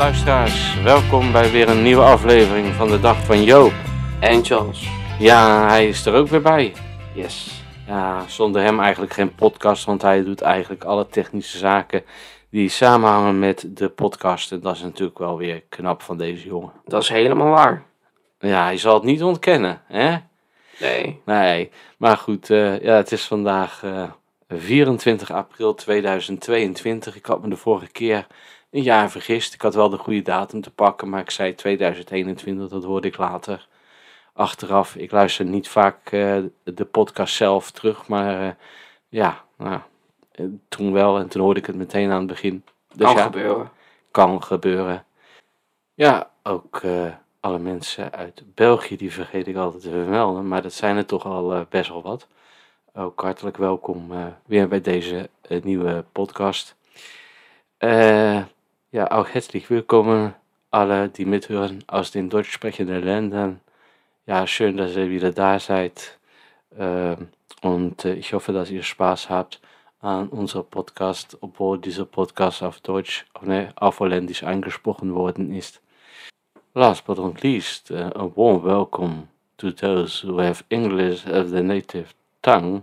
luisteraars. 0.00 0.82
Welkom 0.82 1.32
bij 1.32 1.50
weer 1.50 1.68
een 1.68 1.82
nieuwe 1.82 2.02
aflevering 2.02 2.66
van 2.66 2.88
de 2.88 3.00
Dag 3.00 3.24
van 3.24 3.42
Joop. 3.42 3.72
En 4.20 4.44
Charles. 4.44 4.88
Ja, 5.18 5.68
hij 5.68 5.88
is 5.88 6.06
er 6.06 6.14
ook 6.14 6.28
weer 6.28 6.42
bij. 6.42 6.72
Yes. 7.14 7.64
Ja, 7.86 8.24
zonder 8.28 8.62
hem 8.62 8.80
eigenlijk 8.80 9.12
geen 9.12 9.34
podcast, 9.34 9.84
want 9.84 10.02
hij 10.02 10.24
doet 10.24 10.40
eigenlijk 10.40 10.84
alle 10.84 11.06
technische 11.06 11.58
zaken 11.58 12.02
die 12.50 12.68
samenhangen 12.68 13.38
met 13.38 13.66
de 13.68 13.88
podcast. 13.88 14.52
En 14.52 14.60
dat 14.60 14.74
is 14.74 14.82
natuurlijk 14.82 15.18
wel 15.18 15.36
weer 15.36 15.62
knap 15.68 16.02
van 16.02 16.18
deze 16.18 16.46
jongen. 16.46 16.72
Dat 16.84 17.02
is 17.02 17.08
helemaal 17.08 17.50
waar. 17.50 17.82
Ja, 18.38 18.64
hij 18.64 18.76
zal 18.76 18.94
het 18.94 19.02
niet 19.02 19.22
ontkennen, 19.22 19.82
hè? 19.86 20.16
Nee. 20.78 21.20
Nee, 21.24 21.70
maar 21.96 22.16
goed, 22.16 22.50
eh, 22.50 22.80
ja, 22.80 22.94
het 22.96 23.12
is 23.12 23.24
vandaag 23.24 23.82
eh, 23.82 24.10
24 24.48 25.30
april 25.30 25.74
2022. 25.74 27.16
Ik 27.16 27.26
had 27.26 27.42
me 27.42 27.48
de 27.48 27.56
vorige 27.56 27.90
keer 27.90 28.26
een 28.70 28.82
jaar 28.82 29.10
vergist. 29.10 29.54
Ik 29.54 29.62
had 29.62 29.74
wel 29.74 29.88
de 29.90 29.96
goede 29.96 30.22
datum 30.22 30.60
te 30.60 30.70
pakken, 30.70 31.08
maar 31.08 31.20
ik 31.20 31.30
zei 31.30 31.54
2021, 31.54 32.68
dat 32.68 32.84
hoorde 32.84 33.08
ik 33.08 33.16
later. 33.16 33.68
Achteraf, 34.32 34.96
ik 34.96 35.10
luister 35.10 35.44
niet 35.44 35.68
vaak 35.68 36.12
eh, 36.12 36.38
de 36.64 36.84
podcast 36.84 37.34
zelf 37.34 37.70
terug, 37.70 38.08
maar 38.08 38.42
eh, 38.46 38.54
ja, 39.08 39.44
nou, 39.56 39.80
eh, 40.32 40.46
toen 40.68 40.92
wel 40.92 41.18
en 41.18 41.28
toen 41.28 41.42
hoorde 41.42 41.60
ik 41.60 41.66
het 41.66 41.76
meteen 41.76 42.10
aan 42.10 42.18
het 42.18 42.26
begin. 42.26 42.64
Dus 42.94 43.06
kan 43.06 43.16
ja, 43.16 43.22
gebeuren. 43.22 43.70
kan 44.10 44.42
gebeuren. 44.42 45.04
Ja, 45.94 46.30
ook 46.42 46.80
eh, 46.82 47.14
alle 47.40 47.58
mensen 47.58 48.12
uit 48.12 48.42
België, 48.54 48.96
die 48.96 49.12
vergeet 49.12 49.46
ik 49.46 49.56
altijd 49.56 49.82
te 49.82 49.90
vermelden, 49.90 50.48
maar 50.48 50.62
dat 50.62 50.72
zijn 50.72 50.96
er 50.96 51.06
toch 51.06 51.24
al 51.24 51.54
eh, 51.54 51.60
best 51.68 51.88
wel 51.88 52.02
wat. 52.02 52.28
Ook 52.94 53.20
hartelijk 53.20 53.56
welkom 53.56 54.12
eh, 54.12 54.26
weer 54.46 54.68
bij 54.68 54.80
deze 54.80 55.30
eh, 55.42 55.62
nieuwe 55.62 56.04
podcast. 56.12 56.76
Äh, 57.78 58.42
ja, 58.92 59.10
auch 59.12 59.28
herzlich 59.28 59.70
willkommen 59.70 60.34
alle, 60.72 61.08
die 61.08 61.24
mithören 61.24 61.84
aus 61.86 62.10
den 62.10 62.28
deutsch 62.28 62.50
sprechenden 62.50 63.04
Ländern. 63.04 63.60
Ja, 64.26 64.46
schön, 64.46 64.76
dass 64.76 64.96
ihr 64.96 65.10
wieder 65.10 65.32
da 65.32 65.60
seid. 65.60 66.18
Ähm, 66.76 67.28
und 67.62 68.04
äh, 68.04 68.14
ich 68.14 68.32
hoffe, 68.32 68.52
dass 68.52 68.70
ihr 68.70 68.82
Spaß 68.82 69.30
habt 69.30 69.60
an 70.00 70.28
unserem 70.28 70.66
Podcast, 70.66 71.38
obwohl 71.40 71.78
dieser 71.78 72.04
Podcast 72.04 72.62
auf 72.62 72.80
Deutsch, 72.80 73.26
ne, 73.42 73.72
auf 73.76 74.00
Holländisch 74.00 74.42
angesprochen 74.42 75.14
worden 75.14 75.54
ist. 75.54 75.80
Last 76.74 77.04
but 77.04 77.18
not 77.18 77.42
least, 77.42 77.90
uh, 77.90 78.10
a 78.14 78.30
warm 78.34 78.64
welcome 78.64 79.28
to 79.58 79.70
those 79.70 80.26
who 80.26 80.40
have 80.40 80.64
English 80.68 81.26
as 81.26 81.50
their 81.50 81.62
native 81.62 82.14
tongue. 82.42 82.82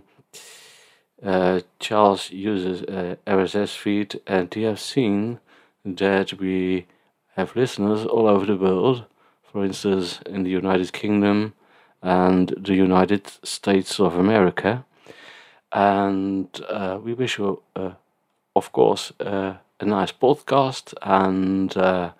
Uh, 1.22 1.60
Charles 1.80 2.30
uses 2.30 2.82
uh, 2.82 3.16
RSS 3.26 3.74
feed, 3.74 4.20
and 4.26 4.54
you 4.54 4.68
have 4.68 4.78
seen 4.78 5.38
that 5.96 6.34
we 6.34 6.86
have 7.36 7.56
listeners 7.56 8.04
all 8.04 8.26
over 8.26 8.46
the 8.46 8.56
world. 8.56 9.04
For 9.42 9.64
instance, 9.64 10.20
in 10.26 10.42
the 10.42 10.50
United 10.50 10.92
Kingdom 10.92 11.54
and 12.02 12.54
the 12.58 12.74
United 12.74 13.26
States 13.42 13.98
of 13.98 14.14
America. 14.16 14.84
And 15.72 16.48
uh, 16.68 16.98
we 17.02 17.14
wish 17.14 17.38
you, 17.38 17.62
uh, 17.74 17.92
of 18.54 18.72
course, 18.72 19.12
uh, 19.20 19.54
a 19.80 19.84
nice 19.84 20.12
podcast. 20.12 20.94
And 21.02 21.76
uh, 21.76 22.12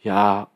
yeah, 0.00 0.46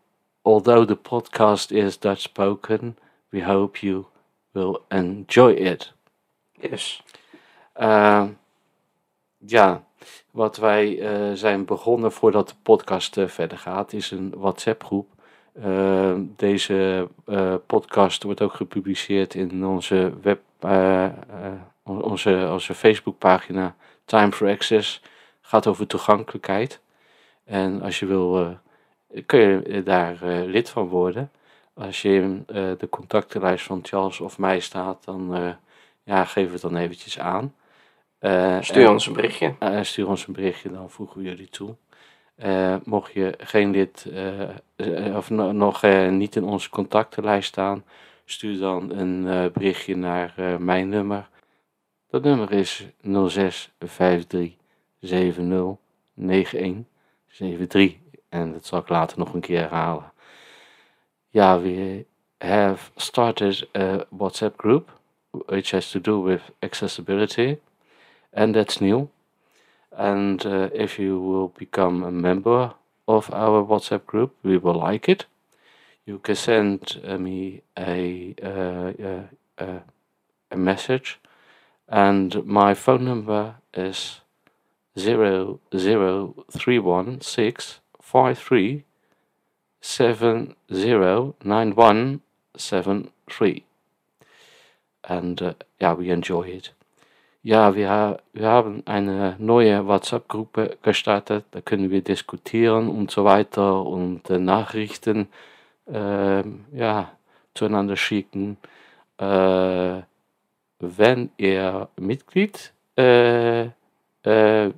although 0.44 0.84
the 0.84 0.96
podcast 0.96 1.72
is 1.76 1.96
Dutch 1.96 2.22
spoken, 2.22 2.96
we 3.30 3.40
hope 3.40 3.82
you 3.82 4.06
will 4.54 4.82
enjoy 4.90 5.52
it. 5.52 5.90
Yes. 6.60 7.00
Uh, 7.76 8.28
ja, 9.40 9.82
wat 10.30 10.56
wij 10.56 10.98
uh, 10.98 11.32
zijn 11.32 11.64
begonnen 11.64 12.12
voordat 12.12 12.48
de 12.48 12.54
podcast 12.62 13.16
uh, 13.16 13.28
verder 13.28 13.58
gaat, 13.58 13.92
is 13.92 14.10
een 14.10 14.34
WhatsApp-groep. 14.36 15.08
Uh, 15.64 16.14
deze 16.36 17.08
podcast 17.66 18.22
wordt 18.22 18.42
ook 18.42 18.54
gepubliceerd 18.54 19.34
in 19.34 19.66
onze 19.66 20.12
web, 20.22 20.40
onze, 21.82 22.48
onze 22.52 22.74
Facebookpagina 22.74 23.74
Time 24.04 24.32
for 24.32 24.48
Access. 24.48 25.02
Gaat 25.40 25.66
over 25.66 25.86
toegankelijkheid. 25.86 26.80
En 27.44 27.82
als 27.82 27.98
je 27.98 28.06
wil, 28.06 28.56
kun 29.26 29.38
je 29.40 29.82
daar 29.84 30.18
lid 30.24 30.70
van 30.70 30.88
worden. 30.88 31.30
Als 31.74 32.02
je 32.02 32.14
in 32.14 32.44
de 32.78 32.86
contactenlijst 32.90 33.66
van 33.66 33.80
Charles 33.82 34.20
of 34.20 34.38
mij 34.38 34.60
staat, 34.60 35.04
dan 35.04 35.56
ja, 36.02 36.24
geef 36.24 36.52
het 36.52 36.60
dan 36.60 36.76
eventjes 36.76 37.18
aan. 37.18 37.54
Uh, 38.22 38.56
stuur 38.60 38.90
ons 38.90 39.06
een 39.06 39.12
berichtje. 39.12 39.54
Uh, 39.60 39.82
stuur 39.82 40.08
ons 40.08 40.26
een 40.26 40.32
berichtje, 40.32 40.70
dan 40.70 40.90
voegen 40.90 41.18
we 41.18 41.28
jullie 41.28 41.48
toe. 41.48 41.76
Uh, 42.36 42.76
mocht 42.84 43.12
je 43.12 43.34
geen 43.38 43.70
lid 43.70 44.06
of 45.14 45.30
no, 45.30 45.52
nog 45.52 45.82
niet 46.10 46.36
in 46.36 46.44
onze 46.44 46.70
contactenlijst 46.70 47.48
staan, 47.48 47.84
stuur 48.24 48.58
dan 48.58 48.90
een 48.90 49.50
berichtje 49.52 49.96
naar 49.96 50.34
mijn 50.58 50.88
nummer. 50.88 51.28
Dat 52.10 52.22
nummer 52.22 52.52
is 52.52 52.86
0653709173 53.06 53.10
en 58.28 58.52
dat 58.52 58.66
zal 58.66 58.78
ik 58.78 58.88
later 58.88 59.18
nog 59.18 59.34
een 59.34 59.40
keer 59.40 59.60
herhalen. 59.60 60.12
Ja, 61.28 61.60
we 61.60 62.04
have 62.38 62.90
started 62.96 63.68
a 63.76 64.04
WhatsApp 64.08 64.60
group 64.60 65.00
which 65.30 65.70
has 65.70 65.90
to 65.90 66.00
do 66.00 66.22
with 66.22 66.40
accessibility. 66.58 67.58
And 68.32 68.54
that's 68.54 68.80
new. 68.80 69.10
And 69.96 70.44
uh, 70.46 70.70
if 70.74 70.98
you 70.98 71.20
will 71.20 71.48
become 71.48 72.02
a 72.02 72.10
member 72.10 72.74
of 73.06 73.32
our 73.32 73.62
WhatsApp 73.62 74.06
group, 74.06 74.34
we 74.42 74.56
will 74.56 74.74
like 74.74 75.08
it. 75.08 75.26
You 76.06 76.18
can 76.18 76.34
send 76.34 77.00
uh, 77.06 77.18
me 77.18 77.62
a, 77.78 78.34
uh, 78.42 79.22
a 79.58 79.82
a 80.52 80.56
message, 80.56 81.18
and 81.88 82.44
my 82.44 82.74
phone 82.74 83.04
number 83.06 83.56
is 83.74 84.20
zero 84.98 85.60
zero 85.76 86.44
three 86.50 86.78
one 86.78 87.20
six 87.22 87.80
five 88.00 88.38
three 88.38 88.84
seven 89.80 90.54
zero 90.72 91.34
nine 91.42 91.74
one 91.74 92.20
seven 92.56 93.10
three. 93.30 93.64
And 95.04 95.40
uh, 95.40 95.54
yeah, 95.80 95.94
we 95.94 96.10
enjoy 96.10 96.42
it. 96.42 96.70
Ja, 97.44 97.74
wir, 97.74 98.20
wir 98.32 98.46
haben 98.48 98.82
eine 98.86 99.34
neue 99.40 99.84
WhatsApp-Gruppe 99.88 100.78
gestartet. 100.80 101.44
Da 101.50 101.60
können 101.60 101.90
wir 101.90 102.00
diskutieren 102.00 102.88
und 102.88 103.10
so 103.10 103.24
weiter 103.24 103.84
und 103.84 104.30
äh, 104.30 104.38
Nachrichten 104.38 105.26
äh, 105.92 106.44
ja, 106.72 107.10
zueinander 107.54 107.96
schicken. 107.96 108.58
Äh, 109.18 110.02
wenn 110.78 111.30
ihr 111.36 111.88
Mitglied 111.96 112.72
äh, 112.96 113.62
äh, 113.62 114.70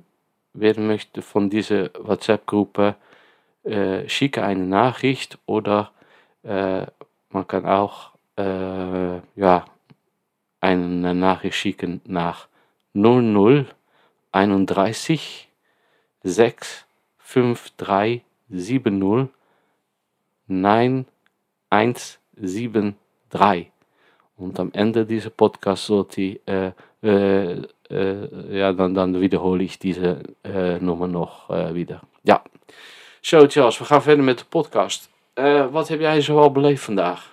werden 0.53 0.87
möchte 0.87 1.21
von 1.21 1.51
dieser 1.51 1.91
WhatsApp-Gruppe, 1.99 2.95
äh, 3.63 4.09
schicke 4.09 4.43
eine 4.43 4.65
Nachricht 4.65 5.37
oder 5.45 5.91
man 6.43 7.47
kann 7.47 7.65
auch 7.65 8.11
ja, 8.47 9.65
eine 10.61 11.15
Nachricht 11.15 11.55
schicken 11.57 12.01
nach 12.05 12.47
00 12.95 13.65
31 14.31 15.47
6 16.23 16.85
5 17.17 17.71
3 17.77 18.21
7 18.49 18.97
0 18.97 19.29
9 20.47 21.05
1 21.69 22.19
7 22.41 22.95
3. 23.29 23.71
Und 24.37 24.59
am 24.59 24.71
Ende 24.73 25.05
dieser 25.05 25.29
Podcast 25.29 25.85
sollte 25.85 26.21
ich, 26.21 26.41
äh, 26.47 26.71
äh, 27.01 27.61
äh, 27.89 28.57
ja, 28.57 28.73
dann, 28.73 28.93
dann 28.93 29.19
wiederhole 29.21 29.63
ich 29.63 29.79
diese 29.79 30.23
äh, 30.43 30.79
Nummer 30.79 31.07
nog 31.07 31.49
äh, 31.49 31.73
wieder. 31.73 32.01
Ja. 32.23 32.41
Zo, 33.21 33.47
Charles, 33.47 33.79
we 33.79 33.85
gaan 33.85 34.01
verder 34.01 34.23
met 34.23 34.39
de 34.39 34.45
podcast. 34.45 35.09
Uh, 35.35 35.65
wat 35.71 35.87
heb 35.87 35.99
jij 35.99 36.21
zoal 36.21 36.51
beleefd 36.51 36.83
vandaag? 36.83 37.31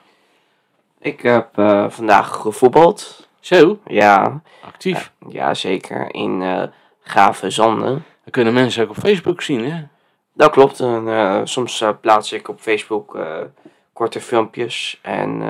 Ik 1.00 1.20
heb 1.20 1.58
uh, 1.58 1.90
vandaag 1.90 2.36
gevoetbald. 2.36 3.28
Zo? 3.42 3.78
Ja. 3.86 4.42
Actief? 4.64 5.12
Ja, 5.28 5.54
zeker. 5.54 6.14
In 6.14 6.40
uh, 6.40 6.62
Gave 7.00 7.50
Zanden. 7.50 8.04
Dat 8.24 8.32
kunnen 8.32 8.52
mensen 8.52 8.82
ook 8.82 8.90
op 8.90 8.96
Facebook 8.96 9.42
zien, 9.42 9.70
hè? 9.70 9.82
Dat 10.34 10.50
klopt. 10.50 10.80
En, 10.80 11.48
soms 11.48 11.84
plaats 12.00 12.32
ik 12.32 12.48
op 12.48 12.60
Facebook 12.60 13.18
korte 13.92 14.20
filmpjes. 14.20 14.98
En 15.02 15.40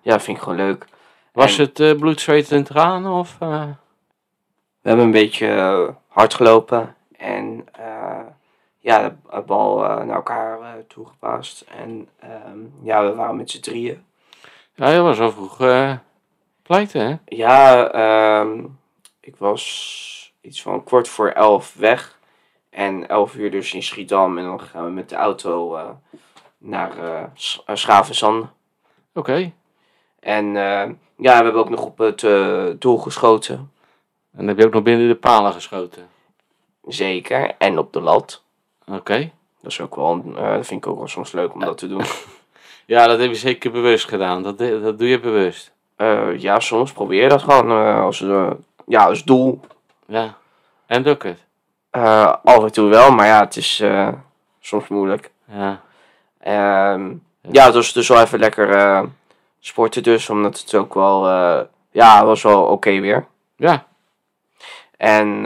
ja, 0.00 0.20
vind 0.20 0.36
ik 0.36 0.42
gewoon 0.42 0.58
leuk. 0.58 0.86
Was 1.32 1.58
en, 1.58 1.70
het 1.72 1.98
bloed, 1.98 2.20
zweet 2.20 2.52
en 2.52 2.64
tranen? 2.64 3.12
Of, 3.12 3.36
We 3.38 3.76
hebben 4.82 5.04
een 5.04 5.10
beetje 5.10 5.94
hard 6.08 6.34
gelopen. 6.34 6.94
En 7.16 7.64
ja, 8.78 9.16
de 9.30 9.42
bal 9.46 9.78
naar 9.78 10.08
elkaar 10.08 10.58
toegepaast. 10.86 11.64
En 11.78 12.08
um, 12.48 12.72
ja, 12.82 13.04
we 13.04 13.14
waren 13.14 13.36
met 13.36 13.50
z'n 13.50 13.60
drieën. 13.60 14.04
Ja, 14.74 14.88
je 14.88 15.00
was 15.00 15.20
al 15.20 15.30
vroeg 15.30 15.58
pleiten, 16.68 17.06
hè? 17.06 17.16
Ja, 17.36 18.40
um, 18.40 18.78
ik 19.20 19.36
was 19.36 20.32
iets 20.40 20.62
van 20.62 20.84
kwart 20.84 21.08
voor 21.08 21.28
elf 21.28 21.74
weg. 21.74 22.18
En 22.70 23.08
11 23.08 23.34
uur 23.34 23.50
dus 23.50 23.74
in 23.74 23.82
Schiedam. 23.82 24.38
En 24.38 24.44
dan 24.44 24.60
gaan 24.60 24.84
we 24.84 24.90
met 24.90 25.08
de 25.08 25.16
auto 25.16 25.76
eh, 25.76 25.88
naar 26.58 26.92
Schravenzanden. 27.72 28.52
Oké. 29.14 29.52
En 30.20 30.46
ja, 31.16 31.38
we 31.38 31.44
hebben 31.44 31.54
ook 31.54 31.70
nog 31.70 31.84
op 31.84 31.98
het 31.98 32.20
doel 32.80 32.98
geschoten. 32.98 33.54
En 33.54 34.38
dan 34.38 34.46
heb 34.46 34.58
je 34.58 34.66
ook 34.66 34.72
nog 34.72 34.82
binnen 34.82 35.08
de 35.08 35.14
palen 35.14 35.52
geschoten. 35.52 36.08
Zeker. 36.82 37.54
En 37.58 37.78
op 37.78 37.92
de 37.92 38.00
lat. 38.00 38.42
Oké. 38.86 39.30
Dat 39.60 39.70
is 39.70 39.80
ook 39.80 39.96
wel, 39.96 40.32
dat 40.32 40.66
vind 40.66 40.84
ik 40.84 40.90
ook 40.90 40.98
wel 40.98 41.08
soms 41.08 41.32
leuk 41.32 41.54
om 41.54 41.60
dat 41.60 41.78
te 41.78 41.88
doen. 41.88 42.04
Ja, 42.86 43.06
dat 43.06 43.18
heb 43.18 43.28
je 43.28 43.36
zeker 43.36 43.70
bewust 43.70 44.08
gedaan. 44.08 44.42
Dat, 44.42 44.58
dat 44.58 44.98
doe 44.98 45.08
je 45.08 45.20
bewust. 45.20 45.72
Eh, 45.98 46.38
ja, 46.38 46.60
soms 46.60 46.92
probeer 46.92 47.22
je 47.22 47.28
dat 47.28 47.42
gewoon 47.42 47.70
eh, 47.70 48.00
als, 48.00 48.20
eh, 48.20 48.50
ja, 48.86 49.04
als 49.04 49.24
doel. 49.24 49.60
Ja. 50.06 50.36
En 50.86 51.02
lukt 51.02 51.22
het? 51.22 51.44
Af 52.44 52.62
en 52.62 52.72
toe 52.72 52.88
wel, 52.88 53.10
maar 53.10 53.26
ja, 53.26 53.40
het 53.40 53.56
is 53.56 53.82
soms 54.60 54.88
moeilijk. 54.88 55.30
Ja. 55.44 55.80
Ehm, 56.38 57.14
ja, 57.40 57.64
het 57.64 57.74
was 57.74 57.92
dus 57.92 58.08
wel 58.08 58.20
even 58.20 58.38
lekker 58.38 59.08
sporten 59.60 60.02
dus, 60.02 60.30
omdat 60.30 60.60
het 60.60 60.74
ook 60.74 60.94
wel, 60.94 61.26
ja, 61.90 62.24
was 62.24 62.42
wel 62.42 62.62
oké 62.62 63.00
weer. 63.00 63.26
Ja. 63.56 63.86
En 64.96 65.42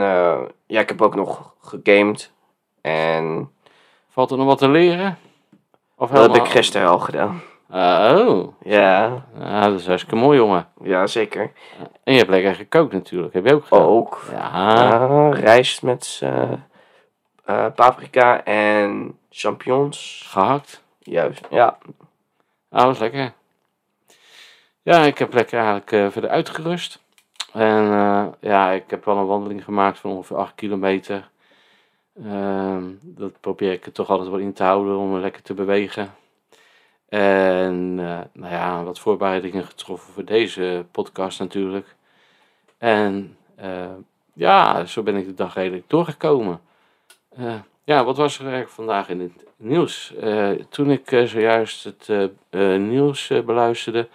ja, 0.65 0.79
ik 0.79 0.89
heb 0.89 1.01
ook 1.01 1.15
nog 1.15 1.53
gegamed. 1.61 2.31
En 2.81 3.51
Valt 4.09 4.31
er 4.31 4.37
nog 4.37 4.45
wat 4.45 4.57
te 4.57 4.69
leren? 4.69 5.17
Of 5.95 6.09
dat 6.09 6.35
heb 6.35 6.45
ik 6.45 6.51
gisteren 6.51 6.87
al 6.89 6.99
gedaan. 6.99 7.41
Oh. 7.69 8.53
Ja, 8.63 9.25
dat 9.61 9.79
is 9.79 9.87
hartstikke 9.87 10.15
mooi, 10.15 10.37
jongen. 10.37 10.67
ja 10.83 11.07
zeker. 11.07 11.51
En 12.03 12.11
je 12.13 12.17
hebt 12.19 12.29
lekker 12.29 12.55
gekookt 12.55 12.93
natuurlijk. 12.93 13.33
Heb 13.33 13.45
je 13.45 13.53
ook 13.53 13.65
gedaan? 13.65 13.85
Ook 13.85 14.21
Ja. 14.31 15.29
rijst 15.29 15.81
met 15.83 16.19
eh, 16.23 16.51
eh, 17.45 17.65
paprika 17.75 18.43
en 18.43 19.17
champignons. 19.29 20.25
Gehakt. 20.27 20.83
Juist, 20.99 21.47
ja. 21.49 21.77
Ah, 22.69 22.83
dat 22.83 22.93
is 22.93 22.99
lekker. 22.99 23.33
Ja, 24.81 24.99
ik 25.03 25.17
heb 25.17 25.33
lekker 25.33 25.57
eigenlijk 25.57 25.91
eh, 25.91 26.07
verder 26.09 26.29
uitgerust. 26.29 27.01
En 27.53 27.83
ja, 28.39 28.71
ik 28.71 28.83
heb 28.89 29.05
wel 29.05 29.17
een 29.17 29.25
wandeling 29.25 29.63
gemaakt 29.63 29.99
van 29.99 30.11
ongeveer 30.11 30.37
8 30.37 30.55
kilometer. 30.55 31.29
Ehm, 32.23 32.83
dat 33.01 33.39
probeer 33.39 33.71
ik 33.71 33.85
er 33.85 33.91
toch 33.91 34.09
altijd 34.09 34.29
wel 34.29 34.39
in 34.39 34.53
te 34.53 34.63
houden 34.63 34.97
om 34.97 35.11
me 35.11 35.19
lekker 35.19 35.41
te 35.41 35.53
bewegen. 35.53 36.13
En 37.13 37.95
eh, 37.99 38.19
nou 38.33 38.53
ja, 38.53 38.83
wat 38.83 38.99
voorbereidingen 38.99 39.63
getroffen 39.63 40.13
voor 40.13 40.25
deze 40.25 40.85
podcast 40.91 41.39
natuurlijk. 41.39 41.95
En 42.77 43.37
eh, 43.55 43.91
ja, 44.33 44.85
zo 44.85 45.03
ben 45.03 45.15
ik 45.15 45.25
de 45.25 45.33
dag 45.33 45.53
redelijk 45.53 45.89
doorgekomen. 45.89 46.61
Eh, 47.29 47.55
ja, 47.83 48.03
wat 48.03 48.17
was 48.17 48.35
er 48.35 48.41
eigenlijk 48.41 48.73
vandaag 48.73 49.09
in 49.09 49.19
het 49.19 49.45
nieuws? 49.55 50.13
Toen 50.69 50.91
ik 50.91 51.09
zojuist 51.25 51.83
het 51.83 52.31
nieuws 52.79 53.27
beluisterde, 53.45 54.07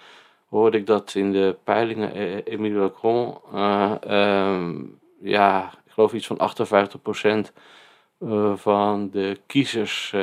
hoorde 0.48 0.78
ik 0.78 0.86
dat 0.86 1.14
in 1.14 1.32
de 1.32 1.56
peilingen 1.64 2.42
Emile 2.44 2.78
Macron, 2.78 3.38
eh, 3.52 3.92
ehm, 4.00 4.84
ja, 5.20 5.72
ik 5.86 5.92
geloof 5.92 6.12
iets 6.12 6.26
van 6.26 6.38
58% 6.38 7.52
eh, 8.18 8.56
van 8.56 9.10
de 9.10 9.40
kiezers 9.46 10.14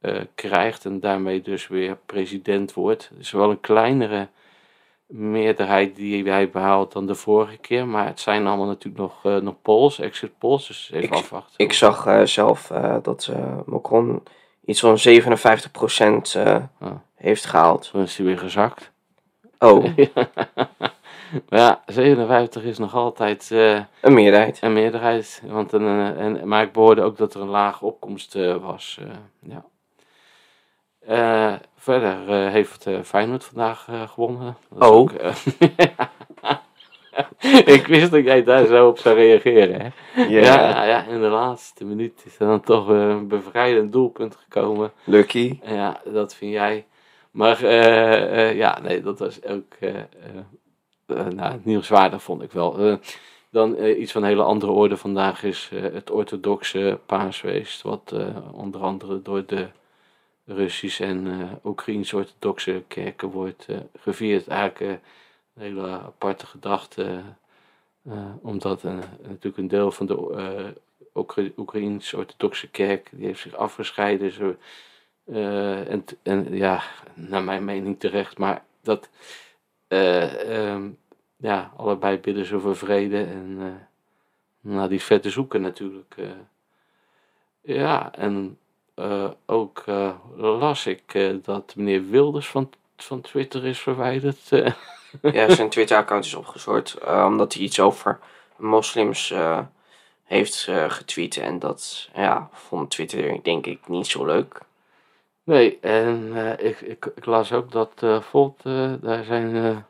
eh, 0.00 0.20
krijgt 0.34 0.84
en 0.84 1.00
daarmee 1.00 1.42
dus 1.42 1.68
weer 1.68 1.96
president 2.06 2.72
wordt. 2.74 3.08
Het 3.08 3.18
is 3.18 3.30
wel 3.30 3.50
een 3.50 3.60
kleinere 3.60 4.28
meerderheid 5.06 5.96
die 5.96 6.30
hij 6.32 6.50
behaalt 6.50 6.92
dan 6.92 7.06
de 7.06 7.14
vorige 7.14 7.56
keer, 7.56 7.86
maar 7.86 8.06
het 8.06 8.20
zijn 8.20 8.46
allemaal 8.46 8.66
natuurlijk 8.66 8.98
nog, 9.02 9.24
eh, 9.24 9.36
nog 9.36 9.54
polls, 9.62 9.98
exit 9.98 10.38
polls, 10.38 10.66
dus 10.66 10.90
even 10.92 11.06
Ik- 11.08 11.14
afwachten. 11.14 11.54
Ik 11.64 11.72
zag 11.72 12.06
eh, 12.06 12.22
zelf 12.22 12.66
dat 13.02 13.30
Macron 13.66 14.22
iets 14.64 14.80
van 14.80 14.98
57% 14.98 16.34
eh 16.34 16.56
Ah. 16.78 16.90
heeft 17.14 17.44
gehaald. 17.44 17.90
Toen 17.90 18.02
is 18.02 18.16
hij 18.16 18.26
weer 18.26 18.38
gezakt. 18.38 18.90
Oh, 19.58 19.84
ja, 21.48 21.82
57 21.86 22.62
is 22.64 22.78
nog 22.78 22.94
altijd 22.94 23.50
een 23.50 24.14
meerderheid. 24.14 24.58
een 24.62 24.72
meerderheid. 24.72 25.42
Want 25.46 25.72
een, 25.72 25.82
eh, 25.86 26.24
en, 26.24 26.48
maar 26.48 26.62
ik 26.62 26.72
behoorde 26.72 27.02
ook 27.02 27.16
dat 27.16 27.34
er 27.34 27.40
een 27.40 27.48
lage 27.48 27.84
opkomst 27.84 28.34
was. 28.60 28.98
ja. 29.40 29.64
Eh, 31.08 31.52
verder 31.76 32.28
eh, 32.28 32.52
heeft 32.52 32.86
eh, 32.86 33.00
Feyenoord 33.02 33.44
vandaag 33.44 33.88
gewonnen. 34.06 34.56
Dat 34.70 34.90
Oh. 34.90 34.96
ook, 34.96 35.12
ik 37.76 37.86
wist 37.86 38.10
dat 38.10 38.24
jij 38.24 38.44
daar 38.44 38.66
zo 38.66 38.88
op 38.88 38.98
zou 38.98 39.16
reageren. 39.16 39.80
Hè? 39.80 39.88
Ja, 40.22 40.40
Ja, 40.40 40.84
ja, 40.84 41.04
in 41.04 41.20
de 41.20 41.28
laatste 41.28 41.84
minuut 41.84 42.22
is 42.24 42.38
er 42.38 42.46
dan 42.46 42.60
toch 42.60 42.88
een 42.88 43.28
bevrijdend 43.28 43.92
doelpunt 43.92 44.36
gekomen. 44.36 44.92
Lucky. 45.04 45.58
Ja, 45.62 46.00
dat 46.04 46.34
vind 46.34 46.52
jij. 46.52 46.86
Maar 47.30 47.66
ja, 48.54 48.78
nee, 48.82 49.02
dat 49.02 49.18
was 49.18 49.44
ook 49.44 49.74
nou, 51.34 51.60
nieuwswaardig 51.62 52.22
vond 52.22 52.42
ik 52.42 52.52
wel. 52.52 52.98
Dan 53.50 53.84
iets 53.84 54.12
van 54.12 54.22
een 54.22 54.28
hele 54.28 54.42
andere 54.42 54.72
orde 54.72 54.96
vandaag 54.96 55.42
is 55.42 55.70
het 55.74 56.10
orthodoxe 56.10 56.98
paasfeest. 57.06 57.82
Wat 57.82 58.14
onder 58.52 58.80
andere 58.80 59.22
door 59.22 59.42
de 59.46 59.66
Russische 60.48 61.04
en 61.04 61.26
eh 61.26 61.52
Oekraïnse 61.64 62.16
orthodoxe 62.16 62.84
kerken 62.88 63.28
wordt 63.28 63.66
eh, 63.68 63.78
gevierd. 63.98 64.48
Eigenlijk 64.48 64.80
eh, 64.80 64.88
een 65.54 65.62
hele 65.62 65.88
aparte 65.88 66.46
gedachte. 66.46 67.22
omdat 68.42 68.82
natuurlijk 68.82 69.56
een 69.56 69.68
deel 69.68 69.90
van 69.90 70.06
de 70.06 70.74
Oekra- 71.14 71.50
Oekraïnse 71.56 72.16
orthodoxe 72.16 72.68
kerk 72.68 73.08
die 73.12 73.26
heeft 73.26 73.40
zich 73.40 73.54
afgescheiden. 73.54 74.58
Eh, 75.24 75.90
en, 75.90 76.04
en 76.22 76.56
ja, 76.56 76.82
naar 77.14 77.42
mijn 77.42 77.64
mening 77.64 78.00
terecht, 78.00 78.38
maar 78.38 78.64
dat, 78.82 79.10
eh, 79.88 80.70
ehm, 80.70 80.90
ja, 81.36 81.72
allebei 81.76 82.18
bidden 82.18 82.44
ze 82.44 82.60
voor 82.60 82.76
vrede 82.76 83.24
en 83.24 83.78
naar 84.60 84.88
die 84.88 85.00
vette 85.02 85.30
zoeken 85.30 85.60
natuurlijk. 85.60 86.14
ja, 87.60 88.14
en 88.14 88.58
eh, 88.98 89.30
ook 89.46 89.82
eh, 89.86 90.10
las 90.36 90.86
ik 90.86 91.14
eh, 91.14 91.34
dat 91.42 91.74
meneer 91.76 92.08
Wilders 92.10 92.48
van, 92.48 92.70
van 92.96 93.20
Twitter 93.20 93.64
is 93.64 93.78
verwijderd. 93.78 94.48
Ja, 95.22 95.54
zijn 95.54 95.68
Twitter-account 95.68 96.24
is 96.24 96.34
opgezoord 96.34 96.98
omdat 97.04 97.54
hij 97.54 97.62
iets 97.62 97.80
over 97.80 98.18
moslims 98.56 99.34
heeft 100.24 100.68
getweet. 100.88 101.36
En 101.36 101.58
dat 101.58 102.08
ja, 102.14 102.48
vond 102.52 102.90
Twitter 102.90 103.42
denk 103.42 103.66
ik 103.66 103.88
niet 103.88 104.06
zo 104.06 104.24
leuk. 104.24 104.60
Nee, 105.44 105.78
en 105.80 106.34
ik, 106.58 106.80
ik, 106.80 107.10
ik 107.14 107.26
las 107.26 107.52
ook 107.52 107.72
dat 107.72 107.90
Volt, 108.20 108.62
daar 109.00 109.24
zijn 109.24 109.84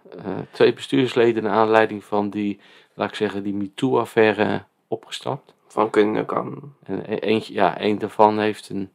twee 0.50 0.72
bestuursleden 0.72 1.42
naar 1.42 1.52
aanleiding 1.52 2.04
van 2.04 2.30
die, 2.30 2.60
laat 2.94 3.08
ik 3.08 3.14
zeggen, 3.14 3.42
die 3.42 3.54
MeToo-affaire 3.54 4.64
opgestapt. 4.88 5.54
Van 5.66 5.90
kunnen 5.90 6.26
kan. 6.26 6.74
En 6.84 7.04
e- 7.06 7.16
eentje, 7.16 7.52
ja, 7.52 7.78
één 7.78 7.98
daarvan 7.98 8.38
heeft 8.38 8.68
een, 8.68 8.90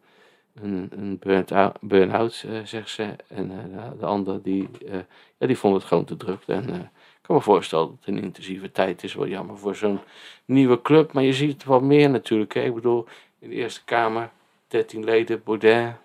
een, 0.54 0.88
een 0.92 1.18
burn-out, 1.20 1.78
burn-out 1.82 2.44
eh, 2.48 2.60
zegt 2.64 2.90
ze. 2.90 3.16
En 3.28 3.52
eh, 3.52 3.90
de, 3.92 3.98
de 3.98 4.06
ander, 4.06 4.42
die, 4.42 4.70
eh, 4.88 5.00
ja, 5.38 5.48
die 5.48 5.58
vond 5.58 5.76
het 5.76 5.84
gewoon 5.84 6.06
te 6.06 6.18
druk. 6.18 6.44
En 6.48 6.70
eh, 6.70 6.76
ik 6.76 7.22
kan 7.22 7.36
me 7.36 7.42
voorstellen 7.42 7.88
dat 7.88 7.96
het 8.00 8.08
een 8.08 8.24
intensieve 8.24 8.72
tijd 8.72 9.04
is. 9.04 9.14
Wel 9.14 9.28
jammer 9.28 9.58
voor 9.58 9.76
zo'n 9.76 10.00
nieuwe 10.46 10.82
club. 10.82 11.14
Maar 11.14 11.24
je 11.24 11.34
ziet 11.34 11.54
het 11.54 11.64
wel 11.64 11.80
meer 11.80 12.10
natuurlijk. 12.10 12.54
Hè? 12.54 12.62
Ik 12.62 12.74
bedoel, 12.76 13.06
in 13.40 13.50
de 13.50 13.56
Eerste 13.56 13.84
Kamer, 13.84 14.30
13 14.68 15.04
leden, 15.04 15.42
Baudet, 15.44 15.96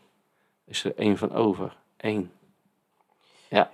is 0.66 0.84
er 0.84 0.92
één 0.96 1.16
van 1.18 1.32
over. 1.32 1.76
Eén. 1.96 2.30
Ja, 3.48 3.70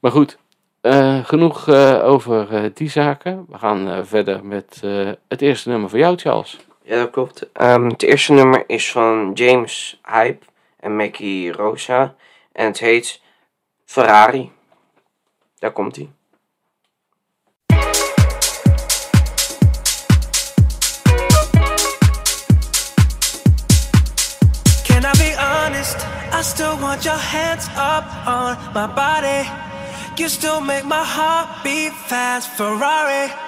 Maar 0.00 0.10
goed, 0.10 0.38
eh, 0.80 1.24
genoeg 1.24 1.68
eh, 1.68 2.04
over 2.04 2.54
eh, 2.54 2.70
die 2.74 2.90
zaken. 2.90 3.46
We 3.48 3.58
gaan 3.58 3.88
eh, 3.88 4.04
verder 4.04 4.44
met 4.44 4.80
eh, 4.84 5.10
het 5.28 5.42
eerste 5.42 5.68
nummer 5.68 5.90
van 5.90 5.98
jou, 5.98 6.16
Charles. 6.16 6.58
Ja 6.88 6.96
dat 6.96 7.10
klopt. 7.10 7.52
Ehm, 7.52 7.84
het 7.84 8.02
eerste 8.02 8.32
nummer 8.32 8.64
is 8.66 8.90
van 8.90 9.30
James 9.34 10.00
Hype 10.04 10.46
en 10.80 10.96
Mackie 10.96 11.52
Rosa. 11.52 12.14
En 12.52 12.66
het 12.66 12.78
heet 12.78 13.20
Ferrari. 13.84 14.52
Daar 15.58 15.72
komt 15.72 15.96
hij. 15.96 16.10
Can 24.86 25.04
I 25.04 25.18
be 25.18 25.34
honest? 25.38 26.06
I 26.32 26.42
still 26.42 26.76
want 26.80 27.02
your 27.02 27.18
hands 27.18 27.66
up 27.68 28.04
on 28.26 28.56
my 28.74 28.94
body. 28.94 29.48
You 30.14 30.28
still 30.28 30.60
make 30.60 30.84
my 30.84 31.04
heart 31.04 31.62
beat 31.62 31.92
fast. 31.92 32.48
Ferrari 32.48 33.47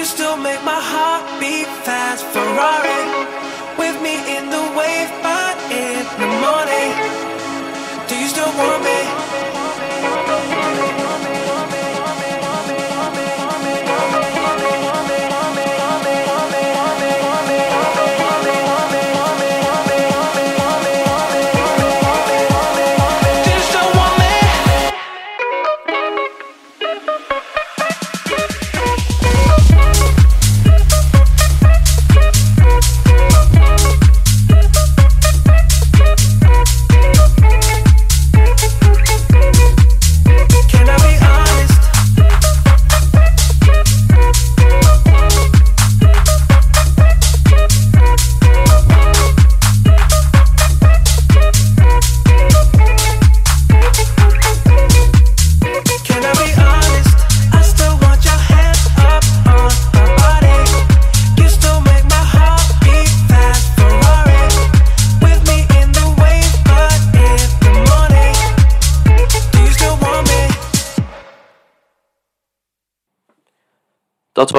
You 0.00 0.06
still 0.06 0.38
make 0.38 0.64
my 0.64 0.80
heart 0.80 1.24
beat 1.38 1.68
fast. 1.84 2.24
Ferrari 2.32 3.04
with 3.76 4.00
me 4.00 4.16
in 4.34 4.48
the 4.48 4.64
wave, 4.72 5.12
but 5.20 5.56
in 5.70 6.00
the 6.16 6.28
morning. 6.40 6.92
Do 8.08 8.16
you 8.16 8.28
still 8.28 8.48
want 8.56 8.82
me? 8.82 8.99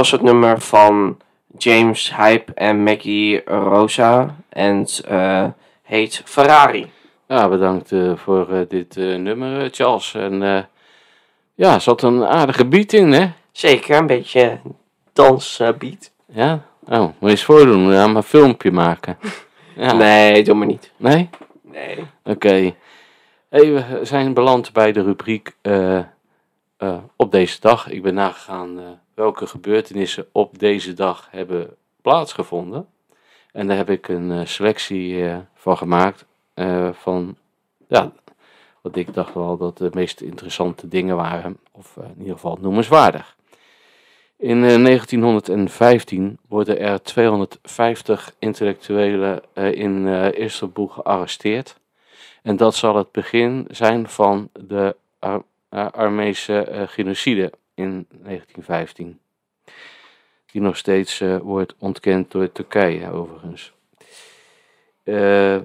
Was 0.02 0.12
het 0.12 0.22
nummer 0.22 0.62
van 0.62 1.18
James 1.58 2.16
Hype 2.16 2.54
en 2.54 2.84
Maggie 2.84 3.44
Rosa. 3.46 4.36
En 4.50 4.88
eh, 5.08 5.46
heet 5.84 6.22
Ferrari. 6.26 6.92
Ja, 7.28 7.50
bedankt 7.50 7.92
eh, 7.92 8.16
voor 8.16 8.54
eh, 8.54 8.60
dit 8.68 8.96
nummer, 8.96 9.70
Charles. 9.72 10.14
En 10.14 10.68
ja, 11.56 11.80
zat 11.80 12.02
een 12.02 12.26
aardige 12.26 12.66
beat 12.66 12.94
in, 12.94 13.12
hè? 13.12 13.32
Zeker, 13.52 13.98
een 13.98 14.08
beetje 14.08 14.60
dansbeat. 15.14 16.12
Ja? 16.26 16.62
Oh, 16.88 17.00
moet 17.00 17.16
je 17.20 17.30
eens 17.30 17.44
voordoen. 17.44 17.88
We 17.88 17.94
gaan 17.94 18.16
een 18.16 18.24
filmpje 18.24 18.72
maken. 18.72 19.18
Ja. 19.76 19.94
Nee, 19.94 20.44
doe 20.44 20.56
maar 20.56 20.68
niet. 20.68 20.92
Nee? 20.98 21.30
Nee. 21.62 22.06
Oké. 22.24 22.74
Hey, 23.50 23.74
we 23.74 24.00
zijn 24.02 24.34
beland 24.34 24.74
bij 24.74 24.92
de 24.92 25.04
rubriek 25.04 25.56
op 27.16 27.32
deze 27.32 27.60
dag. 27.60 27.90
Ik 27.90 28.02
ben 28.02 28.14
nagegaan 28.14 29.00
welke 29.22 29.48
gebeurtenissen 29.48 30.26
op 30.32 30.60
deze 30.60 30.94
dag 30.94 31.28
hebben 31.32 31.76
plaatsgevonden. 32.02 32.88
En 33.52 33.68
daar 33.68 33.78
heb 33.78 33.90
ik 33.90 34.08
een 34.08 34.32
eh, 34.32 34.46
selectie 34.46 35.28
eh, 35.28 35.38
van 35.54 35.78
gemaakt. 35.78 36.26
eh, 36.54 36.90
van, 36.94 37.38
ja, 37.88 38.12
wat 38.82 38.96
ik 38.96 39.14
dacht 39.14 39.34
wel 39.34 39.58
dat 39.58 39.78
de 39.78 39.90
meest 39.94 40.22
interessante 40.22 40.88
dingen 40.88 41.16
waren. 41.16 41.58
Of 41.72 41.98
in 41.98 42.20
ieder 42.20 42.34
geval 42.34 42.58
noemenswaardig. 42.62 43.36
In 44.38 44.64
eh, 44.64 44.84
1915 44.84 46.38
worden 46.48 46.80
er 46.80 47.02
250 47.02 48.34
intellectuelen 48.40 49.42
in 49.54 50.08
Istanbul 50.34 50.88
gearresteerd. 50.88 51.80
En 52.44 52.58
dat 52.58 52.76
zal 52.76 52.96
het 52.96 53.12
begin 53.12 53.68
zijn 53.70 54.10
van 54.10 54.50
de 54.54 54.96
Ar 55.20 55.44
Armeese 55.72 56.62
eh, 56.62 56.88
genocide 56.88 57.52
in 57.82 58.06
1915. 58.10 59.20
Die 60.46 60.62
nog 60.62 60.78
steeds 60.78 61.22
eh, 61.22 61.38
wordt 61.38 61.76
ontkend 61.78 62.32
door 62.32 62.52
Turkije, 62.52 63.12
overigens. 63.12 63.74
Eh, 65.04 65.60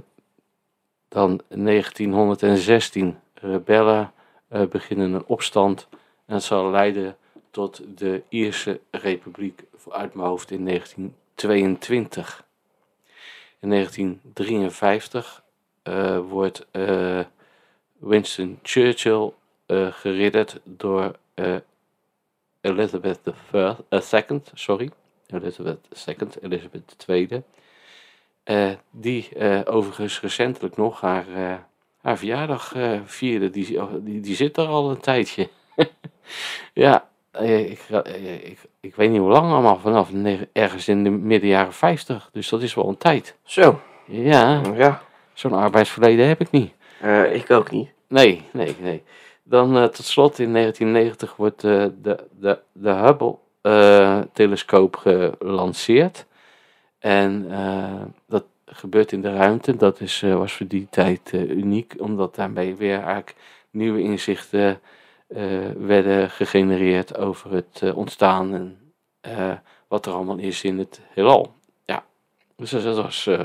dan 1.08 1.40
1916. 1.48 3.18
Rebellen 3.34 4.12
eh, 4.48 4.66
beginnen 4.66 5.12
een 5.12 5.26
opstand. 5.26 5.88
En 6.26 6.42
zal 6.42 6.70
leiden 6.70 7.16
tot 7.50 7.82
de 7.98 8.22
Ierse 8.28 8.80
Republiek, 8.90 9.62
uit 9.90 10.14
mijn 10.14 10.28
hoofd 10.28 10.50
in 10.50 10.64
1922. 10.64 12.44
In 13.60 13.70
1953 13.70 15.42
eh, 15.82 16.18
wordt 16.18 16.66
Winston 17.98 18.58
Churchill 18.62 19.32
eh, 19.66 19.92
geridderd 19.92 20.60
door 20.64 21.16
Elizabeth 22.66 23.20
II, 23.52 24.40
sorry, 24.54 24.90
Elizabeth 25.26 25.78
II, 26.06 26.16
Elizabeth 26.42 27.04
II, 27.08 27.42
eh, 28.46 28.70
die 28.90 29.28
eh, 29.38 29.60
overigens 29.64 30.20
recentelijk 30.20 30.76
nog 30.76 31.00
haar, 31.00 31.24
eh, 31.34 31.54
haar 32.02 32.18
verjaardag 32.18 32.74
vierde. 33.04 33.50
Die, 33.50 33.78
die, 34.02 34.20
die 34.20 34.34
zit 34.34 34.56
er 34.56 34.66
al 34.66 34.90
een 34.90 35.00
tijdje. 35.00 35.48
ja, 36.72 37.08
ik, 37.40 37.80
ik, 38.42 38.58
ik 38.80 38.96
weet 38.96 39.10
niet 39.10 39.20
hoe 39.20 39.30
lang 39.30 39.52
allemaal, 39.52 39.78
vanaf 39.78 40.10
ergens 40.52 40.88
in 40.88 41.04
de 41.04 41.10
midden 41.10 41.48
jaren 41.48 41.72
50. 41.72 42.30
Dus 42.32 42.48
dat 42.48 42.62
is 42.62 42.74
wel 42.74 42.88
een 42.88 42.98
tijd. 42.98 43.36
Zo, 43.42 43.80
Ja, 44.04 44.62
ja. 44.74 45.02
zo'n 45.32 45.52
arbeidsverleden 45.52 46.26
heb 46.26 46.40
ik 46.40 46.50
niet. 46.50 46.72
Ik 47.32 47.50
ook 47.50 47.70
niet. 47.70 47.90
Nee, 48.08 48.42
nee, 48.52 48.76
nee. 48.80 49.02
Dan 49.48 49.76
eh, 49.76 49.84
tot 49.84 50.04
slot 50.04 50.38
in 50.38 50.52
1990 50.52 51.36
wordt 51.36 51.64
eh, 51.64 51.86
de, 52.02 52.26
de, 52.40 52.58
de 52.72 52.90
Hubble-telescoop 52.90 54.96
gelanceerd. 54.96 56.26
En 56.98 57.46
eh, 57.50 58.02
dat 58.26 58.44
gebeurt 58.66 59.12
in 59.12 59.20
de 59.20 59.34
ruimte. 59.34 59.76
Dat 59.76 60.00
is, 60.00 60.22
eh, 60.22 60.36
was 60.36 60.52
voor 60.52 60.66
die 60.66 60.86
tijd 60.90 61.30
eh, 61.32 61.50
uniek, 61.50 61.94
omdat 61.98 62.34
daarmee 62.34 62.74
weer 62.74 62.96
eigenlijk 62.98 63.34
nieuwe 63.70 64.00
inzichten 64.02 64.80
eh, 65.28 65.70
werden 65.78 66.30
gegenereerd 66.30 67.16
over 67.18 67.52
het 67.52 67.80
eh, 67.82 67.96
ontstaan 67.96 68.54
en 68.54 68.78
eh, 69.20 69.52
wat 69.88 70.06
er 70.06 70.12
allemaal 70.12 70.38
is 70.38 70.64
in 70.64 70.78
het 70.78 71.00
heelal. 71.14 71.54
Ja, 71.84 72.04
dus 72.56 72.70
dat, 72.70 72.96
was. 72.96 73.26
eh, 73.26 73.40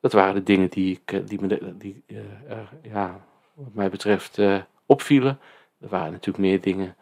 dat 0.00 0.12
waren 0.12 0.34
de 0.34 0.42
dingen 0.42 0.68
die, 0.70 1.00
ik, 1.02 1.12
eh, 1.12 1.20
die, 1.26 1.40
me, 1.40 1.76
die 1.76 2.02
eh, 2.06 2.16
ja, 2.82 3.20
wat 3.54 3.74
mij 3.74 3.90
betreft 3.90 4.38
eh, 4.38 4.56
opvielen. 4.86 5.40
Er 5.80 5.88
waren 5.88 6.12
natuurlijk 6.12 6.44
meer 6.44 6.60
dingen. 6.60 6.96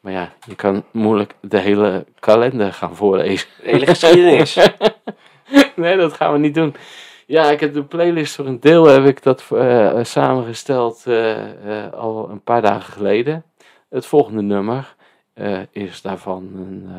Maar 0.00 0.12
ja, 0.12 0.32
je 0.46 0.54
kan 0.54 0.84
moeilijk 0.90 1.34
de 1.40 1.58
hele 1.58 2.06
kalender 2.20 2.72
gaan 2.72 2.96
voorlezen. 2.96 3.48
De 3.62 3.70
hele 3.70 3.86
geschiedenis. 3.86 4.54
nee, 5.76 5.96
dat 5.96 6.12
gaan 6.12 6.32
we 6.32 6.38
niet 6.38 6.54
doen. 6.54 6.74
Ja, 7.26 7.50
ik 7.50 7.60
heb 7.60 7.74
de 7.74 7.84
playlist 7.84 8.34
voor 8.34 8.46
een 8.46 8.60
deel 8.60 8.86
heb 8.86 9.04
ik 9.04 9.22
dat 9.22 9.44
eh, 9.50 9.98
samengesteld 10.02 11.06
eh, 11.06 11.84
eh, 11.84 11.92
al 11.92 12.30
een 12.30 12.42
paar 12.42 12.62
dagen 12.62 12.92
geleden. 12.92 13.44
Het 13.88 14.06
volgende 14.06 14.42
nummer 14.42 14.94
is 15.70 16.02
daarvan 16.02 16.50
een 16.54 16.90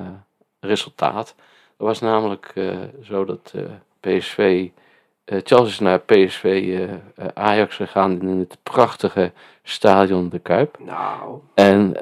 resultaat. 0.60 1.28
Het 1.28 1.88
was 1.88 2.00
namelijk 2.00 2.54
zo 3.02 3.26
dat 3.26 3.54
PSV, 4.00 4.70
eh, 5.26 5.40
Charles 5.44 5.70
is 5.70 5.80
naar 5.80 6.00
PSV 6.00 6.44
eh, 6.44 6.84
eh, 6.94 7.00
Ajax 7.34 7.76
gegaan 7.76 8.22
in 8.22 8.40
het 8.40 8.58
prachtige 8.64 9.32
stadion 9.64 10.30
De 10.30 10.40
Kuip. 10.40 10.78
nou, 10.80 11.40
En 11.54 11.94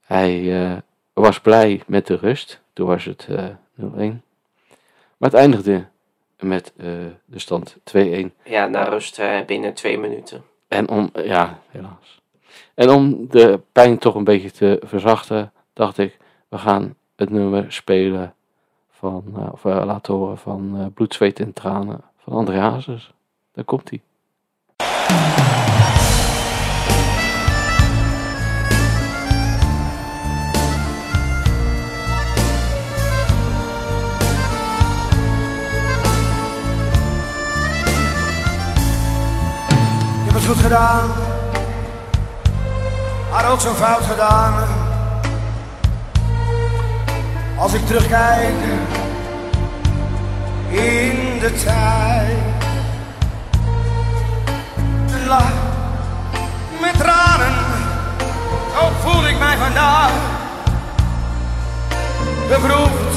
hij 0.00 0.82
was 1.12 1.40
blij 1.40 1.82
met 1.86 2.06
de 2.06 2.16
rust. 2.16 2.60
Toen 2.72 2.86
was 2.86 3.04
het 3.04 3.26
eh 3.30 3.44
0-1. 3.74 4.22
Maar 5.16 5.30
het 5.30 5.34
eindigde 5.34 5.86
met 6.38 6.72
de 7.24 7.38
stand 7.38 7.76
2-1. 7.96 8.32
ja, 8.44 8.66
na 8.66 8.84
rust 8.84 9.20
binnen 9.46 9.74
twee 9.74 9.98
minuten. 9.98 10.42
En 10.68 10.88
om, 10.88 11.10
ja, 11.24 11.58
helaas. 11.68 12.20
En 12.74 12.90
om 12.90 13.28
de 13.28 13.60
pijn 13.72 13.98
toch 13.98 14.14
een 14.14 14.24
beetje 14.24 14.50
te 14.50 14.80
verzachten, 14.84 15.52
dacht 15.72 15.98
ik, 15.98 16.16
we 16.48 16.58
gaan 16.58 16.96
het 17.16 17.30
nummer 17.30 17.72
spelen 17.72 18.34
van, 19.02 19.24
eh, 19.36 19.52
of 19.52 19.64
eh, 19.64 19.84
laten 19.84 20.14
horen 20.14 20.38
van 20.38 20.78
eh, 20.78 20.86
Bloed, 20.94 21.14
Zweet 21.14 21.40
en 21.40 21.52
Tranen 21.52 22.00
van 22.18 22.32
André 22.32 22.58
Hazes. 22.58 23.12
Daar 23.52 23.64
komt 23.64 23.90
hij. 23.90 24.00
Je 40.16 40.28
hebt 40.30 40.34
het 40.34 40.46
goed 40.46 40.56
gedaan. 40.56 41.10
had 43.30 43.52
ook 43.52 43.60
zo'n 43.60 43.74
fout 43.74 44.02
gedaan. 44.02 44.81
Als 47.62 47.74
ik 47.74 47.86
terugkijk 47.86 48.54
in 50.68 51.38
de 51.40 51.52
tijd. 51.64 52.36
Lach 55.26 55.52
met 56.80 56.98
tranen, 56.98 57.54
ook 58.82 58.92
voel 59.00 59.26
ik 59.28 59.38
mij 59.38 59.56
vandaag. 59.56 60.10
Beproefd 62.48 63.16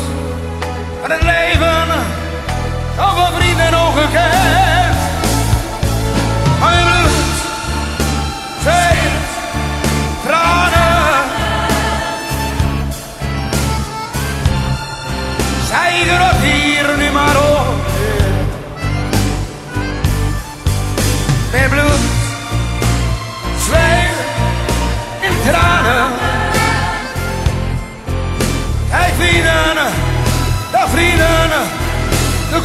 van 1.02 1.12
het 1.12 1.22
leven, 1.22 1.88
zoveel 2.98 3.38
vrienden 3.38 3.80
ongekend. 3.88 4.75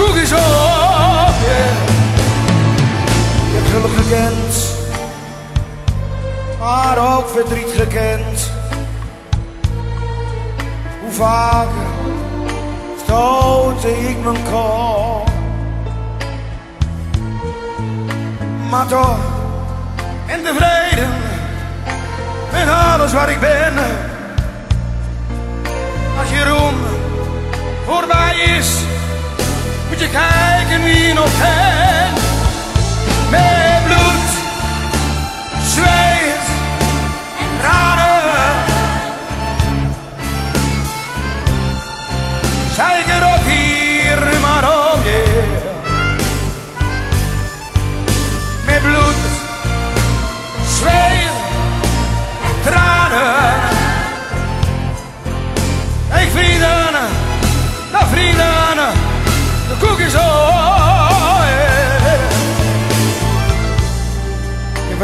Is 0.07 0.33
op. 0.33 1.35
yeah. 1.47 1.89
Je 3.51 3.57
hebt 3.57 3.69
geluk 3.69 3.97
gekend, 3.97 4.77
maar 6.59 7.17
ook 7.17 7.29
verdriet 7.29 7.73
gekend. 7.77 8.51
Hoe 11.01 11.13
vaker 11.13 11.89
stootte 13.05 14.09
ik 14.09 14.25
mijn 14.25 14.43
kop. 14.53 15.29
Maar 18.71 18.87
toch, 18.87 19.19
en 20.27 20.43
tevreden 20.43 21.11
met 22.53 22.69
alles 22.69 23.13
wat 23.13 23.29
ik 23.29 23.41
ben. 23.41 23.75
Als 26.21 26.31
Jeroen 26.31 26.75
voorbij 27.87 28.37
is, 28.37 28.90
moet 30.01 30.11
je 30.11 30.19
kijken 30.19 30.83
wie 30.83 31.15
je 31.15 31.15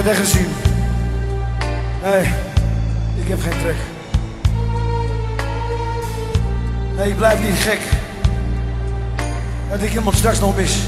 Echt 0.06 0.18
gezien. 0.18 0.48
Nee, 2.02 2.22
ik 3.20 3.28
heb 3.28 3.40
geen 3.42 3.60
trek. 3.62 3.76
Nee, 6.96 7.08
ik 7.08 7.16
blijf 7.16 7.40
niet 7.42 7.58
gek. 7.58 7.80
Dat 9.70 9.82
ik 9.82 9.94
iemand 9.94 10.16
straks 10.16 10.40
nog 10.40 10.56
mis. 10.56 10.78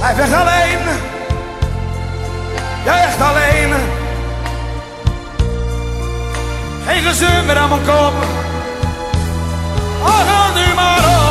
Hij 0.00 0.16
weg 0.16 0.32
alleen. 0.32 0.78
Jij 2.84 3.04
echt 3.04 3.20
alleen. 3.20 3.72
Geen 6.86 7.02
gezeur 7.02 7.44
meer 7.44 7.56
aan 7.56 7.68
mijn 7.68 7.82
kop. 7.82 8.14
Ach, 10.04 10.54
nu 10.54 10.74
maar 10.74 11.16
op. 11.16 11.21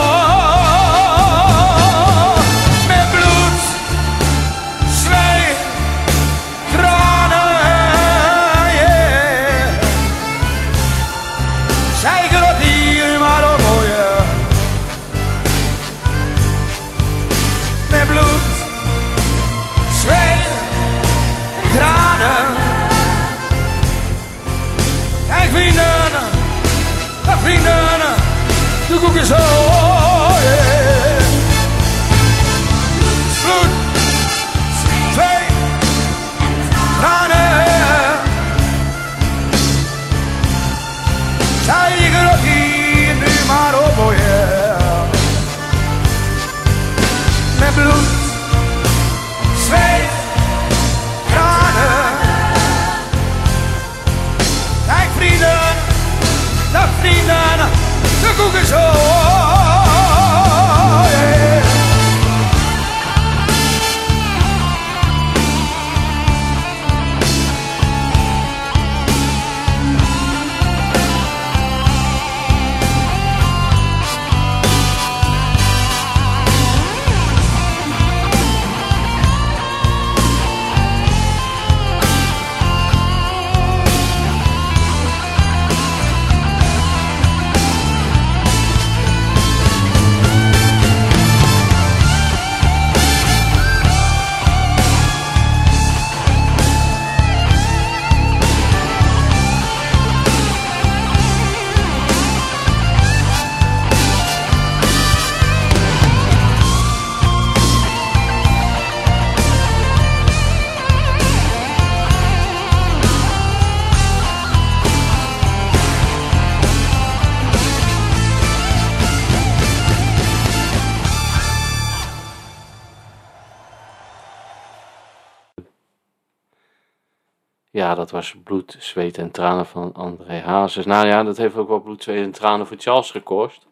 was 128.21 128.35
bloed, 128.43 128.75
zweet 128.79 129.17
en 129.17 129.31
tranen 129.31 129.65
van 129.65 129.93
André 129.93 130.39
Hazes. 130.39 130.85
Nou 130.85 131.07
ja, 131.07 131.23
dat 131.23 131.37
heeft 131.37 131.55
ook 131.55 131.67
wel 131.67 131.79
bloed, 131.79 132.03
zweet 132.03 132.23
en 132.23 132.31
tranen 132.31 132.67
voor 132.67 132.77
Charles 132.79 133.11
gekost. 133.11 133.67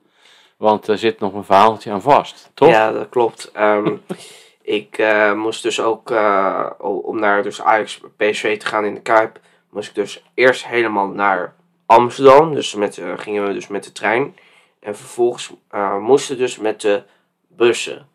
Want 0.58 0.88
er 0.88 0.98
zit 0.98 1.20
nog 1.20 1.34
een 1.34 1.44
verhaaltje 1.44 1.92
aan 1.92 2.02
vast, 2.02 2.52
toch? 2.54 2.70
Ja, 2.70 2.92
dat 2.92 3.10
klopt. 3.10 3.52
Ehm, 3.52 3.96
ik 4.80 4.98
eh, 4.98 5.34
moest 5.34 5.64
dus 5.64 5.82
ook, 5.82 6.12
eh, 6.12 6.70
om 6.78 7.20
naar 7.20 7.44
dus 7.44 7.62
Ajax 7.62 8.02
PSV 8.18 8.58
te 8.58 8.66
gaan 8.66 8.86
in 8.86 8.94
de 8.94 9.02
Kuip, 9.02 9.40
moest 9.70 9.90
ik 9.90 9.96
dus 9.96 10.24
eerst 10.34 10.68
helemaal 10.68 11.08
naar 11.08 11.56
Amsterdam. 11.86 12.54
Dus 12.54 12.74
met, 12.74 12.98
eh, 12.98 13.14
gingen 13.16 13.48
we 13.48 13.54
dus 13.54 13.68
met 13.68 13.84
de 13.84 13.92
trein. 13.92 14.36
En 14.80 14.96
vervolgens 14.96 15.54
moesten 16.00 16.36
we 16.36 16.42
dus 16.42 16.58
met 16.58 16.82
de 16.82 17.04
bussen. 17.48 18.08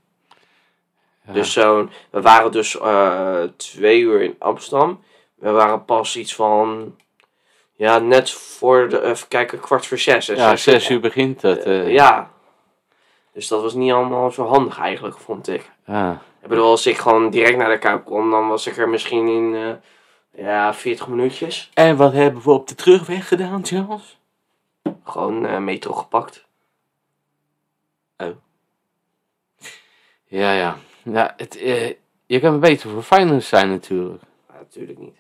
Ja. 1.26 1.32
Dus 1.32 1.52
zo'n, 1.52 1.90
we 2.10 2.20
waren 2.20 2.52
dus 2.52 2.78
twee 3.56 4.00
uur 4.00 4.22
in 4.22 4.36
Amsterdam. 4.38 5.00
We 5.44 5.50
waren 5.50 5.85
pas 5.85 6.16
iets 6.16 6.35
van, 6.35 6.96
ja, 7.72 7.98
net 7.98 8.30
voor 8.30 8.88
de, 8.88 9.02
even 9.02 9.28
kijken, 9.28 9.61
kwart 9.61 9.87
voor 9.87 9.98
zes. 9.98 10.26
hè, 10.26 10.35
ja, 10.35 10.48
zes 10.48 10.62
zes 10.62 10.90
uur 10.90 11.00
begint 11.00 11.42
het. 11.42 11.64
Eh, 11.64 11.80
eh. 11.80 11.92
ja. 11.92 12.30
Dus 13.33 13.48
dat 13.48 13.62
was 13.62 13.74
niet 13.74 13.92
allemaal 13.92 14.30
zo 14.30 14.46
handig 14.46 14.78
eigenlijk, 14.78 15.16
vond 15.16 15.48
ik. 15.48 15.70
Ja. 15.87 16.22
Ik 16.42 16.48
bedoel, 16.48 16.70
als 16.70 16.87
ik 16.87 16.96
gewoon 16.96 17.30
direct 17.30 17.57
naar 17.57 17.70
de 17.70 17.78
Kuip 17.78 18.04
kon, 18.04 18.30
dan 18.30 18.48
was 18.48 18.66
ik 18.66 18.76
er 18.76 18.88
misschien 18.88 19.28
in, 19.28 19.54
eh, 19.54 20.44
ja, 20.44 20.74
40 20.74 21.09
minuutjes. 21.09 21.70
En 21.74 21.96
wat 21.96 22.12
hebben 22.12 22.42
we 22.42 22.50
op 22.50 22.68
de 22.68 22.74
terugweg 22.74 23.28
gedaan, 23.28 23.64
Charles? 23.64 24.18
Gewoon 25.04 25.64
metro 25.64 25.92
gepakt. 25.92 26.44
Ja, 30.26 30.52
ja. 30.52 30.76
ja 31.02 31.35
het, 31.37 31.57
eh, 31.57 31.92
je 32.26 32.40
kan 32.40 32.61
beter 32.61 32.90
voor 32.90 33.02
Feyenoord 33.02 33.44
zijn 33.44 33.68
natuurlijk. 33.68 34.22
Ja, 34.48 34.54
natuurlijk 34.54 34.98
niet. 34.98 35.16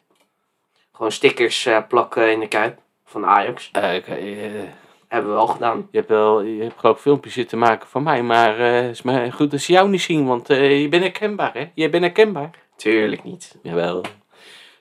Gewoon 0.94 1.12
stickers 1.12 1.66
eh, 1.66 1.78
plakken 1.88 2.32
in 2.32 2.40
de 2.40 2.48
Kuip 2.48 2.78
van 3.04 3.26
Ajax. 3.26 3.68
Eh, 3.72 3.94
ik, 3.94 4.06
eh, 4.06 4.16
Hebben 5.08 5.30
we 5.30 5.36
wel 5.36 5.46
gedaan. 5.46 5.88
je 5.90 5.96
hebt 5.96 6.08
wel, 6.08 6.42
je 6.42 6.62
hebt 6.62 6.78
geloof 6.80 6.96
ik 6.96 7.02
filmpjes 7.02 7.32
zitten 7.32 7.58
maken 7.58 7.88
van 7.88 8.02
mij, 8.02 8.22
maar 8.22 8.58
het 8.58 8.90
is 8.90 9.02
maar 9.02 9.32
goed 9.32 9.50
dat 9.50 9.60
ze 9.60 9.72
jou 9.72 9.88
niet 9.88 10.00
zien, 10.00 10.26
want 10.26 10.48
je 10.48 10.86
bent 10.90 11.02
herkenbaar, 11.02 11.52
hè? 11.52 11.70
Je 11.74 11.88
bent 11.88 12.02
herkenbaar. 12.02 12.50
Tuurlijk 12.76 13.24
niet. 13.24 13.58
Jawel. 13.62 14.04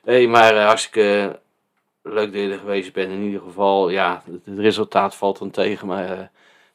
Nee, 0.04 0.28
maar 0.28 0.56
eh, 0.56 0.66
hartstikke 0.66 1.38
leuk 2.02 2.32
dat 2.32 2.42
je 2.42 2.50
er 2.50 2.58
geweest 2.58 2.92
bent. 2.92 3.10
In 3.12 3.22
ieder 3.22 3.40
geval, 3.40 3.88
ja, 3.88 4.22
het, 4.44 4.58
resultaat 4.58 5.14
valt 5.14 5.38
dan 5.38 5.50
tegen. 5.50 5.86
Maar 5.86 6.08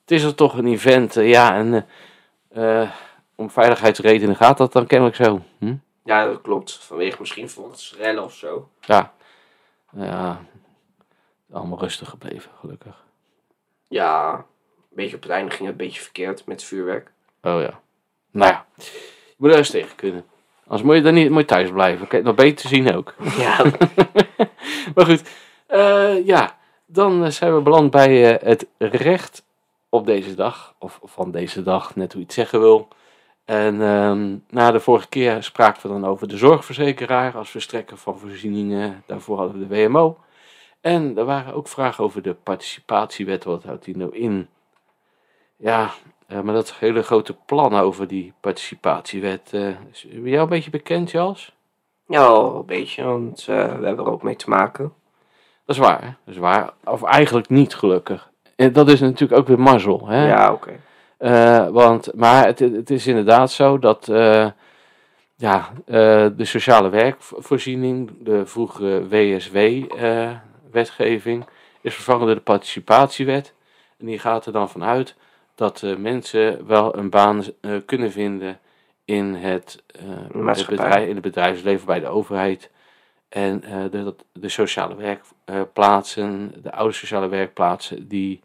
het 0.02 0.12
is 0.12 0.23
er 0.23 0.36
toch 0.36 0.58
een 0.58 0.67
event. 0.67 1.13
ja, 1.13 1.56
en 1.56 1.86
om 3.36 3.49
veiligheidsredenen 3.49 4.36
gaat 4.36 4.58
dat 4.58 4.73
dan 4.73 4.86
kennelijk 4.86 5.15
zo. 5.15 5.41
Hm? 5.60 5.75
Ja, 6.04 6.25
dat 6.25 6.41
klopt. 6.41 6.73
Vanwege 6.82 7.17
misschien 7.19 7.49
volksrellen 7.49 8.23
of 8.23 8.34
zo. 8.34 8.69
Ja. 8.82 9.13
Ja. 9.91 10.41
Allemaal 11.52 11.80
rustig 11.80 12.10
gebleven, 12.10 12.52
gelukkig. 12.60 13.06
Ja, 13.88 14.34
een 14.34 14.95
beetje 14.95 15.15
op 15.15 15.21
het 15.21 15.32
einde 15.32 15.52
ging 15.52 15.69
het 15.69 15.80
een 15.80 15.86
beetje 15.86 16.02
verkeerd 16.02 16.45
met 16.45 16.63
vuurwerk. 16.63 17.12
Oh 17.41 17.62
ja. 17.62 17.80
Nou 18.32 18.52
ja. 18.52 18.65
Je 18.75 19.36
moet 19.38 19.52
er 19.52 19.58
eens 19.58 19.69
tegen 19.69 19.95
kunnen. 19.95 20.25
Anders 20.63 20.82
moet 20.82 20.95
je 20.95 21.02
dan 21.02 21.13
niet 21.13 21.30
moet 21.30 21.39
je 21.39 21.45
thuis 21.45 21.71
blijven. 21.71 22.06
Het 22.10 22.23
nog 22.23 22.36
beter 22.36 22.69
zien 22.69 22.95
ook. 22.95 23.15
Ja, 23.38 23.65
Maar 24.95 25.06
goed, 25.06 25.30
eh, 25.67 26.25
ja, 26.25 26.58
dan 26.86 27.23
eh, 27.23 27.32
zijn 27.32 27.56
we 27.56 27.62
beland 27.62 27.91
bij 27.91 28.38
eh, 28.38 28.49
het 28.49 28.67
recht 28.78 29.43
op 29.89 30.06
deze 30.06 30.36
dag, 30.36 30.75
of 30.80 30.99
van 31.04 31.32
deze 31.32 31.63
dag, 31.63 31.95
net 31.95 32.12
hoe 32.12 32.21
je 32.21 32.28
het 32.28 32.36
zeggen 32.36 32.60
wil. 32.60 32.88
En 33.49 33.81
ehm, 33.81 34.38
na 34.49 34.71
de 34.71 34.79
vorige 34.79 35.07
keer 35.07 35.43
spraken 35.43 35.81
we 35.81 35.88
dan 35.88 36.05
over 36.05 36.27
de 36.27 36.38
zorgverzekeraar 36.38 37.38
als 37.38 37.49
verstrekker 37.49 37.97
van 37.97 38.19
voorzieningen. 38.19 39.03
Daarvoor 39.05 39.38
hadden 39.38 39.59
we 39.59 39.67
de 39.67 39.88
WMO. 39.88 40.17
En 40.81 41.17
er 41.17 41.25
waren 41.25 41.53
ook 41.53 41.67
vragen 41.67 42.03
over 42.03 42.21
de 42.21 42.33
participatiewet. 42.33 43.43
Wat 43.43 43.63
houdt 43.63 43.83
die 43.85 43.97
nou 43.97 44.15
in? 44.15 44.47
Ja, 45.55 45.89
eh, 46.27 46.41
maar 46.41 46.53
dat 46.53 46.73
hele 46.73 47.03
grote 47.03 47.35
plan 47.45 47.75
over 47.75 48.07
die 48.07 48.33
participatiewet. 48.39 49.49
eh, 49.53 49.67
is 49.67 50.07
bij 50.09 50.29
jou 50.31 50.41
een 50.41 50.49
beetje 50.49 50.69
bekend, 50.69 51.12
Jas? 51.12 51.53
ja 52.07 52.27
een 52.27 52.65
beetje, 52.65 53.03
want 53.03 53.39
eh, 53.39 53.55
we 53.55 53.85
hebben 53.85 54.05
er 54.05 54.12
ook 54.12 54.23
mee 54.23 54.35
te 54.35 54.49
maken. 54.49 54.93
Dat 55.65 55.75
is 55.75 55.81
waar, 55.81 56.01
hè? 56.01 56.09
dat 56.25 56.33
is 56.33 56.38
waar. 56.38 56.73
Of 56.83 57.03
eigenlijk 57.03 57.49
niet 57.49 57.75
gelukkig. 57.75 58.29
En 58.55 58.73
dat 58.73 58.89
is 58.89 58.99
natuurlijk 58.99 59.39
ook 59.39 59.47
weer 59.47 59.59
mazzel. 59.59 60.07
Hè? 60.07 60.27
Ja, 60.27 60.53
oké. 60.53 60.79
Want, 61.71 62.13
maar 62.15 62.45
het, 62.45 62.60
het 62.60 62.89
is 62.89 63.08
inderdaad 63.08 63.51
zo 63.51 63.79
dat 63.79 64.08
eh, 64.08 64.49
ja, 65.36 65.69
eh, 65.86 66.27
de 66.36 66.45
sociale 66.45 66.89
werkvoorziening, 66.89 68.12
de 68.19 68.45
vroegere 68.45 69.08
WSW-wetgeving, 69.08 71.45
is 71.82 71.93
vervangen 71.93 72.25
door 72.25 72.36
de 72.36 72.41
participatiewet. 72.41 73.53
En 73.97 74.05
die 74.05 74.19
gaat 74.19 74.45
er 74.45 74.51
dan 74.51 74.69
vanuit 74.69 75.15
dat 75.55 75.84
eh, 75.84 75.95
mensen 75.95 76.67
wel 76.67 76.97
een 76.97 77.10
baan 77.10 77.43
eh, 77.62 77.71
kunnen 77.86 78.12
vinden 78.12 78.60
in 79.05 79.34
het, 79.34 79.84
eh, 79.88 80.01
bedrijf, 80.67 81.08
in 81.08 81.13
het 81.13 81.21
bedrijfsleven 81.21 81.86
bij 81.86 81.99
de 81.99 82.08
overheid. 82.08 82.69
En 83.29 83.63
eh, 83.63 83.84
de, 83.91 84.15
de 84.34 84.49
sociale 84.49 85.21
werkplaatsen, 85.45 86.53
de 86.62 86.71
oude 86.71 86.93
sociale 86.93 87.27
werkplaatsen, 87.27 88.08
die, 88.08 88.41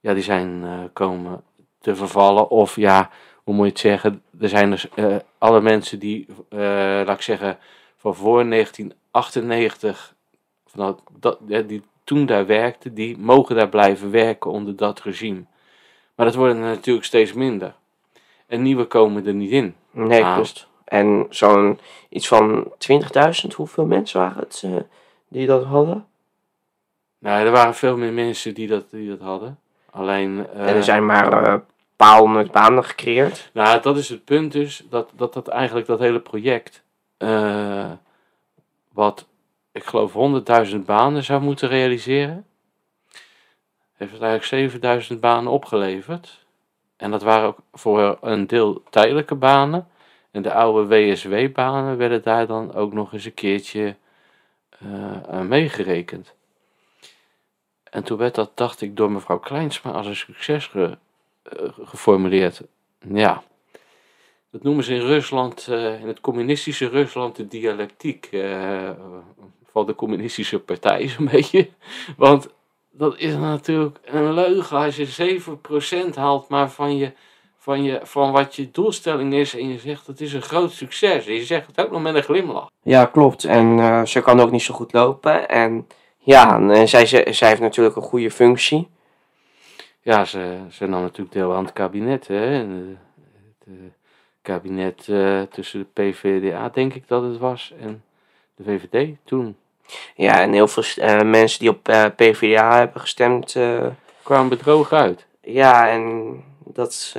ja, 0.00 0.14
die 0.14 0.22
zijn 0.22 0.64
eh, 0.64 0.78
komen 0.92 1.42
te 1.80 1.96
vervallen. 1.96 2.50
Of 2.50 2.76
ja, 2.76 3.10
hoe 3.44 3.54
moet 3.54 3.64
je 3.66 3.70
het 3.72 3.80
zeggen? 3.80 4.22
Er 4.40 4.48
zijn 4.48 4.70
dus 4.70 4.88
eh, 4.88 5.16
alle 5.38 5.60
mensen 5.60 5.98
die, 5.98 6.26
eh, 6.48 6.58
laat 7.04 7.08
ik 7.16 7.22
zeggen, 7.22 7.58
van 7.96 8.14
voor 8.14 8.44
1998, 8.46 10.14
van 10.66 10.98
dat, 11.20 11.38
die 11.68 11.82
toen 12.04 12.26
daar 12.26 12.46
werkten, 12.46 12.94
die 12.94 13.18
mogen 13.18 13.56
daar 13.56 13.68
blijven 13.68 14.10
werken 14.10 14.50
onder 14.50 14.76
dat 14.76 15.00
regime. 15.00 15.44
Maar 16.14 16.26
dat 16.26 16.34
worden 16.34 16.56
er 16.56 16.62
natuurlijk 16.62 17.06
steeds 17.06 17.32
minder. 17.32 17.74
En 18.46 18.62
nieuwe 18.62 18.84
komen 18.84 19.26
er 19.26 19.34
niet 19.34 19.50
in. 19.50 19.74
Nee, 19.90 20.24
Ah. 20.24 20.34
klopt. 20.34 20.68
En 20.84 21.26
zo'n 21.28 21.78
iets 22.08 22.28
van 22.28 22.72
20.000, 22.78 23.52
hoeveel 23.54 23.84
mensen 23.86 24.20
waren 24.20 24.38
het 24.42 24.62
eh, 24.64 24.76
die 25.28 25.46
dat 25.46 25.64
hadden? 25.64 26.06
Nou, 27.18 27.46
er 27.46 27.50
waren 27.52 27.74
veel 27.74 27.96
meer 27.96 28.12
mensen 28.12 28.54
die 28.54 28.68
dat, 28.68 28.90
die 28.90 29.08
dat 29.08 29.20
hadden. 29.20 29.58
Alleen. 29.90 30.46
eh, 30.52 30.68
en 30.68 30.74
er 30.74 30.84
zijn 30.84 31.06
maar 31.06 31.42
eh, 31.42 31.52
een 31.52 31.62
paar 31.96 32.18
honderd 32.18 32.50
banen 32.52 32.84
gecreëerd. 32.84 33.50
Nou, 33.52 33.82
dat 33.82 33.96
is 33.96 34.08
het 34.08 34.24
punt 34.24 34.52
dus, 34.52 34.86
dat 34.90 35.10
dat, 35.16 35.32
dat 35.32 35.48
eigenlijk 35.48 35.86
dat 35.86 35.98
hele 35.98 36.20
project, 36.20 36.82
eh, 37.16 37.90
wat 38.92 39.26
ik 39.72 39.84
geloof 39.84 40.12
100.000 40.12 40.76
banen 40.84 41.24
zou 41.24 41.42
moeten 41.42 41.68
realiseren, 41.68 42.46
heeft 43.92 44.12
het 44.12 44.22
eigenlijk 44.22 44.44
7000 44.44 45.20
banen 45.20 45.52
opgeleverd. 45.52 46.44
En 46.96 47.10
dat 47.10 47.22
waren 47.22 47.48
ook 47.48 47.58
voor 47.72 48.18
een 48.20 48.46
deel 48.46 48.82
tijdelijke 48.90 49.34
banen. 49.34 49.88
En 50.30 50.42
de 50.42 50.52
oude 50.52 50.86
WSW-banen 50.86 51.96
werden 51.96 52.22
daar 52.22 52.46
dan 52.46 52.74
ook 52.74 52.92
nog 52.92 53.12
eens 53.12 53.24
een 53.24 53.34
keertje 53.34 53.96
eh, 54.78 55.22
aan 55.30 55.48
meegerekend. 55.48 56.34
En 57.90 58.04
toen 58.04 58.18
werd 58.18 58.34
dat, 58.34 58.50
dacht 58.54 58.80
ik, 58.80 58.96
door 58.96 59.10
mevrouw 59.12 59.38
Kleinsma 59.38 59.90
als 59.90 60.06
een 60.06 60.16
succes 60.16 60.66
ge- 60.66 60.98
eh, 61.42 61.68
geformuleerd. 61.82 62.60
Ja, 63.12 63.42
dat 64.50 64.62
noemen 64.62 64.84
ze 64.84 64.94
in 64.94 65.00
Rusland, 65.00 65.66
eh, 65.68 66.00
in 66.00 66.06
het 66.06 66.20
communistische 66.20 66.88
Rusland, 66.88 67.36
de 67.36 67.48
dialectiek 67.48 68.28
eh, 68.32 68.90
van 69.72 69.86
de 69.86 69.94
communistische 69.94 70.58
partij, 70.58 71.08
zo'n 71.08 71.28
beetje. 71.32 71.68
Want 72.16 72.48
dat 72.90 73.18
is 73.18 73.34
natuurlijk 73.34 73.98
een 74.04 74.32
leugen 74.32 74.76
als 74.78 74.96
je 74.96 75.40
7% 76.10 76.14
haalt 76.14 76.48
maar 76.48 76.70
van, 76.70 76.96
je, 76.96 77.12
van, 77.58 77.82
je, 77.82 78.00
van 78.02 78.32
wat 78.32 78.56
je 78.56 78.70
doelstelling 78.70 79.34
is 79.34 79.54
en 79.56 79.68
je 79.68 79.78
zegt 79.78 80.06
het 80.06 80.20
is 80.20 80.32
een 80.32 80.42
groot 80.42 80.72
succes. 80.72 81.26
En 81.26 81.34
je 81.34 81.44
zegt 81.44 81.66
het 81.66 81.80
ook 81.80 81.90
nog 81.90 82.02
met 82.02 82.14
een 82.14 82.22
glimlach. 82.22 82.68
Ja, 82.82 83.04
klopt. 83.04 83.44
En 83.44 84.08
ze 84.08 84.20
kan 84.20 84.40
ook 84.40 84.50
niet 84.50 84.62
zo 84.62 84.74
goed 84.74 84.92
lopen. 84.92 85.48
En 85.48 85.86
ja, 86.20 86.56
en 86.56 86.70
eh, 86.70 86.86
zij, 86.86 87.06
zij, 87.06 87.48
heeft 87.48 87.60
natuurlijk 87.60 87.96
een 87.96 88.02
goede 88.02 88.30
functie. 88.30 88.88
Ja, 90.02 90.24
ze, 90.24 90.58
ze 90.70 90.86
nam 90.86 91.02
natuurlijk 91.02 91.32
deel 91.32 91.54
aan 91.54 91.64
het 91.64 91.72
kabinet. 91.72 92.26
Hè? 92.26 92.62
Eh, 92.62 92.68
het 93.34 93.66
eh, 93.66 93.74
kabinet 94.42 95.04
tussen 95.50 95.80
de 95.80 95.86
PVDA, 95.92 96.68
denk 96.68 96.94
ik 96.94 97.08
dat 97.08 97.22
het 97.22 97.38
was, 97.38 97.74
en 97.80 98.02
de 98.56 98.62
VVD 98.64 99.16
toen. 99.24 99.56
Ja, 100.14 100.40
en 100.40 100.52
heel 100.52 100.68
veel 100.68 101.24
mensen 101.24 101.58
die 101.58 101.70
op 101.70 101.82
PvdA 102.16 102.78
hebben 102.78 103.00
gestemd. 103.00 103.56
kwamen 104.22 104.48
bedrogen 104.48 104.98
uit. 104.98 105.26
ja, 105.40 105.88
en 105.88 106.34
dat 106.64 106.90
is 106.90 107.14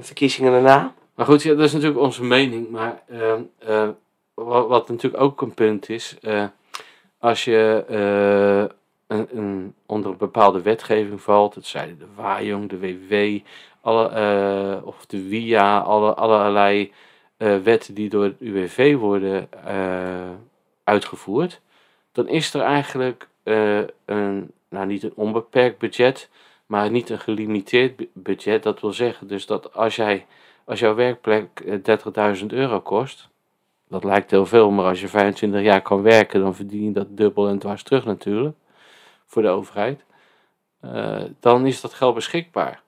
verkiezingen 0.00 0.52
daarna. 0.52 0.94
Maar 1.14 1.26
goed, 1.26 1.42
ja, 1.42 1.54
dat 1.54 1.64
is 1.64 1.72
natuurlijk 1.72 2.00
onze 2.00 2.24
mening. 2.24 2.70
Maar 2.70 3.02
ehm, 3.08 3.40
eh, 3.58 3.88
wat, 4.34 4.68
wat 4.68 4.88
natuurlijk 4.88 5.22
ook 5.22 5.42
een 5.42 5.54
punt 5.54 5.88
is, 5.88 6.16
als 7.22 7.44
je 7.44 7.84
eh, 7.88 8.76
een, 9.18 9.74
onder 9.86 10.10
een 10.10 10.16
bepaalde 10.16 10.62
wetgeving 10.62 11.20
valt, 11.20 11.54
dat 11.54 11.64
zeiden 11.64 11.98
de 11.98 12.06
WAJONG, 12.14 12.68
de 12.68 12.78
WW, 12.78 13.38
alle, 13.80 14.08
eh, 14.08 14.86
of 14.86 15.06
de 15.06 15.28
WIA, 15.28 15.80
alle, 15.80 16.14
allerlei 16.14 16.92
eh, 17.36 17.56
wetten 17.56 17.94
die 17.94 18.08
door 18.08 18.24
het 18.24 18.40
UWV 18.40 18.96
worden 18.96 19.48
uitgevoerd, 20.84 21.60
dan 22.12 22.28
is 22.28 22.54
er 22.54 22.60
eigenlijk 22.60 23.28
een, 24.04 24.50
nou 24.68 24.86
niet 24.86 25.02
een 25.02 25.12
onbeperkt 25.14 25.78
budget, 25.78 26.28
maar 26.66 26.90
niet 26.90 27.10
een 27.10 27.20
gelimiteerd 27.20 27.96
bu- 27.96 28.08
budget. 28.12 28.62
Dat 28.62 28.80
wil 28.80 28.92
zeggen 28.92 29.26
dus 29.26 29.46
dat 29.46 29.74
als, 29.74 29.96
jij, 29.96 30.26
als 30.64 30.80
jouw 30.80 30.94
werkplek 30.94 31.60
eh, 31.60 32.36
30.000 32.40 32.46
euro 32.46 32.80
kost, 32.80 33.28
dat 33.92 34.04
lijkt 34.04 34.30
heel 34.30 34.46
veel, 34.46 34.70
maar 34.70 34.84
als 34.84 35.00
je 35.00 35.08
25 35.08 35.62
jaar 35.62 35.82
kan 35.82 36.02
werken, 36.02 36.40
dan 36.40 36.54
verdien 36.54 36.84
je 36.84 36.92
dat 36.92 37.16
dubbel 37.16 37.48
en 37.48 37.58
dwars 37.58 37.82
terug 37.82 38.04
natuurlijk, 38.04 38.56
voor 39.26 39.42
de 39.42 39.48
overheid. 39.48 40.04
Eh, 40.80 41.22
dan 41.40 41.66
is 41.66 41.80
dat 41.80 41.94
geld 41.94 42.14
beschikbaar. 42.14 42.82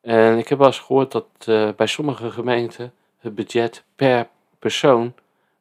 En 0.00 0.38
ik 0.38 0.48
heb 0.48 0.58
wel 0.58 0.66
eens 0.66 0.78
gehoord 0.78 1.12
dat 1.12 1.26
eh, 1.46 1.68
bij 1.76 1.86
sommige 1.86 2.30
gemeenten 2.30 2.92
het 3.18 3.34
budget 3.34 3.84
per 3.96 4.28
persoon 4.58 5.14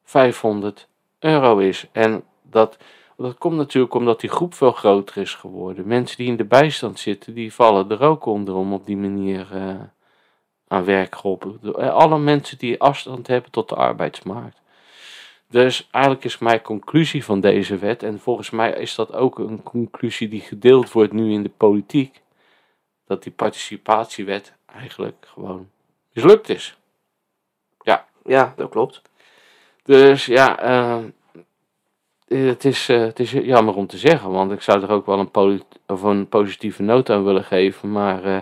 500 0.04 0.88
euro 1.20 1.58
is. 1.58 1.88
En 1.92 2.24
dat, 2.42 2.78
dat 3.18 3.38
komt 3.38 3.56
natuurlijk 3.56 3.94
omdat 3.94 4.20
die 4.20 4.30
groep 4.30 4.54
veel 4.54 4.72
groter 4.72 5.18
is 5.22 5.36
geworden. 5.36 5.88
Mensen 5.88 6.18
die 6.18 6.28
in 6.28 6.38
de 6.38 6.46
bijstand 6.46 7.00
zitten, 7.00 7.34
die 7.34 7.54
vallen 7.54 7.90
er 7.92 8.02
ook 8.02 8.26
onder 8.26 8.56
om 8.56 8.74
op 8.74 8.86
die 8.86 8.98
manier 8.98 9.48
eh, 9.52 9.76
aan 10.68 10.86
werk 10.86 11.16
geholpen. 11.16 11.60
Eh, 11.64 11.94
Alle 11.94 12.18
mensen 12.18 12.58
die 12.58 12.82
afstand 12.82 13.28
hebben 13.28 13.52
tot 13.52 13.70
de 13.70 13.76
arbeidsmarkt. 13.76 14.61
Dus 15.52 15.88
eigenlijk 15.92 16.24
is 16.26 16.38
mijn 16.38 16.62
conclusie 16.62 17.24
van 17.24 17.40
deze 17.40 17.78
wet, 17.78 18.04
en 18.04 18.20
volgens 18.20 18.50
mij 18.50 18.72
is 18.72 18.96
dat 18.96 19.14
ook 19.14 19.40
een 19.40 19.64
conclusie 19.64 20.28
die 20.28 20.42
gedeeld 20.42 20.92
wordt 20.92 21.14
nu 21.14 21.32
in 21.34 21.44
de 21.44 21.52
politiek, 21.58 22.22
dat 23.08 23.24
die 23.24 23.32
participatiewet 23.32 24.54
eigenlijk 24.66 25.26
gewoon 25.28 25.70
mislukt 26.14 26.50
is. 26.50 26.76
Ja, 28.26 28.54
dat 28.56 28.70
klopt. 28.70 29.02
Dus 29.84 30.26
ja, 30.26 30.60
eh, 30.60 31.00
het, 32.28 32.66
is, 32.66 32.90
eh, 32.90 33.00
het 33.00 33.20
is 33.20 33.32
jammer 33.32 33.76
om 33.76 33.88
te 33.88 33.98
zeggen, 33.98 34.32
want 34.32 34.52
ik 34.52 34.62
zou 34.62 34.82
er 34.84 34.92
ook 34.92 35.06
wel 35.06 35.20
een, 35.20 35.32
poli- 35.32 35.64
of 35.88 36.02
een 36.02 36.28
positieve 36.30 36.82
noot 36.84 37.10
aan 37.10 37.24
willen 37.24 37.44
geven. 37.44 37.92
Maar 37.92 38.24
eh, 38.24 38.42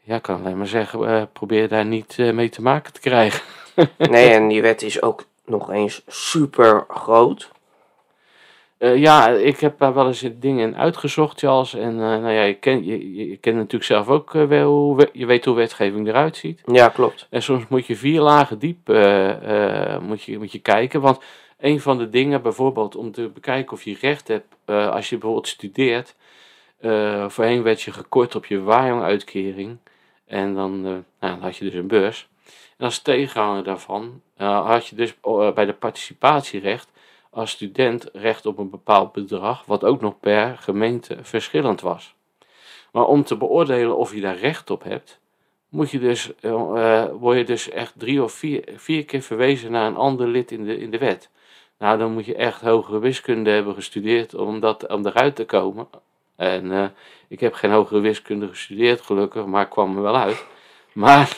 ja, 0.00 0.16
ik 0.16 0.22
kan 0.22 0.40
alleen 0.40 0.58
maar 0.58 0.66
zeggen, 0.66 1.32
probeer 1.32 1.68
daar 1.68 1.84
niet 1.86 2.16
mee 2.16 2.48
te 2.48 2.62
maken 2.62 2.92
te 2.92 3.00
krijgen. 3.00 3.42
Nee, 3.98 4.30
en 4.30 4.48
die 4.48 4.62
wet 4.62 4.82
is 4.82 5.02
ook 5.02 5.24
nog 5.44 5.70
eens 5.70 6.02
super 6.06 6.84
groot. 6.88 7.52
Eh, 8.84 8.96
ja, 8.96 9.28
ik 9.28 9.60
heb 9.60 9.78
daar 9.78 9.94
wel 9.94 10.06
eens 10.06 10.28
dingen 10.34 10.68
in 10.68 10.76
uitgezocht, 10.76 11.38
Charles. 11.38 11.74
En 11.74 11.90
eh, 11.90 11.98
nou 11.98 12.30
ja, 12.30 12.42
je 12.42 12.54
kent 12.54 12.86
je, 12.86 13.14
je, 13.28 13.36
kent 13.36 13.56
natuurlijk 13.56 13.84
zelf 13.84 14.08
ook 14.08 14.34
eh, 14.34 14.44
wel 14.44 14.72
hoe, 14.72 15.08
je 15.12 15.26
weet 15.26 15.44
hoe 15.44 15.54
wetgeving 15.54 16.08
eruit 16.08 16.36
ziet. 16.36 16.62
Ja, 16.66 16.88
klopt. 16.88 17.26
En 17.30 17.42
soms 17.42 17.68
moet 17.68 17.86
je 17.86 17.96
vier 17.96 18.20
lagen 18.20 18.58
diep 18.58 18.88
moet 20.02 20.22
je, 20.22 20.38
moet 20.38 20.52
je 20.52 20.58
kijken. 20.62 21.00
Want 21.00 21.18
een 21.58 21.80
van 21.80 21.98
de 21.98 22.08
dingen, 22.08 22.42
bijvoorbeeld 22.42 22.96
om 22.96 23.12
te 23.12 23.28
bekijken 23.28 23.72
of 23.72 23.82
je 23.82 23.96
recht 24.00 24.28
hebt, 24.28 24.54
als 24.66 25.08
je 25.08 25.18
bijvoorbeeld 25.18 25.48
studeert. 25.48 26.14
voorheen 27.28 27.62
werd 27.62 27.82
je 27.82 27.92
gekort 27.92 28.34
op 28.34 28.46
je 28.46 28.60
waaijong-uitkering. 28.60 29.76
En 30.26 30.54
dan, 30.54 30.82
nou, 30.82 31.02
dan 31.18 31.40
had 31.40 31.56
je 31.56 31.64
dus 31.64 31.74
een 31.74 31.86
beurs. 31.86 32.28
En 32.76 32.84
als 32.84 32.98
tegenhanger 32.98 33.64
daarvan 33.64 34.22
eh, 34.36 34.66
had 34.66 34.86
je 34.86 34.96
dus 34.96 35.14
eh, 35.22 35.52
bij 35.52 35.64
de 35.64 35.72
participatierecht 35.72 36.92
als 37.30 37.50
student 37.50 38.08
recht 38.12 38.46
op 38.46 38.58
een 38.58 38.70
bepaald 38.70 39.12
bedrag, 39.12 39.64
wat 39.64 39.84
ook 39.84 40.00
nog 40.00 40.20
per 40.20 40.58
gemeente 40.58 41.18
verschillend 41.22 41.80
was. 41.80 42.14
Maar 42.92 43.04
om 43.04 43.24
te 43.24 43.36
beoordelen 43.36 43.96
of 43.96 44.14
je 44.14 44.20
daar 44.20 44.36
recht 44.36 44.70
op 44.70 44.82
hebt, 44.82 45.20
moet 45.68 45.90
je 45.90 45.98
dus, 45.98 46.34
eh, 46.40 47.04
word 47.12 47.38
je 47.38 47.44
dus 47.44 47.70
echt 47.70 47.92
drie 47.96 48.22
of 48.22 48.32
vier, 48.32 48.64
vier 48.76 49.04
keer 49.04 49.22
verwezen 49.22 49.70
naar 49.70 49.86
een 49.86 49.96
ander 49.96 50.28
lid 50.28 50.52
in 50.52 50.64
de, 50.64 50.78
in 50.78 50.90
de 50.90 50.98
wet. 50.98 51.30
Nou, 51.78 51.98
dan 51.98 52.12
moet 52.12 52.24
je 52.24 52.34
echt 52.34 52.60
hogere 52.60 52.98
wiskunde 52.98 53.50
hebben 53.50 53.74
gestudeerd 53.74 54.34
om, 54.34 54.60
dat, 54.60 54.88
om 54.88 55.06
eruit 55.06 55.36
te 55.36 55.44
komen. 55.44 55.88
En 56.36 56.94
ik 57.28 57.40
heb 57.40 57.54
geen 57.54 57.70
hogere 57.70 58.00
wiskunde 58.00 58.48
gestudeerd, 58.48 59.00
gelukkig, 59.00 59.46
maar 59.46 59.62
ik 59.62 59.70
kwam 59.70 59.96
er 59.96 60.02
wel 60.02 60.16
uit. 60.16 60.44
Maar 60.92 61.36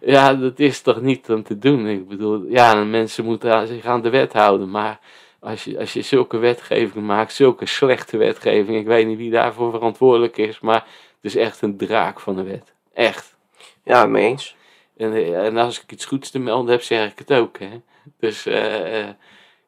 ja, 0.00 0.34
dat 0.34 0.58
is 0.58 0.80
toch 0.80 1.00
niet 1.00 1.30
om 1.30 1.42
te 1.42 1.58
doen. 1.58 1.86
Ik 1.86 2.08
bedoel, 2.08 2.44
ja, 2.48 2.84
mensen 2.84 3.24
moeten 3.24 3.66
zich 3.66 3.84
aan 3.84 4.02
de 4.02 4.10
wet 4.10 4.32
houden. 4.32 4.70
Maar 4.70 5.00
als 5.40 5.64
je, 5.64 5.78
als 5.78 5.92
je 5.92 6.02
zulke 6.02 6.36
wetgeving 6.38 7.06
maakt, 7.06 7.32
zulke 7.32 7.66
slechte 7.66 8.16
wetgeving, 8.16 8.78
ik 8.78 8.86
weet 8.86 9.06
niet 9.06 9.18
wie 9.18 9.30
daarvoor 9.30 9.70
verantwoordelijk 9.70 10.36
is, 10.36 10.60
maar 10.60 10.86
het 11.20 11.34
is 11.34 11.36
echt 11.36 11.62
een 11.62 11.76
draak 11.76 12.20
van 12.20 12.36
de 12.36 12.42
wet. 12.42 12.74
Echt. 12.94 13.36
Ja, 13.84 14.06
mee 14.06 14.26
eens. 14.26 14.56
En, 14.96 15.34
en 15.44 15.56
als 15.56 15.82
ik 15.82 15.92
iets 15.92 16.04
goeds 16.04 16.30
te 16.30 16.38
melden 16.38 16.70
heb, 16.70 16.82
zeg 16.82 17.10
ik 17.10 17.18
het 17.18 17.32
ook. 17.32 17.58
Hè? 17.58 17.80
Dus 18.18 18.46
eh, 18.46 19.00
eh, 19.00 19.08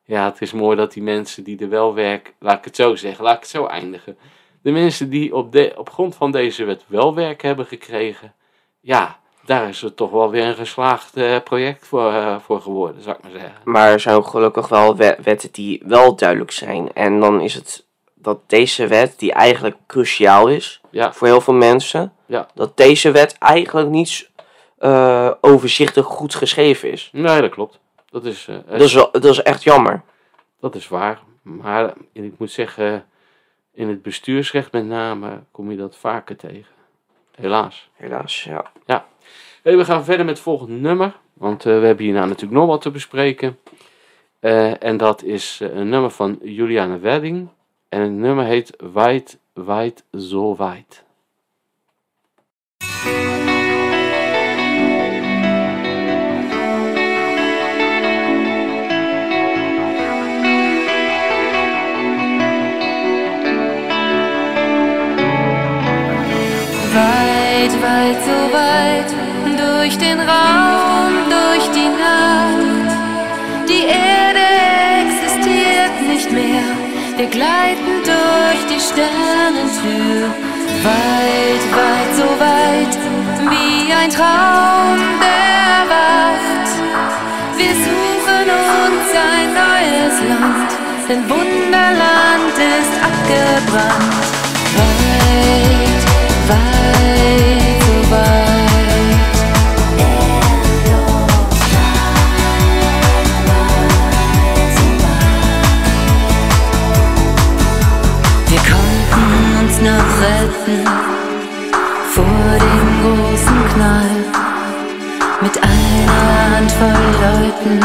ja, 0.05 0.25
het 0.25 0.41
is 0.41 0.53
mooi 0.53 0.77
dat 0.77 0.93
die 0.93 1.03
mensen 1.03 1.45
die 1.45 1.59
er 1.59 1.69
wel 1.69 1.95
werken, 1.95 2.33
laat 2.39 2.59
ik 2.59 2.65
het 2.65 2.77
zo 2.77 2.95
zeggen, 2.95 3.25
laat 3.25 3.35
ik 3.35 3.41
het 3.41 3.51
zo 3.51 3.67
eindigen. 3.67 4.19
De 4.63 4.71
mensen 4.71 5.11
die 5.11 5.35
op, 5.35 5.53
de, 5.53 5.73
op 5.77 5.91
grond 5.91 6.15
van 6.15 6.33
deze 6.33 6.65
wet 6.65 6.85
wel 6.87 7.15
werk 7.15 7.43
hebben 7.43 7.67
gekregen, 7.67 8.35
ja, 8.81 9.21
daar 9.51 9.69
is 9.69 9.81
het 9.81 9.97
toch 9.97 10.11
wel 10.11 10.31
weer 10.31 10.45
een 10.47 10.55
geslaagd 10.55 11.17
eh, 11.17 11.37
project 11.45 11.87
voor, 11.87 12.13
eh, 12.13 12.37
voor 12.41 12.61
geworden, 12.61 13.03
zou 13.03 13.17
ik 13.17 13.23
maar 13.23 13.33
zeggen. 13.33 13.55
Maar 13.65 13.91
er 13.91 14.01
zijn 14.01 14.17
ook 14.17 14.27
gelukkig 14.27 14.69
wel 14.69 14.97
we- 14.97 15.17
wetten 15.23 15.53
die 15.53 15.83
wel 15.85 16.17
duidelijk 16.17 16.51
zijn. 16.51 16.93
En 16.93 17.21
dan 17.21 17.41
is 17.41 17.55
het 17.55 17.87
dat 18.15 18.39
deze 18.49 18.87
wet, 18.87 19.19
die 19.19 19.33
eigenlijk 19.33 19.77
cruciaal 19.87 20.49
is 20.49 20.81
Ja, 20.91 21.13
voor 21.13 21.27
heel 21.27 21.41
veel 21.41 21.55
mensen, 21.55 22.13
Ja. 22.27 22.47
dat 22.55 22.77
deze 22.77 23.11
wet 23.11 23.37
eigenlijk 23.39 23.89
niet 23.89 24.29
eh, 24.79 25.31
overzichtig 25.41 26.05
goed 26.07 26.35
geschreven 26.35 26.91
is. 26.93 27.09
nee, 27.13 27.41
dat 27.41 27.51
klopt. 27.51 27.79
Dat 28.11 28.25
is, 28.25 28.49
Dat 28.69 28.81
is, 28.81 28.95
wel, 28.95 29.09
dat 29.13 29.25
is 29.25 29.43
echt 29.43 29.63
jammer. 29.63 30.03
Dat 30.61 30.75
is 30.75 30.89
waar. 30.89 31.21
Maar 31.43 31.93
ik 32.13 32.33
moet 32.39 32.51
zeggen, 32.51 33.05
in 33.75 33.89
het 33.89 34.03
bestuursrecht 34.03 34.73
met 34.73 34.85
name 34.87 35.43
kom 35.51 35.71
je 35.71 35.77
dat 35.77 35.97
vaker 35.97 36.37
tegen. 36.37 36.73
Helaas. 37.35 37.91
Helaas, 37.95 38.43
ja. 38.87 39.05
We 39.63 39.85
gaan 39.85 40.05
verder 40.05 40.25
met 40.25 40.35
het 40.35 40.45
volgende 40.45 40.75
nummer. 40.75 41.17
Want 41.33 41.67
eh, 41.67 41.79
we 41.79 41.87
hebben 41.87 42.05
hierna 42.05 42.25
natuurlijk 42.25 42.61
nog 42.61 42.67
wat 42.67 42.81
te 42.81 42.91
bespreken. 42.91 43.59
Eh, 44.41 44.83
en 44.83 44.97
dat 44.97 45.23
is 45.23 45.59
eh, 45.63 45.75
een 45.75 45.89
nummer 45.89 46.11
van 46.11 46.39
Juliane 46.43 46.99
Wedding. 46.99 47.49
En 47.89 48.01
het 48.01 48.13
nummer 48.13 48.45
heet 48.45 48.73
Weit, 48.93 49.39
Weit, 49.53 50.05
Zo 50.13 50.57
Weit. 50.57 51.05
Weit, 66.93 67.81
weit, 67.81 68.23
so 68.25 68.51
weit, 68.51 69.20
durch 69.81 69.97
den 69.97 70.21
Raum, 70.21 71.13
durch 71.31 71.67
die 71.71 71.89
Nacht. 71.89 72.93
Die 73.67 73.87
Erde 73.87 74.47
existiert 75.01 75.95
nicht 76.07 76.31
mehr, 76.31 76.65
wir 77.17 77.27
gleiten 77.27 77.93
durch 78.05 78.63
die 78.71 78.81
Sternentür. 78.89 80.29
Weit, 80.83 81.65
weit, 81.79 82.11
so 82.15 82.29
weit, 82.49 82.95
wie 83.53 83.91
ein 83.93 84.11
Traum, 84.11 84.99
der 85.25 85.77
wacht. 85.95 86.69
Wir 87.57 87.75
suchen 87.87 88.47
uns 88.85 89.09
ein 89.33 89.49
neues 89.65 90.17
Land, 90.29 90.71
denn 91.09 91.23
Wunderland 91.31 92.57
ist 92.77 92.95
abgebrannt. 93.09 94.27
Weit, 94.77 96.03
weit, 96.51 97.83
so 97.83 98.11
weit. 98.11 98.40
Leuten 116.87 117.81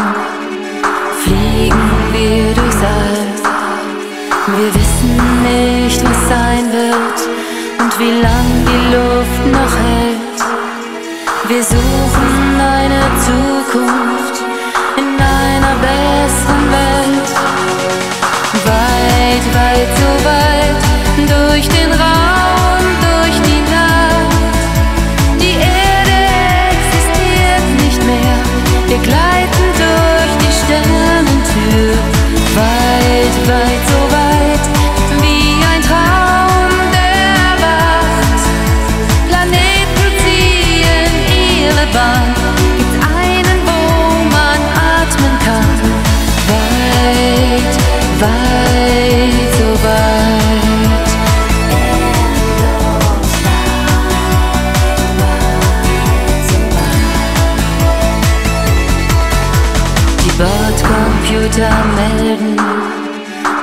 fliegen 1.24 1.90
wir 2.14 2.54
durchs 2.54 2.78
All. 2.78 3.26
Wir 4.58 4.74
wissen 4.74 5.18
nicht, 5.44 6.02
was 6.04 6.30
sein 6.30 6.72
wird 6.72 7.20
und 7.80 8.00
wie 8.00 8.22
lang 8.22 8.48
die 8.70 8.96
Luft 8.96 9.46
noch 9.52 9.76
hält. 9.78 10.16
Wir 11.50 11.64
suchen 11.64 12.05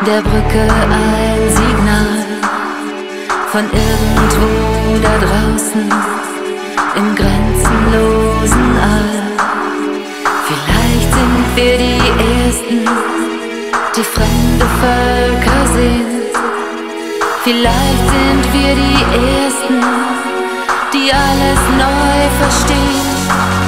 der 0.07 0.21
Brücke 0.21 0.63
ein 0.63 1.51
Signal 1.51 2.25
von 3.53 3.65
irgendwo 3.65 4.99
da 5.01 5.17
draußen 5.19 5.89
im 6.97 7.15
grenzenlosen 7.15 8.79
All. 8.81 9.23
Vielleicht 10.49 11.13
sind 11.15 11.47
wir 11.57 11.79
die 11.79 12.01
Ersten, 12.43 12.85
die 13.97 14.03
fremde 14.03 14.67
Völker 14.81 15.67
sehen. 15.73 16.07
Vielleicht 17.45 18.07
sind 18.17 18.53
wir 18.53 18.75
die 18.75 19.03
Ersten, 19.25 19.81
die 20.93 21.13
alles 21.13 21.61
neu 21.79 22.19
verstehen. 22.41 23.62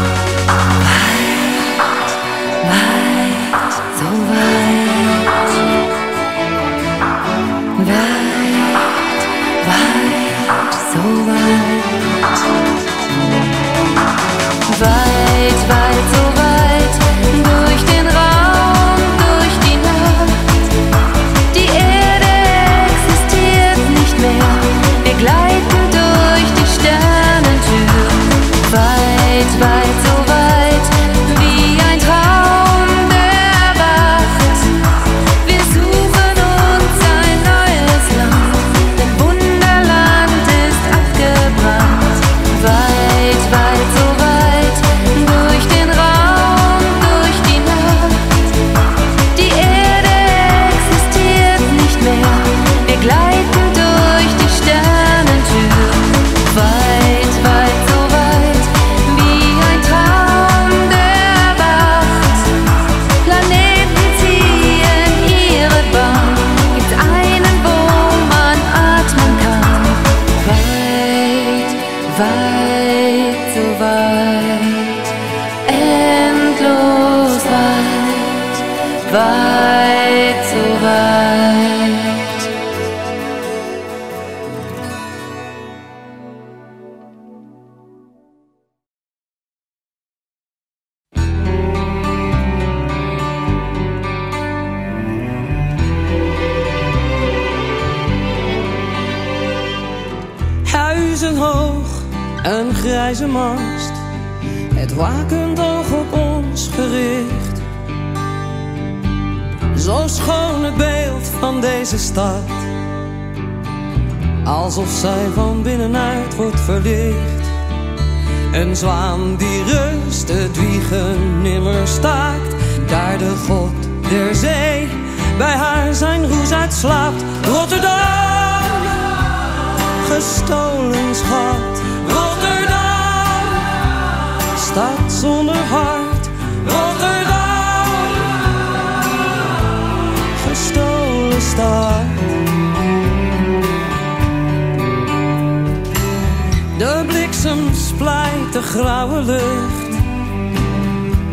De 146.84 147.04
bliksem 147.06 147.74
splijt 147.74 148.52
de 148.52 148.62
grauwe 148.62 149.22
lucht 149.22 149.98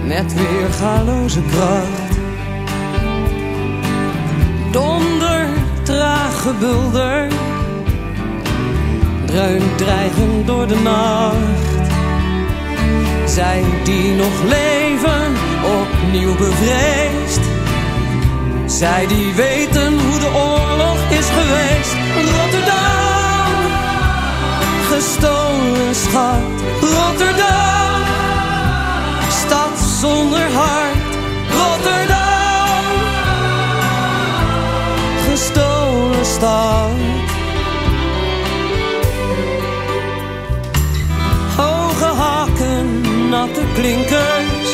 met 0.06 0.34
weergaloze 0.34 1.42
kracht. 1.42 2.20
Donder, 4.72 5.48
traag 5.84 6.42
gebulder 6.42 7.28
dreunt 9.26 9.78
dreigend 9.78 10.48
door 10.48 10.68
de 10.68 10.80
nacht. 10.84 11.90
Zij 13.26 13.64
die 13.84 14.12
nog 14.12 14.44
leven, 14.44 15.34
opnieuw 15.82 16.36
bevreesd. 16.36 17.42
Zij 18.66 19.08
die 19.08 19.34
weten 19.34 20.00
hoe 20.00 20.20
de 20.20 20.32
oorlog 20.34 20.98
is 21.10 21.28
geweest. 21.30 21.96
Gestolen 25.02 25.96
schat. 25.96 26.42
Rotterdam, 26.82 28.02
stad 29.30 29.78
zonder 30.00 30.50
hart. 30.54 31.14
Rotterdam, 31.58 32.84
gestolen 35.26 36.26
stad. 36.26 36.92
Hoge 41.58 42.12
hakken, 42.24 43.02
natte 43.30 43.64
klinkers. 43.74 44.70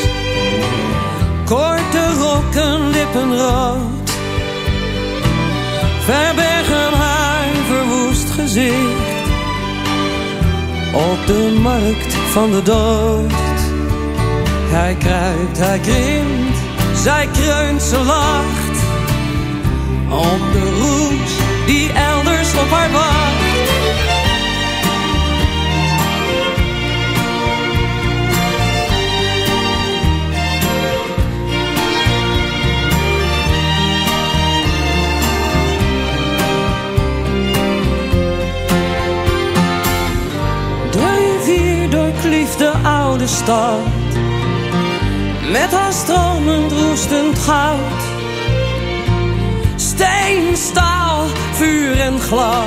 Korte 1.45 2.13
rokken, 2.19 2.89
lippenrood. 2.89 4.09
Verbergen 6.05 6.93
haar 6.93 7.47
verwoest 7.67 8.29
gezicht. 8.31 8.86
Op 10.97 11.25
de 11.25 11.57
markt 11.61 12.13
van 12.13 12.51
de 12.51 12.61
dood. 12.63 13.31
Hij 14.69 14.95
kruipt, 14.99 15.57
hij 15.57 15.79
krimpt, 15.79 16.57
zij 16.95 17.27
kreunt, 17.33 17.81
ze 17.81 17.97
lacht. 17.97 18.77
Op 20.09 20.51
de 20.53 20.79
roes 20.79 21.31
die 21.65 21.91
elders 21.93 22.53
op 22.53 22.69
haar 22.69 22.91
wacht. 22.91 23.46
Stad. 43.27 43.79
Met 45.51 45.71
haar 45.71 45.93
stromend 45.93 46.71
roestend 46.71 47.39
goud. 47.39 48.01
Steen, 49.75 50.57
staal, 50.57 51.25
vuur 51.53 51.99
en 51.99 52.19
glas. 52.19 52.65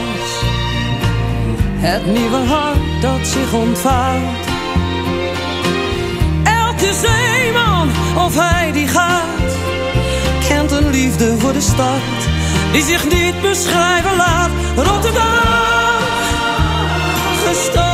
Het 1.76 2.06
nieuwe 2.06 2.36
hart 2.46 3.02
dat 3.02 3.26
zich 3.26 3.52
ontvouwt. 3.52 4.46
Elke 6.44 6.92
zeeman, 6.94 7.88
of 8.26 8.34
hij 8.34 8.72
die 8.72 8.88
gaat 8.88 9.40
Kent 10.48 10.70
een 10.70 10.90
liefde 10.90 11.38
voor 11.38 11.52
de 11.52 11.61
stad 11.61 12.00
Die 12.72 12.82
zich 12.82 13.04
niet 13.08 13.40
beschrijven 13.40 14.16
laat. 14.16 14.50
Rotterdam 14.76 15.58
gestolen 17.46 17.89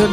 Ja, 0.00 0.06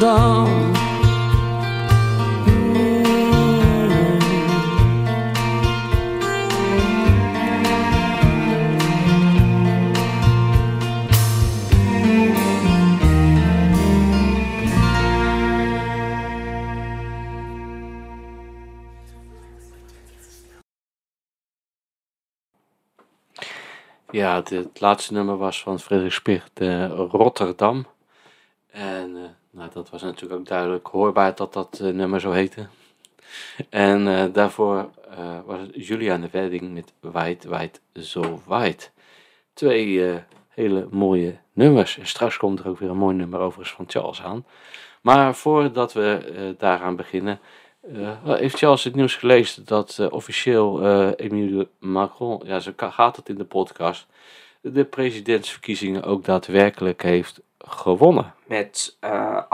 het, 24.43 24.79
laatste 24.79 25.13
nummer 25.13 25.37
was 25.37 25.61
van 25.61 25.79
Frederik 25.79 26.11
Spicht, 26.11 26.59
eh, 26.59 26.89
Rotterdam. 27.11 27.85
En 28.71 29.15
eh, 29.15 29.36
nou, 29.57 29.69
dat 29.73 29.89
was 29.89 30.01
natuurlijk 30.01 30.39
ook 30.39 30.47
duidelijk 30.47 30.87
hoorbaar 30.87 31.35
dat 31.35 31.53
dat 31.53 31.79
eh, 31.79 31.89
nummer 31.89 32.19
zo 32.19 32.31
heette. 32.31 32.67
En 33.69 34.07
eh, 34.07 34.33
daarvoor 34.33 34.89
eh, 35.09 35.39
was 35.45 35.59
Julia 35.71 36.17
de 36.17 36.29
Wedding 36.31 36.73
met 36.73 36.93
Wijd, 36.99 37.43
Wijd, 37.43 37.81
Zo 37.93 38.41
Wijd. 38.47 38.91
Twee 39.53 40.21
hele 40.47 40.87
mooie 40.91 41.37
nummers. 41.53 41.97
En 41.97 42.07
straks 42.07 42.37
komt 42.37 42.59
er 42.59 42.67
ook 42.67 42.79
weer 42.79 42.89
een 42.89 42.97
mooi 42.97 43.15
nummer 43.15 43.39
overigens 43.39 43.75
van 43.75 43.85
Charles 43.87 44.21
aan. 44.21 44.45
Maar 45.01 45.35
voordat 45.35 45.93
we 45.93 46.55
daaraan 46.57 46.95
beginnen, 46.95 47.39
heeft 48.23 48.57
Charles 48.57 48.83
het 48.83 48.95
nieuws 48.95 49.15
gelezen 49.15 49.65
dat 49.65 50.07
officieel 50.09 50.81
Emmanuel 51.15 51.65
Macron, 51.79 52.41
ja 52.45 52.59
zo 52.59 52.71
gaat 52.75 53.15
het 53.15 53.29
in 53.29 53.35
de 53.35 53.45
podcast, 53.45 54.07
de 54.61 54.85
presidentsverkiezingen 54.85 56.03
ook 56.03 56.25
daadwerkelijk 56.25 57.01
heeft 57.01 57.41
gewonnen. 57.69 58.33
Met 58.45 58.97
eh 58.99 59.41
58,2 59.43 59.49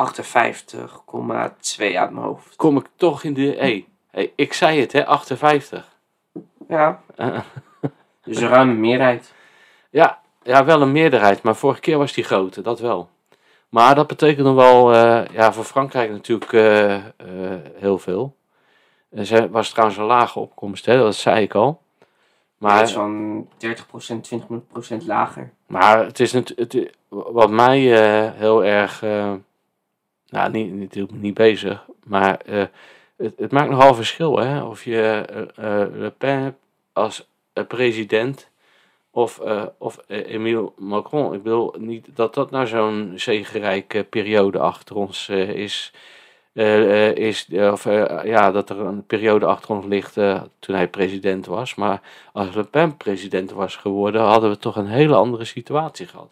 uit 1.77 2.11
mijn 2.11 2.15
hoofd. 2.15 2.55
Kom 2.55 2.77
ik 2.77 2.85
toch 2.95 3.23
in 3.23 3.33
de... 3.33 3.55
Hey, 3.57 3.85
hey, 4.11 4.31
ik 4.35 4.53
zei 4.53 4.79
het 4.79 4.91
hè, 4.91 5.05
58. 5.05 5.97
Ja, 6.67 7.01
dus 8.23 8.37
een 8.37 8.47
ruime 8.47 8.73
meerderheid. 8.73 9.33
ja, 9.89 10.21
ja, 10.43 10.65
wel 10.65 10.81
een 10.81 10.91
meerderheid, 10.91 11.41
maar 11.41 11.55
vorige 11.55 11.79
keer 11.79 11.97
was 11.97 12.13
die 12.13 12.23
grote, 12.23 12.61
dat 12.61 12.79
wel. 12.79 13.09
Maar 13.69 13.95
dat 13.95 14.07
betekent 14.07 14.45
nog 14.45 14.55
wel, 14.55 14.93
eh, 14.93 15.25
ja, 15.33 15.53
voor 15.53 15.63
Frankrijk 15.63 16.11
natuurlijk 16.11 16.53
eh, 16.53 16.97
heel 17.75 17.97
veel. 17.97 18.35
En 19.09 19.25
ze 19.25 19.49
was 19.49 19.69
trouwens 19.69 19.97
een 19.97 20.05
lage 20.05 20.39
opkomst, 20.39 20.85
hè, 20.85 20.97
dat 20.97 21.15
zei 21.15 21.41
ik 21.41 21.55
al. 21.55 21.81
Maar 22.57 22.77
het 22.77 22.87
is 22.87 22.93
van 22.93 23.47
30%, 23.57 24.21
20% 24.21 25.05
lager. 25.05 25.53
maar 25.67 26.05
het 26.05 26.19
is 26.19 26.31
natuurlijk, 26.31 26.93
wat 27.13 27.49
mij 27.49 27.93
eh, 27.93 28.31
heel 28.39 28.65
erg, 28.65 29.03
eh, 29.03 29.33
nou, 30.29 30.51
niet, 30.51 30.73
niet, 30.73 31.11
niet 31.11 31.33
bezig, 31.33 31.85
maar 32.03 32.37
eh, 32.37 32.65
het, 33.17 33.33
het 33.37 33.51
maakt 33.51 33.69
nogal 33.69 33.93
verschil, 33.93 34.37
hè. 34.37 34.63
Of 34.63 34.83
je 34.83 35.25
Le 35.93 36.13
Pen 36.17 36.57
als 36.93 37.27
president 37.67 38.51
of, 39.11 39.39
eh 39.39 39.65
of 39.77 39.97
Emile 40.07 40.71
Macron. 40.77 41.33
Ik 41.33 41.43
bedoel 41.43 41.75
niet 41.77 42.07
dat 42.15 42.33
dat 42.33 42.51
nou 42.51 42.67
zo'n 42.67 43.13
zegenrijke 43.15 44.03
periode 44.03 44.59
achter 44.59 44.95
ons 44.95 45.29
eh, 45.29 45.49
is. 45.49 45.93
is 47.15 47.47
of 47.51 47.83
ja, 48.23 48.51
dat 48.51 48.69
er 48.69 48.79
een 48.79 49.05
periode 49.05 49.45
achter 49.45 49.75
ons 49.75 49.85
ligt 49.85 50.13
toen 50.59 50.75
hij 50.75 50.87
president 50.87 51.45
was. 51.45 51.75
Maar 51.75 52.01
als 52.33 52.55
Le 52.55 52.63
Pen 52.63 52.97
president 52.97 53.51
was 53.51 53.75
geworden, 53.75 54.21
hadden 54.21 54.49
we 54.49 54.57
toch 54.57 54.75
een 54.75 54.87
hele 54.87 55.15
andere 55.15 55.45
situatie 55.45 56.07
gehad. 56.07 56.29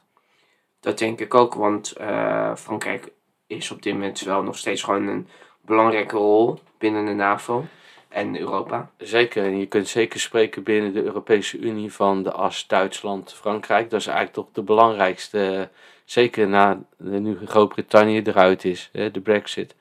Dat 0.81 0.97
denk 0.97 1.19
ik 1.19 1.33
ook, 1.33 1.53
want 1.53 1.91
eh, 1.91 2.55
Frankrijk 2.55 3.11
is 3.47 3.71
op 3.71 3.81
dit 3.81 3.93
moment 3.93 4.19
wel 4.21 4.43
nog 4.43 4.57
steeds 4.57 4.83
gewoon 4.83 5.07
een 5.07 5.27
belangrijke 5.61 6.15
rol 6.15 6.59
binnen 6.77 7.05
de 7.05 7.13
NAVO 7.13 7.65
en 8.09 8.39
Europa. 8.39 8.91
Zeker, 8.97 9.43
en 9.43 9.57
je 9.57 9.65
kunt 9.65 9.87
zeker 9.87 10.19
spreken 10.19 10.63
binnen 10.63 10.93
de 10.93 11.03
Europese 11.03 11.57
Unie 11.57 11.93
van 11.93 12.23
de 12.23 12.31
as 12.31 12.67
Duitsland-Frankrijk. 12.67 13.89
Dat 13.89 13.99
is 13.99 14.07
eigenlijk 14.07 14.35
toch 14.35 14.47
de 14.53 14.61
belangrijkste, 14.61 15.55
eh, 15.55 15.77
zeker 16.05 16.47
na 16.47 16.79
de, 16.97 17.19
nu 17.19 17.37
Groot-Brittannië 17.45 18.21
eruit 18.21 18.65
is, 18.65 18.89
de 18.91 19.21
Brexit. 19.23 19.75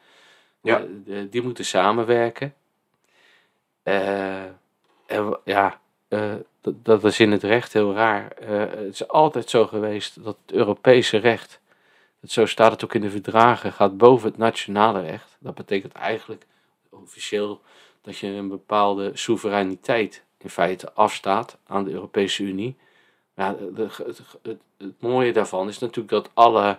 Ja. 0.63 0.79
Eh, 1.07 1.17
die 1.31 1.43
moeten 1.43 1.65
samenwerken. 1.65 2.55
Eh, 3.83 4.45
en 5.07 5.29
w- 5.31 5.35
ja, 5.45 5.81
eh, 6.09 6.35
dat, 6.61 6.85
dat 6.85 7.05
is 7.05 7.21
in 7.21 7.31
het 7.31 7.43
recht 7.43 7.73
heel 7.73 7.95
raar. 7.95 8.31
Eh, 8.31 8.59
het 8.59 8.93
is 8.93 9.09
altijd 9.09 9.51
zo 9.51 9.67
geweest 9.67 10.25
dat 10.25 10.37
het 10.47 10.57
Europese 10.57 11.17
recht, 11.17 11.61
dat 12.21 12.31
zo 12.31 12.47
staat 12.47 12.73
het 12.73 12.85
ook 12.85 12.95
in 12.95 13.01
de 13.01 13.11
verdragen, 13.11 13.73
gaat 13.73 13.97
boven 13.97 14.29
het 14.29 14.39
nationale 14.39 15.01
recht. 15.01 15.37
Dat 15.39 15.55
betekent 15.55 15.93
eigenlijk 15.93 16.47
officieel 16.91 17.61
dat 18.03 18.19
je 18.19 18.27
een 18.27 18.49
bepaalde 18.49 19.11
soevereiniteit 19.15 20.25
in 20.39 20.51
feite 20.51 20.93
afstaat 20.93 21.59
aan 21.67 21.85
de 21.85 21.91
Europese 21.91 22.43
Unie. 22.43 22.77
Het, 23.35 23.59
het, 23.97 24.21
het, 24.79 24.95
mooie 24.99 25.33
daarvan 25.33 25.69
is 25.69 25.79
natuurlijk 25.79 26.09
dat 26.09 26.31
alle 26.35 26.79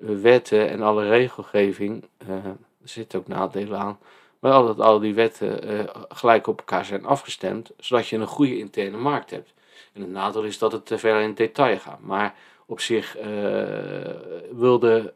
wetten 0.00 0.68
en 0.68 0.82
alle 0.82 1.08
regelgeving, 1.08 2.04
eh, 2.16 2.28
er 2.44 2.56
zitten 2.84 3.18
ook 3.18 3.28
nadelen 3.28 3.78
aan, 3.78 3.98
maar 4.42 4.52
dat 4.52 4.80
al 4.80 4.98
die 4.98 5.14
wetten 5.14 5.62
eh, 5.62 6.02
gelijk 6.08 6.46
op 6.46 6.58
elkaar 6.58 6.84
zijn 6.84 7.04
afgestemd, 7.04 7.70
zodat 7.78 8.08
je 8.08 8.16
een 8.16 8.26
goede 8.26 8.58
interne 8.58 8.96
markt 8.96 9.30
hebt. 9.30 9.54
En 9.92 10.00
het 10.00 10.10
nadeel 10.10 10.42
is 10.42 10.58
dat 10.58 10.72
het 10.72 10.86
te 10.86 10.98
ver 10.98 11.20
in 11.20 11.34
detail 11.34 11.78
gaat. 11.78 12.00
Maar 12.00 12.34
op 12.66 12.80
zich 12.80 13.16
eh, 13.16 13.26
wilde 14.50 15.14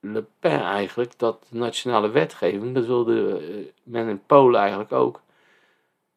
Le 0.00 0.24
Pen 0.40 0.62
eigenlijk 0.62 1.18
dat 1.18 1.46
de 1.50 1.58
nationale 1.58 2.10
wetgeving, 2.10 2.74
dat 2.74 2.86
wilde 2.86 3.38
eh, 3.38 3.66
men 3.82 4.08
in 4.08 4.22
Polen 4.26 4.60
eigenlijk 4.60 4.92
ook, 4.92 5.20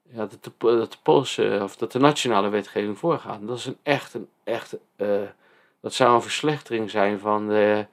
dat, 0.03 0.31
de, 0.31 0.51
dat 0.57 0.99
of 1.61 1.75
dat 1.75 1.91
de 1.91 1.99
nationale 1.99 2.49
wetgeving 2.49 2.97
voorgaat. 2.97 3.47
Dat 3.47 3.57
is 3.57 3.65
een 3.65 3.77
echt, 3.83 4.13
een 4.13 4.29
echt, 4.43 4.77
dat 5.79 5.93
zou 5.93 6.15
een 6.15 6.21
verslechtering 6.21 6.89
zijn 6.89 7.19
van 7.19 7.47
de, 7.47 7.85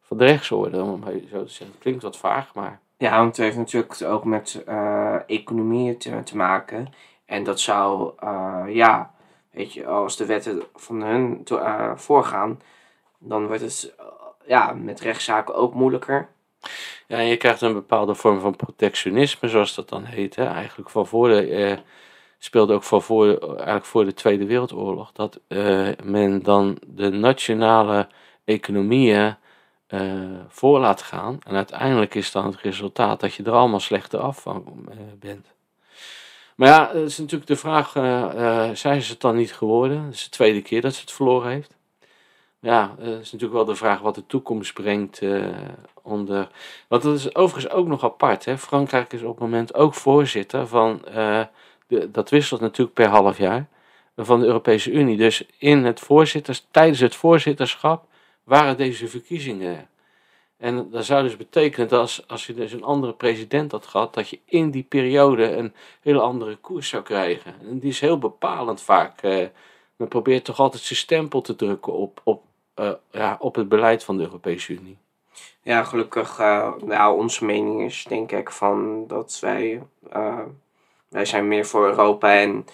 van 0.00 0.16
de 0.16 0.24
rechtsorde, 0.24 0.82
om 0.82 1.02
het 1.02 1.24
zo 1.30 1.44
te 1.44 1.52
zeggen. 1.52 1.78
Klinkt 1.78 2.02
wat 2.02 2.16
vaag, 2.16 2.54
maar 2.54 2.80
Ja, 2.98 3.16
want 3.16 3.36
het 3.36 3.46
heeft 3.46 3.56
natuurlijk 3.56 4.02
ook 4.02 4.24
met 4.24 4.62
eh 4.66 4.96
economie 5.26 5.96
te, 5.96 6.36
maken. 6.36 6.88
En 7.24 7.44
dat 7.44 7.60
zou, 7.60 8.12
eh, 8.18 8.64
ja, 8.68 9.14
weet 9.50 9.72
je, 9.72 9.86
als 9.86 10.16
de 10.16 10.26
wetten 10.26 10.62
van 10.74 11.02
hun 11.02 11.42
eh, 11.44 11.96
voorgaan, 11.96 12.60
dan 13.18 13.46
wordt 13.46 13.62
het 13.62 13.94
ja, 14.46 14.72
met 14.72 15.00
rechtszaken 15.00 15.54
ook 15.54 15.74
moeilijker. 15.74 16.28
Ja, 17.06 17.18
je 17.18 17.36
krijgt 17.36 17.60
een 17.60 17.72
bepaalde 17.72 18.14
vorm 18.14 18.40
van 18.40 18.56
protectionisme, 18.56 19.48
zoals 19.48 19.74
dat 19.74 19.88
dan 19.88 20.04
heet. 20.04 20.36
Hè? 20.36 20.44
Eigenlijk 20.44 20.90
van 20.90 21.06
voor 21.06 21.28
de, 21.28 21.78
speelde 22.38 22.74
ook 22.74 22.82
van 22.82 23.02
voor, 23.02 23.26
eigenlijk 23.56 23.84
voor 23.84 24.04
de 24.04 24.14
Tweede 24.14 24.46
Wereldoorlog, 24.46 25.12
dat 25.12 25.40
men 26.04 26.42
dan 26.42 26.78
de 26.86 27.10
nationale 27.10 28.08
economieën 28.44 29.36
eh, 29.86 30.00
voor 30.48 30.78
laat 30.78 31.02
gaan. 31.02 31.38
En 31.46 31.54
uiteindelijk 31.54 32.14
is 32.14 32.32
dan 32.32 32.46
het 32.46 32.56
resultaat 32.56 33.20
dat 33.20 33.34
je 33.34 33.42
er 33.42 33.52
allemaal 33.52 33.80
slechter 33.80 34.20
af 34.20 34.40
van 34.40 34.86
eh, 34.88 34.96
bent. 35.18 35.46
Maar 36.56 36.68
ja, 36.68 36.88
het 36.92 37.10
is 37.10 37.18
natuurlijk 37.18 37.46
de 37.46 37.56
vraag, 37.56 37.96
eh, 37.96 38.70
zijn 38.72 39.02
ze 39.02 39.12
het 39.12 39.20
dan 39.20 39.36
niet 39.36 39.52
geworden? 39.52 40.04
Het 40.04 40.14
is 40.14 40.24
de 40.24 40.30
tweede 40.30 40.62
keer 40.62 40.80
dat 40.80 40.94
ze 40.94 41.00
het 41.00 41.12
verloren 41.12 41.50
heeft. 41.50 41.74
Ja, 42.60 42.94
het 42.98 43.20
is 43.20 43.32
natuurlijk 43.32 43.52
wel 43.52 43.64
de 43.64 43.74
vraag 43.74 44.00
wat 44.00 44.14
de 44.14 44.26
toekomst 44.26 44.74
brengt 44.74 45.22
onder... 46.02 46.48
Want 46.88 47.02
dat 47.02 47.14
is 47.16 47.34
overigens 47.34 47.74
ook 47.74 47.86
nog 47.86 48.04
apart. 48.04 48.44
Hè? 48.44 48.58
Frankrijk 48.58 49.12
is 49.12 49.22
op 49.22 49.28
het 49.28 49.38
moment 49.38 49.74
ook 49.74 49.94
voorzitter 49.94 50.66
van... 50.66 51.02
dat 52.08 52.30
wisselt 52.30 52.60
natuurlijk 52.60 52.96
per 52.96 53.08
half 53.08 53.38
jaar. 53.38 53.66
Van 54.16 54.40
de 54.40 54.46
Europese 54.46 54.90
Unie. 54.90 55.16
Dus 55.16 55.46
in 55.58 55.84
het 55.84 56.00
voorzitters, 56.00 56.66
tijdens 56.70 57.00
het 57.00 57.14
voorzitterschap 57.14 58.06
waren 58.46 58.76
deze 58.76 59.08
verkiezingen. 59.08 59.88
En 60.56 60.90
dat 60.90 61.04
zou 61.04 61.22
dus 61.22 61.36
betekenen 61.36 61.88
dat 61.88 62.00
als, 62.00 62.28
als 62.28 62.46
je 62.46 62.54
dus 62.54 62.72
een 62.72 62.84
andere 62.84 63.12
president 63.12 63.72
had 63.72 63.86
gehad... 63.86 64.14
dat 64.14 64.28
je 64.28 64.40
in 64.44 64.70
die 64.70 64.82
periode 64.82 65.56
een 65.56 65.74
hele 66.00 66.20
andere 66.20 66.56
koers 66.56 66.88
zou 66.88 67.02
krijgen. 67.02 67.54
En 67.60 67.78
die 67.78 67.90
is 67.90 68.00
heel 68.00 68.18
bepalend 68.18 68.80
vaak. 68.80 69.22
eh 69.22 69.46
men 69.96 70.08
probeert 70.08 70.44
toch 70.44 70.58
altijd 70.58 70.82
zijn 70.82 70.98
stempel 70.98 71.40
te 71.40 71.56
drukken 71.56 71.92
op, 71.92 72.20
op, 72.24 72.42
eh, 72.74 72.92
ja, 73.10 73.36
op 73.40 73.54
het 73.54 73.68
beleid 73.68 74.04
van 74.04 74.16
de 74.16 74.22
Europese 74.22 74.72
Unie. 74.72 74.98
Ja, 75.62 75.84
gelukkig, 75.84 76.38
eh, 76.38 76.72
nou, 76.84 77.18
onze 77.18 77.44
mening 77.44 77.82
is 77.82 78.04
denk 78.08 78.32
ik 78.32 78.50
van 78.50 79.06
dat 79.06 79.38
wij, 79.40 79.82
wij 81.08 81.24
zijn 81.24 81.48
meer 81.48 81.66
voor 81.66 81.86
Europa 81.86 82.34
en 82.34 82.64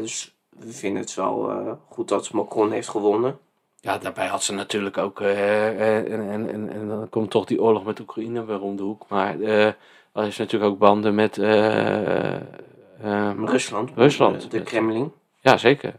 dus 0.00 0.34
we 0.48 0.72
vinden 0.72 1.02
het 1.02 1.14
wel 1.14 1.78
goed 1.88 2.08
dat 2.08 2.32
Macron 2.32 2.70
heeft 2.70 2.88
gewonnen. 2.88 3.38
Ja, 3.80 3.98
daarbij 3.98 4.26
had 4.26 4.42
ze 4.42 4.52
natuurlijk 4.54 4.98
ook. 4.98 5.20
eh, 5.20 5.68
eh, 5.68 6.12
en, 6.12 6.30
en, 6.30 6.48
en, 6.52 6.72
en 6.72 6.88
dan 6.88 7.08
komt 7.08 7.30
toch 7.30 7.44
die 7.44 7.62
oorlog 7.62 7.84
met 7.84 8.00
Oekraïne 8.00 8.44
weer 8.44 8.60
om 8.60 8.76
de 8.76 8.82
hoek. 8.82 9.04
Maar 9.08 9.40
eh 9.40 9.72
er 10.12 10.26
is 10.26 10.36
natuurlijk 10.36 10.72
ook 10.72 10.78
banden 10.78 11.14
met. 11.14 11.38
eh, 11.38 12.34
eh, 12.34 13.32
Rusland. 13.44 13.90
Rusland. 13.94 14.40
De, 14.40 14.48
de 14.48 14.62
Kremlin. 14.62 15.12
ja, 15.40 15.56
zeker. 15.56 15.94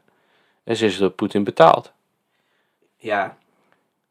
En 0.64 0.76
ze 0.76 0.86
is 0.86 0.98
door 0.98 1.10
Poetin 1.10 1.44
betaald. 1.44 1.92
Ja, 2.98 3.38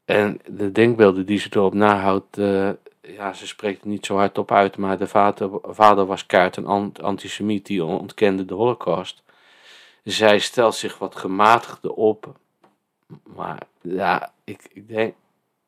en 0.05 0.41
de 0.47 0.73
denkbeelden 0.73 1.27
die 1.27 1.39
ze 1.39 1.49
erop 1.51 1.75
nahoudt, 1.75 2.37
ja, 3.01 3.33
ze 3.33 3.47
spreekt 3.47 3.85
niet 3.85 4.07
zo 4.07 4.17
hard 4.17 4.39
op 4.39 4.53
uit, 4.53 4.77
maar 4.77 4.99
de 4.99 5.07
vader, 5.07 5.51
vader 5.63 6.07
was 6.07 6.27
kaart 6.27 6.57
een 6.57 6.67
ant- 6.67 7.03
antisemiet 7.03 7.67
die 7.67 7.85
ontkende 7.85 8.45
de 8.45 8.55
holocaust. 8.55 9.23
Zij 10.05 10.39
stelt 10.39 10.75
zich 10.75 10.99
wat 10.99 11.17
gematigder 11.17 11.91
op, 11.93 12.37
maar 13.37 13.63
ja, 13.81 14.33
ik, 14.45 14.61
ik, 14.73 14.89
denk, 14.89 15.15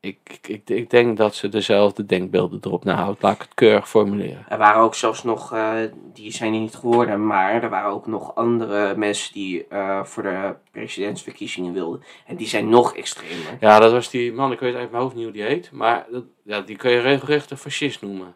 ik, 0.00 0.38
ik, 0.46 0.70
ik, 0.70 0.90
denk 0.90 1.16
dat 1.16 1.34
ze 1.34 1.48
dezelfde 1.48 2.06
denkbeelden 2.06 2.60
erop 2.62 2.84
nahoudt. 2.84 3.22
Laat 3.22 3.34
ik 3.34 3.40
het 3.40 3.54
keurig 3.54 3.88
formuleren. 3.88 4.44
Er 4.48 4.58
waren 4.58 4.82
ook 4.82 4.94
zelfs 4.94 5.22
nog, 5.22 5.52
eh, 5.52 5.74
die 6.12 6.32
zijn 6.32 6.52
niet 6.52 6.74
geworden, 6.74 7.26
maar 7.26 7.62
er 7.62 7.70
waren 7.70 7.90
ook 7.90 8.06
nog 8.06 8.34
andere 8.34 8.96
mensen 8.96 9.32
die 9.32 9.66
eh, 9.66 10.04
voor 10.04 10.22
de 10.22 10.54
presidentsverkiezingen 10.70 11.72
wilden. 11.72 12.02
En 12.26 12.36
die 12.36 12.46
zijn 12.46 12.68
nog 12.68 12.96
extremer. 12.96 13.56
Ja, 13.60 13.78
dat 13.78 13.92
was 13.92 14.10
die 14.10 14.32
man, 14.32 14.52
ik 14.52 14.60
weet 14.60 14.74
uit 14.74 14.90
mijn 14.90 15.02
hoofd 15.02 15.14
niet 15.14 15.24
hoe 15.24 15.32
die 15.32 15.42
heet, 15.42 15.70
maar 15.72 16.06
dat, 16.10 16.24
ja, 16.42 16.60
die 16.60 16.76
kun 16.76 16.90
je 16.90 17.00
regelrecht 17.00 17.50
een 17.50 17.56
fascist 17.56 18.02
noemen. 18.02 18.34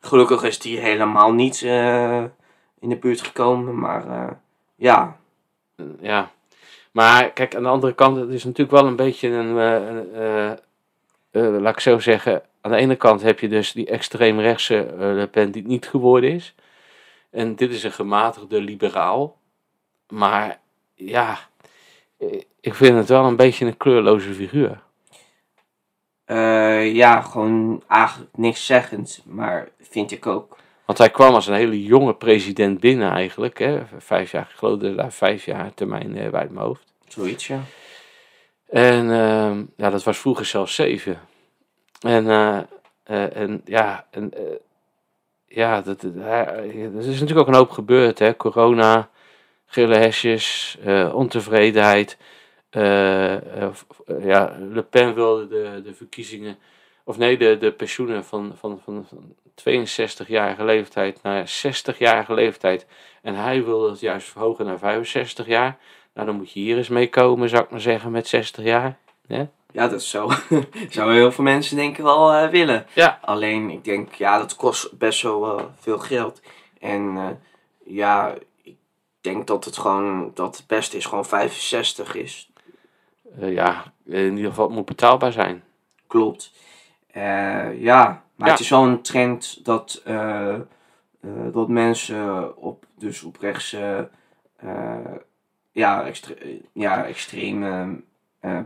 Gelukkig 0.00 0.42
is 0.42 0.58
die 0.58 0.78
helemaal 0.78 1.32
niet 1.32 1.62
eh, 1.62 2.24
in 2.80 2.88
de 2.88 2.96
buurt 2.96 3.20
gekomen, 3.20 3.78
maar 3.78 4.38
ja. 4.76 5.16
Ja, 6.00 6.30
maar 6.94 7.30
kijk, 7.30 7.54
aan 7.54 7.62
de 7.62 7.68
andere 7.68 7.94
kant, 7.94 8.16
het 8.16 8.30
is 8.30 8.44
natuurlijk 8.44 8.70
wel 8.70 8.86
een 8.86 8.96
beetje 8.96 9.28
een, 9.28 9.58
eh, 9.58 10.50
eh, 10.50 10.50
eh, 11.30 11.60
laat 11.60 11.72
ik 11.72 11.80
zo 11.80 11.98
zeggen, 11.98 12.42
aan 12.60 12.70
de 12.70 12.76
ene 12.76 12.96
kant 12.96 13.22
heb 13.22 13.40
je 13.40 13.48
dus 13.48 13.72
die 13.72 13.86
extreemrechtse 13.86 14.94
Le 14.98 15.26
Pen 15.26 15.50
die 15.50 15.62
het 15.62 15.70
niet 15.70 15.88
geworden 15.88 16.30
is. 16.30 16.54
En 17.30 17.56
dit 17.56 17.70
is 17.70 17.82
een 17.82 17.92
gematigde 17.92 18.60
liberaal. 18.60 19.36
Maar 20.08 20.60
ja, 20.94 21.38
ik 22.60 22.74
vind 22.74 22.96
het 22.96 23.08
wel 23.08 23.24
een 23.24 23.36
beetje 23.36 23.66
een 23.66 23.76
kleurloze 23.76 24.34
figuur. 24.34 24.82
Ja, 26.94 27.20
gewoon 27.20 27.82
eigenlijk 27.88 28.36
niks 28.36 28.66
zeggend, 28.66 29.22
maar 29.24 29.68
vind 29.80 30.10
ik 30.10 30.26
ook. 30.26 30.56
Want 30.86 30.98
hij 30.98 31.10
kwam 31.10 31.34
als 31.34 31.46
een 31.46 31.54
hele 31.54 31.82
jonge 31.82 32.14
president 32.14 32.80
binnen 32.80 33.10
eigenlijk. 33.10 33.58
Hè? 33.58 33.82
Vijf 33.98 34.30
jaar, 34.30 34.48
ik 34.50 34.56
geloof 34.56 34.78
dat 34.78 34.96
hij 34.96 35.10
vijf 35.10 35.44
jaar 35.44 35.74
termijn 35.74 36.16
eh, 36.16 36.30
bij 36.30 36.46
mijn 36.50 36.66
hoofd. 36.66 36.84
Zoiets, 37.08 37.46
ja. 37.46 37.60
En 38.68 39.10
ehm, 39.10 39.64
ja, 39.76 39.90
dat 39.90 40.04
was 40.04 40.18
vroeger 40.18 40.44
zelfs 40.44 40.74
zeven. 40.74 41.20
En, 42.04 42.28
eh, 42.28 42.58
eh, 43.02 43.36
en 43.36 43.60
ja, 43.64 44.06
en, 44.10 44.32
eh, 44.32 44.56
ja 45.46 45.80
dat, 45.80 46.02
er 46.02 46.98
is 46.98 47.20
natuurlijk 47.20 47.38
ook 47.38 47.46
een 47.46 47.54
hoop 47.54 47.70
gebeurd. 47.70 48.18
Hè? 48.18 48.36
Corona, 48.36 49.10
gele 49.66 49.96
hesjes, 49.96 50.78
ontevredenheid. 51.12 52.16
ja, 54.20 54.56
Le 54.58 54.82
Pen 54.90 55.14
wilde 55.14 55.48
de, 55.48 55.80
de 55.84 55.94
verkiezingen, 55.94 56.58
of 57.04 57.16
nee, 57.16 57.38
de, 57.38 57.58
de 57.58 57.72
pensioenen 57.72 58.24
van, 58.24 58.52
van, 58.56 58.80
van, 58.84 59.06
van 59.08 59.34
62-jarige 59.60 60.64
leeftijd 60.64 61.22
naar 61.22 61.62
60-jarige 61.66 62.34
leeftijd. 62.34 62.86
En 63.22 63.34
hij 63.34 63.64
wilde 63.64 63.90
het 63.90 64.00
juist 64.00 64.28
verhogen 64.28 64.66
naar 64.66 64.78
65 64.78 65.46
jaar. 65.46 65.78
Nou, 66.14 66.26
dan 66.26 66.36
moet 66.36 66.52
je 66.52 66.60
hier 66.60 66.76
eens 66.76 66.88
mee 66.88 67.08
komen, 67.08 67.48
zou 67.48 67.64
ik 67.64 67.70
maar 67.70 67.80
zeggen, 67.80 68.10
met 68.10 68.28
60 68.28 68.64
jaar. 68.64 68.98
Ja, 69.72 69.88
dat 69.88 70.02
zou, 70.02 70.32
zou 70.88 71.12
heel 71.12 71.32
veel 71.32 71.44
mensen 71.44 71.76
denk 71.76 71.96
ik 71.96 72.04
wel 72.04 72.32
eh, 72.32 72.48
willen. 72.48 72.86
Ja. 72.92 73.18
Alleen, 73.22 73.70
ik 73.70 73.84
denk, 73.84 74.14
ja, 74.14 74.38
dat 74.38 74.56
kost 74.56 74.98
best 74.98 75.22
wel 75.22 75.58
eh, 75.58 75.64
veel 75.80 75.98
geld. 75.98 76.40
En 76.80 77.16
eh, 77.16 77.28
ja, 77.84 78.34
ik 78.62 78.76
denk 79.20 79.46
dat 79.46 79.64
het 79.64 79.78
gewoon, 79.78 80.30
dat 80.34 80.56
het 80.56 80.66
beste 80.66 80.96
is 80.96 81.04
gewoon 81.04 81.24
65 81.24 82.14
is. 82.14 82.50
Ja, 83.38 83.92
in 84.06 84.36
ieder 84.36 84.50
geval, 84.50 84.66
het 84.66 84.74
moet 84.74 84.84
betaalbaar 84.84 85.32
zijn. 85.32 85.64
Klopt. 86.06 86.52
Eh, 87.14 87.80
ja, 87.82 88.22
maar 88.36 88.46
Ja. 88.46 88.52
het 88.52 88.60
is 88.60 88.68
wel 88.68 88.82
een 88.82 89.02
trend 89.02 89.64
dat, 89.64 90.00
eh, 90.04 90.54
eh, 90.54 90.60
dat 91.52 91.68
mensen 91.68 92.56
op, 92.56 92.84
dus 92.98 93.22
op 93.22 93.36
rechtse, 93.40 94.08
ja, 95.72 96.04
extre- 96.06 96.60
ja, 96.72 97.04
extreme 97.04 98.00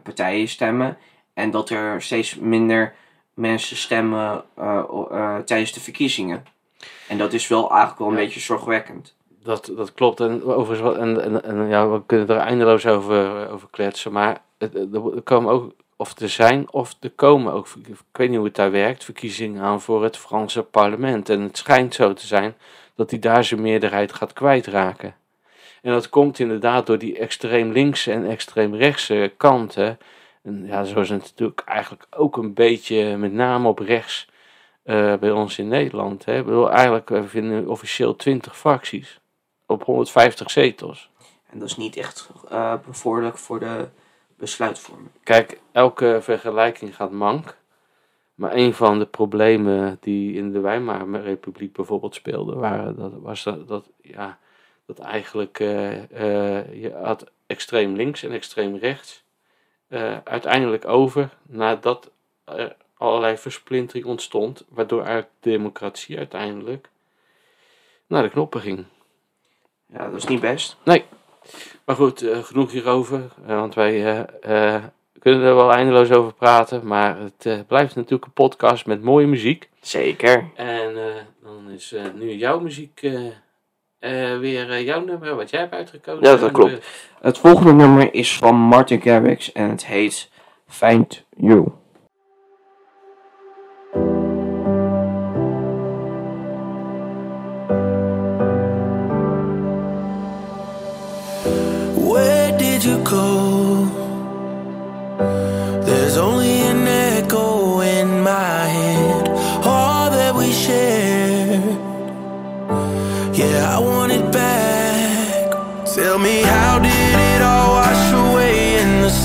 partijen 0.03 0.49
stemmen. 0.49 0.97
En 1.35 1.51
dat 1.51 1.71
er 1.71 2.03
steeds 2.03 2.35
minder 2.37 2.95
mensen 3.35 3.77
stemmen 3.77 4.45
tijdens 5.45 5.73
de 5.73 5.81
verkiezingen. 5.81 6.45
En 7.09 7.19
dat 7.19 7.33
is 7.33 7.49
wel 7.49 7.69
eigenlijk 7.71 7.99
wel 7.99 8.09
een 8.09 8.15
Ja. 8.17 8.21
beetje 8.21 8.41
zorgwekkend. 8.41 9.17
Dat, 9.43 9.73
dat 9.77 9.95
klopt. 9.95 10.21
En, 10.21 10.45
overigens, 10.45 10.97
en, 10.97 11.23
en, 11.23 11.45
en 11.45 11.69
ja, 11.69 11.89
we 11.89 12.03
kunnen 12.07 12.29
er 12.29 12.37
eindeloos 12.37 12.87
over, 12.87 13.51
over 13.51 13.69
kletsen. 13.71 14.13
Maar 14.13 14.41
er 14.59 15.23
komen 15.25 15.53
ook, 15.53 15.73
of 16.01 16.19
er 16.19 16.29
zijn, 16.29 16.73
of 16.73 16.97
er 17.01 17.11
komen 17.11 17.53
ook, 17.53 17.69
ik 17.87 17.97
weet 18.13 18.29
niet 18.29 18.37
hoe 18.37 18.47
het 18.47 18.57
daar 18.57 18.71
werkt, 18.71 19.05
verkiezingen 19.05 19.63
aan 19.63 19.81
voor 19.81 20.03
het 20.03 20.17
Franse 20.17 20.63
parlement. 20.63 21.29
En 21.29 21.41
het 21.41 21.57
schijnt 21.57 21.95
zo 21.95 22.13
te 22.13 22.27
zijn 22.27 22.55
dat 22.95 23.11
hij 23.11 23.19
daar 23.19 23.45
zijn 23.45 23.61
meerderheid 23.61 24.13
gaat 24.13 24.33
kwijtraken. 24.33 25.15
En 25.83 25.93
dat 25.93 26.09
komt 26.09 26.39
inderdaad 26.39 26.87
door 26.87 26.99
die 26.99 27.19
extreem 27.19 27.73
linkse 27.73 28.13
en 28.13 28.31
extreem 28.31 28.75
rechtse 28.75 29.33
kanten. 29.37 29.99
En 30.43 30.67
ja, 30.67 30.85
zo 30.85 31.01
is 31.01 31.09
het 31.09 31.23
natuurlijk 31.23 31.63
eigenlijk 31.65 32.07
ook 32.11 32.37
een 32.37 32.55
beetje, 32.55 33.17
met 33.17 33.33
name 33.33 33.69
op 33.69 33.79
rechts, 33.79 34.29
eh, 34.83 35.15
bij 35.17 35.31
ons 35.31 35.59
in 35.59 35.69
Nederland. 35.69 36.25
Hè. 36.25 36.39
Ik 36.39 36.45
bedoel, 36.45 36.71
eigenlijk, 36.71 37.09
we 37.09 37.29
vinden 37.29 37.69
officieel 37.69 38.17
20 38.17 38.59
fracties 38.59 39.21
op 39.67 39.85
150 39.85 40.51
zetels. 40.51 41.11
En 41.51 41.59
dat 41.59 41.69
is 41.69 41.77
niet 41.77 41.97
echt 41.97 42.31
eh 42.49 42.75
bevorderlijk 42.87 43.39
voor 43.39 43.61
de 43.61 43.89
besluitvorming. 44.39 45.11
Kijk, 45.23 45.61
elke 45.73 46.19
vergelijking 46.21 46.97
gaat 46.97 47.11
mank. 47.11 47.57
Maar 48.35 48.55
een 48.55 48.75
van 48.75 48.99
de 48.99 49.07
problemen 49.07 49.97
die 50.01 50.35
in 50.35 50.53
de 50.53 50.61
Weimarrepubliek 50.61 51.73
bijvoorbeeld 51.73 52.15
speelden, 52.15 52.59
waren 52.59 52.97
dat, 52.97 53.13
was 53.13 53.43
dat, 53.43 53.69
dat, 53.69 53.91
ja, 54.03 54.39
dat 54.87 54.99
eigenlijk 54.99 55.61
eh, 55.61 55.97
eh, 55.97 56.83
je 56.83 56.93
had 56.93 57.31
extreem 57.47 57.95
links 57.95 58.23
en 58.23 58.33
extreem 58.33 58.77
rechts 58.77 59.25
eh, 59.89 60.17
uiteindelijk 60.25 60.85
over 60.85 61.37
nadat 61.43 62.11
er 62.45 62.77
allerlei 62.97 63.37
versplintering 63.37 64.07
ontstond, 64.07 64.65
waardoor 64.69 65.01
eigenlijk 65.01 65.31
de 65.41 65.51
democratie 65.51 66.19
uiteindelijk 66.19 66.89
naar 68.07 68.23
de 68.23 68.31
knoppen 68.31 68.61
ging. 68.61 68.85
Ja, 69.87 70.05
dat 70.05 70.17
is 70.17 70.27
niet 70.27 70.41
best. 70.41 70.77
Maar 71.85 71.97
goed, 71.97 72.23
eh, 72.23 72.39
genoeg 72.39 72.73
hierover. 72.73 73.23
eh, 73.47 73.59
want 73.59 73.75
wij 73.75 74.27
eh, 74.41 74.83
kunnen 75.19 75.43
er 75.43 75.55
wel 75.55 75.73
eindeloos 75.73 76.11
over 76.11 76.33
praten. 76.33 76.87
Maar 76.87 77.17
het 77.19 77.67
blijft 77.67 77.95
natuurlijk 77.95 78.25
een 78.25 78.33
podcast 78.33 78.87
met 78.87 79.03
mooie 79.03 79.27
muziek. 79.27 79.69
Zeker. 79.81 80.51
En 80.55 80.95
dan 81.43 81.71
is 81.71 81.95
nu 82.15 82.33
jouw 82.35 82.61
muziek 82.61 83.01
weer 84.41 84.83
jouw 84.83 85.05
nummer 85.05 85.35
wat 85.35 85.51
jij 85.51 85.61
hebt 85.61 85.75
uitgekozen. 85.75 86.31
Ja, 86.31 86.37
dat 86.37 86.53
klopt. 86.53 86.87
Het 87.21 87.39
volgende 87.39 87.73
nummer 87.73 88.15
is 88.15 88.37
van 88.37 88.55
Martin 88.55 89.01
Garrix 89.01 89.53
en 89.53 89.71
het 89.71 89.87
heet 89.87 90.31
Find 90.67 91.25
You. 91.37 91.73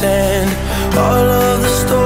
Sand? 0.04 0.50
All 0.98 1.28
of 1.44 1.62
the 1.62 1.70
stories 1.82 2.03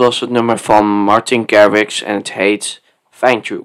was 0.00 0.20
het 0.20 0.30
nummer 0.30 0.58
van 0.58 0.86
Martin 0.86 1.42
Garrix 1.46 2.02
en 2.02 2.14
het 2.14 2.32
heet 2.32 2.82
Find 3.10 3.46
You. 3.46 3.64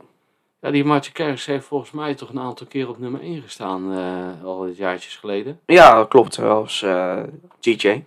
Ja, 0.62 0.72
die 0.72 0.86
Martin 0.86 1.16
Garrix 1.16 1.46
heeft 1.46 1.66
volgens 1.66 1.92
mij 1.92 2.16
toch 2.16 2.30
een 2.30 2.40
aantal 2.40 2.68
keer 2.68 2.90
op 2.90 2.98
nummer 3.00 3.22
1 3.22 3.42
gestaan, 3.42 3.94
eh, 3.94 4.46
al 4.46 4.62
het 4.64 4.78
jaartjes 4.78 5.16
geleden. 5.16 5.60
Ja, 5.66 5.96
dat 5.96 6.08
klopt. 6.08 6.36
Dat 6.36 6.46
was 6.46 6.82
eh, 6.82 7.20
DJ. 7.60 8.04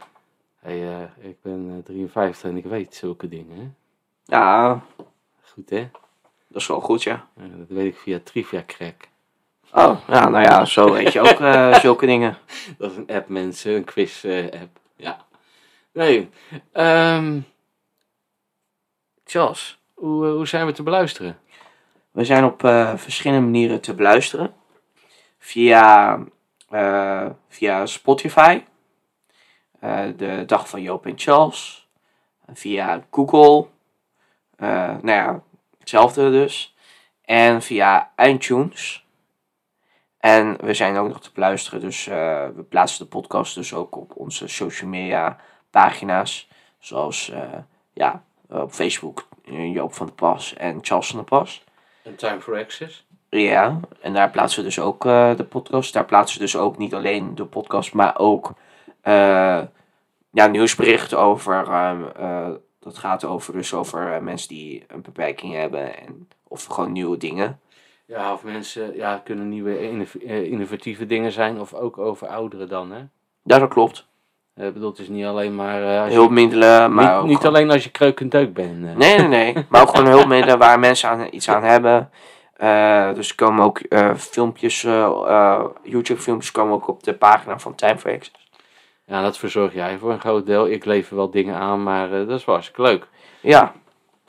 Hey, 0.61 0.83
eh, 0.83 1.29
ik 1.31 1.37
ben 1.43 1.73
eh, 1.77 1.85
53 1.85 2.51
en 2.51 2.57
ik 2.57 2.65
weet 2.65 2.95
zulke 2.95 3.29
dingen, 3.29 3.57
hè? 3.57 3.69
Ja, 4.37 4.81
Goed, 5.53 5.71
hè? 5.71 5.89
dat 6.49 6.61
is 6.63 6.67
wel 6.67 6.81
goed, 6.81 7.03
ja. 7.03 7.27
Eh, 7.37 7.45
dat 7.59 7.67
weet 7.69 7.93
ik 7.93 7.99
via 7.99 8.21
Trivia 8.25 8.63
Crack. 8.67 9.09
Oh, 9.73 9.99
ja, 10.09 10.29
nou 10.29 10.45
ja, 10.45 10.65
zo 10.65 10.93
weet 10.93 11.13
je 11.13 11.21
ook 11.21 11.41
eh, 11.41 11.75
zulke 11.85 12.07
dingen. 12.07 12.39
Dat 12.79 12.91
is 12.91 12.97
een 12.97 13.09
app, 13.15 13.29
mensen, 13.29 13.75
een 13.75 13.85
quiz-app. 13.85 14.79
ja. 14.97 15.27
Nee, 15.93 16.29
ehm 16.73 17.41
Charles, 19.31 19.79
hoe, 19.95 20.27
eh, 20.27 20.33
hoe 20.33 20.47
zijn 20.47 20.67
we 20.67 20.73
te 20.73 20.83
beluisteren? 20.83 21.39
We 22.11 22.25
zijn 22.25 22.45
op 22.45 22.65
eh, 22.65 22.97
verschillende 22.97 23.45
manieren 23.45 23.81
te 23.81 23.95
beluisteren. 23.95 24.55
Via, 25.39 26.19
eh, 26.69 27.27
via 27.49 27.87
Spotify. 27.87 28.63
de 30.17 30.43
Dag 30.47 30.69
van 30.69 30.83
Joop 30.83 31.07
en 31.07 31.19
Charles. 31.19 31.89
Via 32.53 33.07
Google. 33.11 33.67
nou 34.57 35.11
ja, 35.11 35.43
hetzelfde 35.79 36.31
dus. 36.31 36.77
En 37.25 37.63
via 37.63 38.13
iTunes. 38.17 39.07
En 40.19 40.57
we 40.61 40.75
zijn 40.75 40.97
ook 40.97 41.09
nog 41.09 41.21
te 41.21 41.31
beluisteren. 41.35 41.81
Dus 41.81 42.05
we 42.05 42.65
plaatsen 42.69 43.05
de 43.05 43.11
podcast 43.11 43.55
dus 43.55 43.75
ook 43.75 43.97
op 43.97 44.17
onze 44.17 44.49
social 44.49 44.91
media 44.91 45.37
pagina's. 45.71 46.49
Zoals 46.79 47.33
ja, 47.93 48.23
op 48.49 48.73
Facebook 48.73 49.29
eh, 49.45 49.75
Joop 49.75 49.95
van 49.95 50.07
der 50.07 50.15
Pas 50.15 50.55
en 50.55 50.79
Charles 50.83 51.07
van 51.09 51.17
der 51.17 51.29
Pas. 51.29 51.65
En 52.03 52.17
Time 52.17 52.41
for 52.41 52.59
Access? 52.59 53.07
Ja, 53.31 53.81
en 54.01 54.13
daar 54.13 54.31
plaatsen 54.31 54.59
we 54.61 54.67
dus 54.67 54.79
ook 54.81 55.05
eh, 55.07 55.37
de 55.37 55.45
podcast. 55.45 55.93
Daar 55.93 56.05
plaatsen 56.05 56.39
we 56.39 56.45
dus 56.45 56.57
ook 56.57 56.79
niet 56.79 56.95
alleen 56.95 57.35
de 57.35 57.45
podcast, 57.45 57.95
maar 57.95 58.19
ook 58.19 58.53
eh, 59.01 59.61
ja, 60.31 60.47
nieuwsberichten 60.47 61.19
over. 61.19 61.69
ehm, 61.69 62.03
eh, 62.17 62.49
dat 62.81 62.99
gaat 62.99 63.25
over, 63.25 63.53
dus 63.53 63.75
over 63.75 64.13
eh, 64.15 64.21
mensen 64.21 64.49
die 64.49 64.85
een 64.89 65.03
beperking 65.03 65.55
hebben 65.55 65.99
en, 65.99 66.29
of 66.49 66.65
gewoon 66.65 66.93
nieuwe 66.93 67.17
dingen. 67.17 67.61
Ja, 68.07 68.33
of 68.33 68.45
mensen 68.45 68.97
ja, 68.97 69.21
kunnen 69.25 69.49
nieuwe 69.49 69.81
innov- 69.81 70.15
eh, 70.15 70.43
innovatieve 70.45 71.07
dingen 71.07 71.33
zijn, 71.33 71.61
of 71.61 71.75
ook 71.75 71.99
over 71.99 72.27
ouderen 72.29 72.69
dan, 72.69 72.91
hè? 72.93 72.99
Ja, 73.43 73.59
dat 73.59 73.69
klopt. 73.69 74.08
Eh, 74.59 74.67
Ik 74.67 74.73
bedoel, 74.73 74.91
het 74.91 74.99
is 74.99 75.09
niet 75.09 75.25
alleen 75.25 75.55
maar... 75.55 75.83
eh, 75.83 76.09
je- 76.09 76.15
Hulpmiddelen, 76.15 76.95
maar 76.95 77.05
niet, 77.05 77.15
ook 77.15 77.27
niet 77.27 77.37
gewoon- 77.37 77.55
alleen 77.55 77.71
als 77.71 77.85
je 77.85 77.91
kreuk 77.91 78.21
en 78.21 78.29
deuk 78.29 78.55
bent. 78.55 78.87
eh. 78.87 78.97
Nee, 78.97 79.19
nee, 79.19 79.29
nee. 79.29 79.67
Maar 79.69 79.83
ook 79.83 79.89
gewoon 79.97 80.13
hulpmiddelen 80.17 80.59
waar 80.59 80.79
mensen 80.79 81.09
aan, 81.09 81.27
iets 81.31 81.49
aan 81.49 81.63
hebben. 81.63 82.11
Dus 83.15 83.29
er 83.29 83.35
komen 83.35 83.65
ook 83.65 83.81
filmpjes, 84.17 84.83
YouTube-filmpjes 85.83 86.53
komen 86.53 86.75
ook 86.75 86.89
op 86.89 87.03
de 87.03 87.15
pagina 87.15 87.59
van 87.59 87.75
Time 87.75 87.99
for 87.99 88.11
Access. 88.13 88.47
Ja, 89.07 89.23
dat 89.23 89.39
verzorg 89.39 89.75
jij 89.75 89.99
voor 89.99 90.11
een 90.13 90.21
groot 90.21 90.47
deel. 90.47 90.69
Ik 90.69 90.85
lever 90.85 91.17
wel 91.17 91.31
dingen 91.31 91.55
aan, 91.57 91.83
maar 91.83 92.11
dat 92.11 92.29
is 92.31 92.45
wel 92.45 92.55
hartstikke 92.55 92.83
leuk. 92.83 93.07
Ja, 93.41 93.73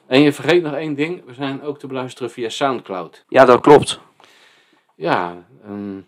En 0.08 0.22
je 0.22 0.34
vergeet 0.34 0.64
nog 0.64 0.74
één 0.74 0.96
ding. 0.96 1.26
We 1.26 1.34
zijn 1.34 1.64
ook 1.64 1.80
te 1.80 1.88
beluisteren 1.88 2.32
via 2.32 2.50
Soundcloud. 2.50 3.26
ja, 3.28 3.46
dat 3.46 3.62
klopt. 3.62 4.00
Ja, 4.96 5.34
ehm, 5.66 6.00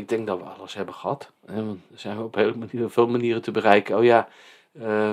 ik 0.00 0.08
denk 0.08 0.26
dat 0.26 0.38
we 0.38 0.44
alles 0.44 0.74
hebben 0.74 0.94
gehad. 0.94 1.30
hè, 1.46 1.64
want 1.64 1.78
er 1.92 1.98
zijn 1.98 2.18
op 2.18 2.34
heel 2.34 2.52
manieren, 2.56 2.90
veel 2.90 3.06
manieren 3.08 3.42
te 3.42 3.50
bereiken. 3.50 3.96
Oh 3.96 4.04
ja, 4.04 4.28
eh, 4.80 5.12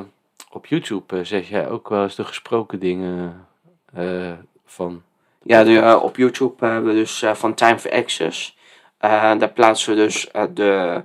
op 0.52 0.66
YouTube 0.66 1.18
eh, 1.18 1.24
zeg 1.26 1.50
jij 1.50 1.70
ook 1.70 1.90
wel 1.90 2.04
eens 2.04 2.16
de 2.16 2.24
gesproken 2.26 2.80
dingen 2.80 3.48
eh, 3.94 4.34
van... 4.66 5.02
Ja, 5.44 5.64
de, 5.64 6.00
op 6.02 6.16
YouTube 6.18 6.66
hebben 6.66 6.94
we 6.94 7.00
dus 7.00 7.24
van 7.34 7.54
Time 7.54 7.80
for 7.80 7.92
Access. 7.92 8.58
Daar 9.00 9.50
plaatsen 9.50 9.96
we 9.96 10.02
dus 10.02 10.30
de 10.54 11.04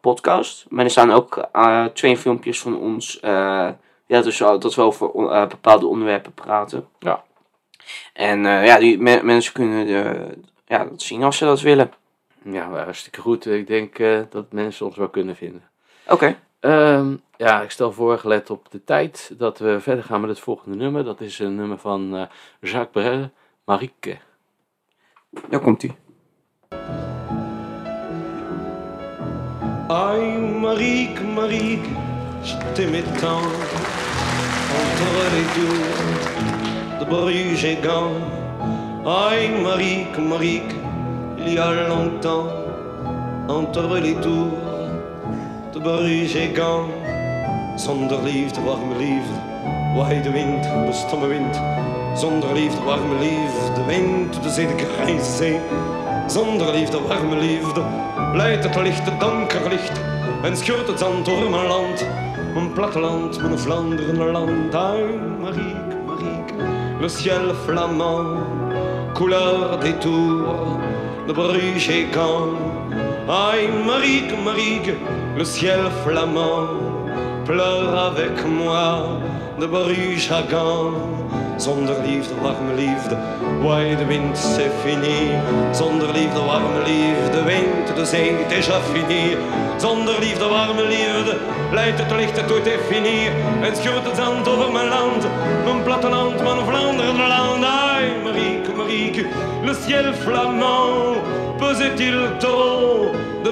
podcast. 0.00 0.66
Maar 0.68 0.84
er 0.84 0.90
staan 0.90 1.10
ook 1.10 1.48
twee 1.92 2.16
filmpjes 2.16 2.60
van 2.60 2.78
ons. 2.78 3.18
ja, 3.20 3.76
dus 4.06 4.38
dat 4.38 4.74
we 4.74 4.82
over 4.82 5.10
bepaalde 5.48 5.86
onderwerpen 5.86 6.32
praten. 6.34 6.88
Ja. 6.98 7.24
En 8.12 8.40
ja, 8.42 8.78
die 8.78 8.98
me- 8.98 9.22
mensen 9.22 9.52
kunnen 9.52 9.86
de, 9.86 10.28
ja, 10.66 10.84
dat 10.84 11.02
zien 11.02 11.22
als 11.22 11.36
ze 11.36 11.44
dat 11.44 11.60
willen. 11.60 11.92
Ja, 12.52 12.68
hartstikke 12.70 13.20
goed. 13.20 13.46
Ik 13.46 13.66
denk 13.66 13.98
eh, 13.98 14.20
dat 14.30 14.52
mensen 14.52 14.86
ons 14.86 14.96
wel 14.96 15.08
kunnen 15.08 15.36
vinden. 15.36 15.62
Oké. 16.08 16.36
Ehm, 16.60 17.16
ja, 17.36 17.62
ik 17.62 17.70
stel 17.70 17.92
voor, 17.92 18.18
gelet 18.18 18.50
op 18.50 18.70
de 18.70 18.84
tijd, 18.84 19.32
dat 19.38 19.58
we 19.58 19.80
verder 19.80 20.04
gaan 20.04 20.20
met 20.20 20.30
het 20.30 20.40
volgende 20.40 20.76
nummer. 20.76 21.04
Dat 21.04 21.20
is 21.20 21.38
een 21.38 21.54
nummer 21.54 21.78
van 21.78 22.16
eh, 22.16 22.22
Jacques 22.60 23.04
Brel, 23.04 23.30
Marieke. 23.64 24.16
Daar 25.48 25.60
komt 25.60 25.82
ie. 25.82 25.94
Aïe, 29.88 30.38
Marique, 30.38 31.24
Marique, 31.24 31.88
je 32.42 32.72
t'aimais 32.74 33.20
tant 33.20 33.46
entre 34.78 35.30
les 35.32 35.46
tours 35.54 36.98
de 36.98 37.04
Bruges 37.04 37.64
et 37.64 37.78
Gand. 37.82 38.20
Aïe, 39.04 39.62
Marique, 39.62 40.18
Marique, 40.18 40.85
il 41.46 41.54
y 41.54 41.58
a 41.58 41.88
longtemps 41.88 42.48
entre 43.48 43.98
les 44.00 44.14
tours 44.14 44.58
de 45.72 45.78
Bruges 45.78 46.36
et 46.36 46.48
Gand. 46.48 46.88
Zonder 47.78 48.18
liefde, 48.24 48.58
warme 48.66 48.94
liefde, 48.98 49.38
waai 49.96 50.20
de 50.22 50.30
wind, 50.30 50.64
de 50.86 50.92
stomme 50.92 51.28
wind. 51.28 51.54
Zonder 52.16 52.52
liefde, 52.54 52.80
warme 52.84 53.14
liefde, 53.20 53.80
wind, 53.86 54.42
de 54.42 54.50
zee, 54.50 54.66
de 54.66 54.84
grijze 54.96 55.36
zee. 55.36 55.60
Zonder 56.26 56.72
liefde, 56.72 56.98
warme 57.08 57.36
liefde, 57.36 57.82
leidt 58.34 58.64
het 58.64 58.76
licht, 58.76 59.04
het 59.04 59.20
donker 59.20 59.68
licht. 59.68 60.00
En 60.42 60.56
scheurt 60.56 60.86
het 60.88 60.98
zand 60.98 61.24
door 61.26 61.50
mijn 61.50 61.66
land, 61.66 62.06
mijn 62.54 62.72
platteland, 62.72 63.42
mijn 63.42 63.58
Vlaanderen 63.58 64.30
land. 64.30 64.74
Aïe, 64.74 65.18
Marieke, 65.40 65.96
Marieke, 66.06 66.54
le 67.00 67.08
ciel 67.08 67.54
flamand, 67.64 68.38
couleur 69.14 69.78
des 69.80 69.94
tours 69.98 70.95
de 71.26 71.32
Bruges 71.32 71.90
et 71.90 72.06
Gand. 72.14 72.54
Aïe, 73.28 73.68
Marieke, 73.84 74.34
Marieke, 74.44 74.94
le 75.36 75.44
ciel 75.44 75.80
flamand, 76.04 76.68
pleure 77.44 77.98
avec 78.10 78.44
moi 78.46 79.20
de 79.58 79.66
à 80.32 80.42
Gand. 80.50 80.94
Zonder 81.58 81.96
liefde, 82.04 82.34
warme 82.42 82.74
liefde, 82.76 83.16
waai 83.62 83.96
de 83.96 84.04
wind, 84.04 84.36
c'est 84.36 84.70
fini. 84.84 85.32
Zonder 85.72 86.12
liefde, 86.12 86.38
warme 86.46 86.84
liefde, 86.84 87.44
wind, 87.46 87.96
de 87.96 88.04
zee, 88.04 88.36
déjà 88.48 88.78
fini. 88.92 89.36
Zonder 89.78 90.18
liefde, 90.20 90.48
warme 90.48 90.82
liefde, 90.82 91.36
leidt 91.72 91.98
het 91.98 92.10
licht, 92.16 92.48
tout 92.48 92.66
est 92.66 92.80
fini. 92.90 93.30
En 93.62 93.76
scheurt 93.76 94.04
het 94.04 94.16
zand 94.16 94.48
over 94.48 94.72
mijn 94.72 94.88
land, 94.88 95.26
mijn 95.64 95.82
platteland, 95.82 96.42
mijn 96.42 96.66
Vlaanderen 96.68 97.28
land. 97.28 97.64
Aïe, 97.64 98.10
Marieke, 98.24 98.72
Marieke, 98.76 99.26
le 99.64 99.74
ciel 99.74 100.12
flamand, 100.12 101.16
pesait-il 101.58 102.36
trop 102.38 103.14
de 103.42 103.50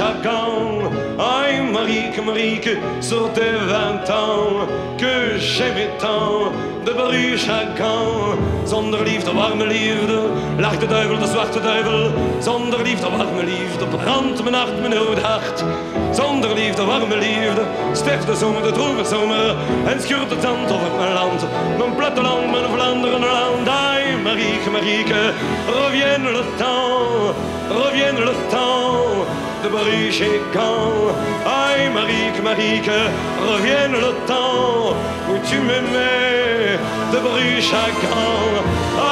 à 0.00 0.14
Gand? 0.22 1.05
Aïe, 1.18 1.62
Marieke, 1.72 2.20
Marieke, 2.20 2.76
sur 3.00 3.32
tes 3.32 3.56
vingt 3.66 4.10
ans, 4.10 4.66
que 4.98 5.38
j'aimais 5.38 5.88
tant 5.98 6.52
de 6.84 6.92
Bruges 6.92 7.48
à 7.48 7.64
Gand. 7.78 8.36
Zonder 8.66 9.02
liefde, 9.02 9.32
warme 9.34 9.64
liefde, 9.64 10.18
lacht 10.58 10.80
de 10.80 10.86
duivel, 10.86 11.18
de 11.18 11.26
zwarte 11.26 11.60
duivel. 11.60 12.12
Zonder 12.40 12.82
liefde, 12.82 13.08
warme 13.10 13.44
liefde, 13.44 13.86
brandt 13.86 14.42
mijn 14.42 14.54
hart, 14.54 14.80
mijn 14.80 14.96
oude 14.96 15.20
hart. 15.20 15.64
Zonder 16.12 16.54
liefde, 16.54 16.84
warme 16.84 17.16
liefde, 17.16 17.62
sterft 17.92 18.26
de 18.26 18.36
zomer, 18.36 18.62
de 18.62 18.72
droeve 18.72 19.04
zomer. 19.04 19.56
En 19.86 20.00
schuurt 20.00 20.30
het 20.30 20.42
zand 20.42 20.72
over 20.72 20.90
mijn 20.98 21.12
land, 21.12 21.46
mijn 21.78 21.94
platteland, 21.96 22.50
mijn 22.50 22.64
Vlaanderen 22.74 23.20
land. 23.20 23.68
Aïe, 23.68 24.16
Marieke, 24.22 24.70
Marieke, 24.70 25.32
revienne 25.66 26.30
le 26.32 26.44
temps, 26.56 27.34
revienne 27.68 28.24
le 28.24 28.34
temps 28.48 29.45
de 29.66 29.70
Bruges 29.70 30.20
et 30.20 30.40
Gand. 30.54 31.10
Aïe, 31.44 31.88
Marieke, 31.92 32.42
Marieke, 32.42 32.98
revienne 33.50 33.92
le 34.06 34.12
temps 34.26 34.94
où 35.28 35.34
tu 35.48 35.56
m'aimais 35.58 36.78
de 37.12 37.18
Bruges 37.18 37.72
à 37.84 37.88
Gand. 38.02 38.52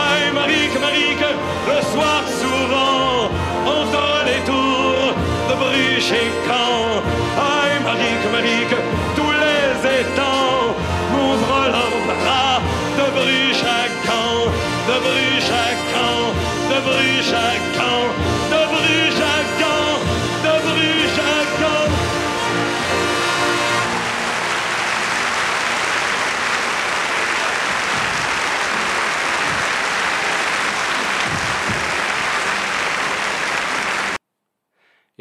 Aïe, 0.02 0.30
Marieke, 0.32 0.78
Marieke, 0.80 1.30
le 1.70 1.78
soir 1.92 2.22
souvent, 2.42 3.30
entre 3.78 4.06
les 4.28 4.40
tours 4.50 5.10
de 5.48 5.54
Bruges 5.62 6.12
et 6.22 6.30
Gand. 6.48 7.02
Aïe, 7.52 7.78
Marieke, 7.88 8.26
Marieke, 8.32 8.78
tous 9.16 9.34
les 9.44 9.70
étangs 10.00 10.66
m'ouvrent 11.12 11.66
leurs 11.76 12.00
bras 12.10 12.58
de 12.98 13.06
Bruges 13.16 13.66
à 13.80 13.84
Gand, 14.06 14.44
de 14.88 14.96
Bruges 15.06 15.52
à 15.66 15.68
Gand, 15.90 16.26
de 16.70 16.78
Bruges 16.86 17.34
à 17.48 17.52
Gand, 17.76 18.06
de 18.54 18.73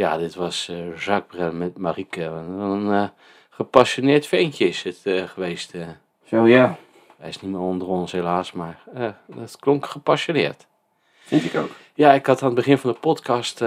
Ja, 0.03 0.17
dit 0.17 0.35
was 0.35 0.67
eh, 0.69 0.97
Jacques 0.97 1.27
Brel 1.27 1.53
met 1.53 1.77
Marieke. 1.77 2.23
Een 2.23 2.91
eh, 2.91 3.07
gepassioneerd 3.49 4.27
ventje 4.27 4.67
is 4.67 4.83
het 4.83 5.01
eh, 5.03 5.23
geweest. 5.23 5.73
Zo 6.25 6.47
ja, 6.47 6.77
hij 7.17 7.29
is 7.29 7.41
niet 7.41 7.51
meer 7.51 7.59
onder 7.59 7.87
ons 7.87 8.11
helaas, 8.11 8.51
maar 8.51 8.83
dat 9.27 9.57
klonk 9.59 9.85
gepassioneerd. 9.85 10.67
vind 11.21 11.45
ik 11.45 11.55
ook. 11.55 11.69
Ja, 11.93 12.13
ik 12.13 12.25
had 12.25 12.41
aan 12.41 12.47
het 12.47 12.55
begin 12.55 12.77
van 12.77 12.91
de 12.91 12.99
podcast 12.99 13.63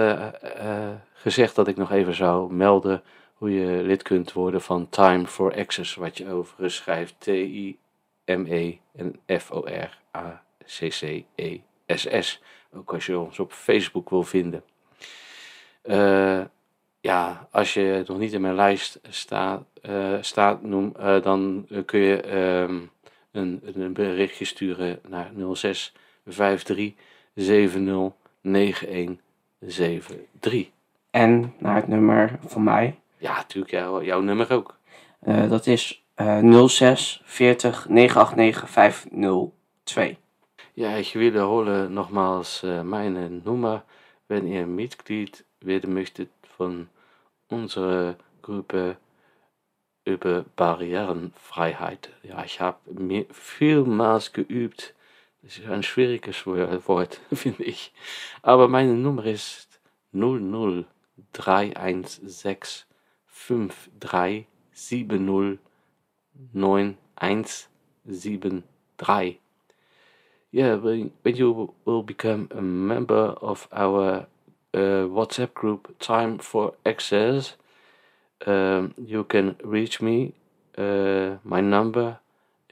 gezegd 1.13 1.55
dat 1.55 1.67
ik 1.67 1.77
nog 1.77 1.91
even 1.91 2.15
zou 2.15 2.53
melden 2.53 3.03
hoe 3.33 3.53
je 3.53 3.83
lid 3.83 4.01
kunt 4.01 4.33
worden 4.33 4.61
van 4.61 4.89
Time 4.89 5.27
for 5.27 5.55
Access, 5.55 5.95
wat 5.95 6.17
je 6.17 6.31
overigens 6.31 6.75
schrijft 6.75 7.15
T-I-M-E 7.19 8.77
en 8.95 9.19
F-O-R-A-C-C-E-S-S. 9.39 9.91
Ook 12.73 12.93
als 12.93 13.05
je 13.05 13.19
ons 13.19 13.39
op 13.39 13.51
Facebook 13.51 14.09
wil 14.09 14.23
vinden. 14.23 14.63
Eh, 15.87 16.41
ja, 16.99 17.47
als 17.51 17.73
je 17.73 18.03
nog 18.07 18.17
niet 18.17 18.33
in 18.33 18.41
mijn 18.41 18.55
lijst 18.55 18.99
staat, 19.09 19.63
eh, 19.81 20.13
staat 20.21 20.61
noem, 20.61 20.93
eh, 20.99 21.21
dan 21.21 21.67
kun 21.85 21.99
je 21.99 22.21
ehm, 22.21 22.79
een, 23.31 23.61
een 23.75 23.93
berichtje 23.93 24.45
sturen 24.45 24.99
naar 25.07 25.31
06 25.53 25.93
53 26.23 26.93
70 27.33 28.11
9173. 28.41 30.69
En 31.11 31.53
naar 31.57 31.75
het 31.75 31.87
nummer 31.87 32.39
van 32.45 32.63
mij. 32.63 32.99
Ja, 33.17 33.35
natuurlijk, 33.35 33.71
jou, 33.71 34.05
jouw 34.05 34.21
nummer 34.21 34.53
ook. 34.53 34.77
Dat 35.49 35.67
is 35.67 36.03
eh 36.13 36.65
06 36.67 37.21
40 37.23 37.87
989 37.89 38.69
502. 38.69 40.17
Ja, 40.73 40.95
ich 40.95 41.13
wiederhole 41.13 41.89
nochmals 41.89 42.63
äh, 42.63 42.83
meine 42.83 43.29
Nummer, 43.29 43.83
wenn 44.27 44.45
ihr 44.45 44.67
Mitglied 44.67 45.46
werden 45.61 45.93
möchtet 45.93 46.29
von 46.57 46.89
unserer 47.49 48.15
Gruppe 48.41 48.97
über 50.05 50.45
Barrierenfreiheit. 50.55 52.09
Ja, 52.23 52.43
ich 52.45 52.61
habe 52.61 52.77
mir 52.93 53.25
vielmals 53.31 54.31
geübt. 54.33 54.93
Das 55.43 55.57
ist 55.57 55.67
ein 55.67 55.83
schwieriges 55.83 56.45
Wo- 56.47 56.87
Wort, 56.87 57.19
finde 57.33 57.63
ich. 57.63 57.91
Aber 58.41 58.67
meine 58.67 58.93
Nummer 58.93 59.25
ist 59.25 59.79
00316 60.13 62.85
5370 63.25 65.59
9173. 66.53 69.39
Yeah, 70.53 70.75
when, 70.81 71.11
you 71.25 71.73
will 71.85 72.03
become 72.03 72.47
a 72.51 72.61
member 72.61 73.35
of 73.41 73.67
our 73.71 74.27
WhatsApp 75.07 75.53
group, 75.53 75.97
Time 75.99 76.37
for 76.37 76.73
Access, 76.85 77.55
um, 78.45 78.93
you 78.97 79.23
can 79.23 79.55
reach 79.63 80.01
me. 80.01 80.33
Uh, 80.77 81.37
my 81.43 81.61
number 81.61 82.19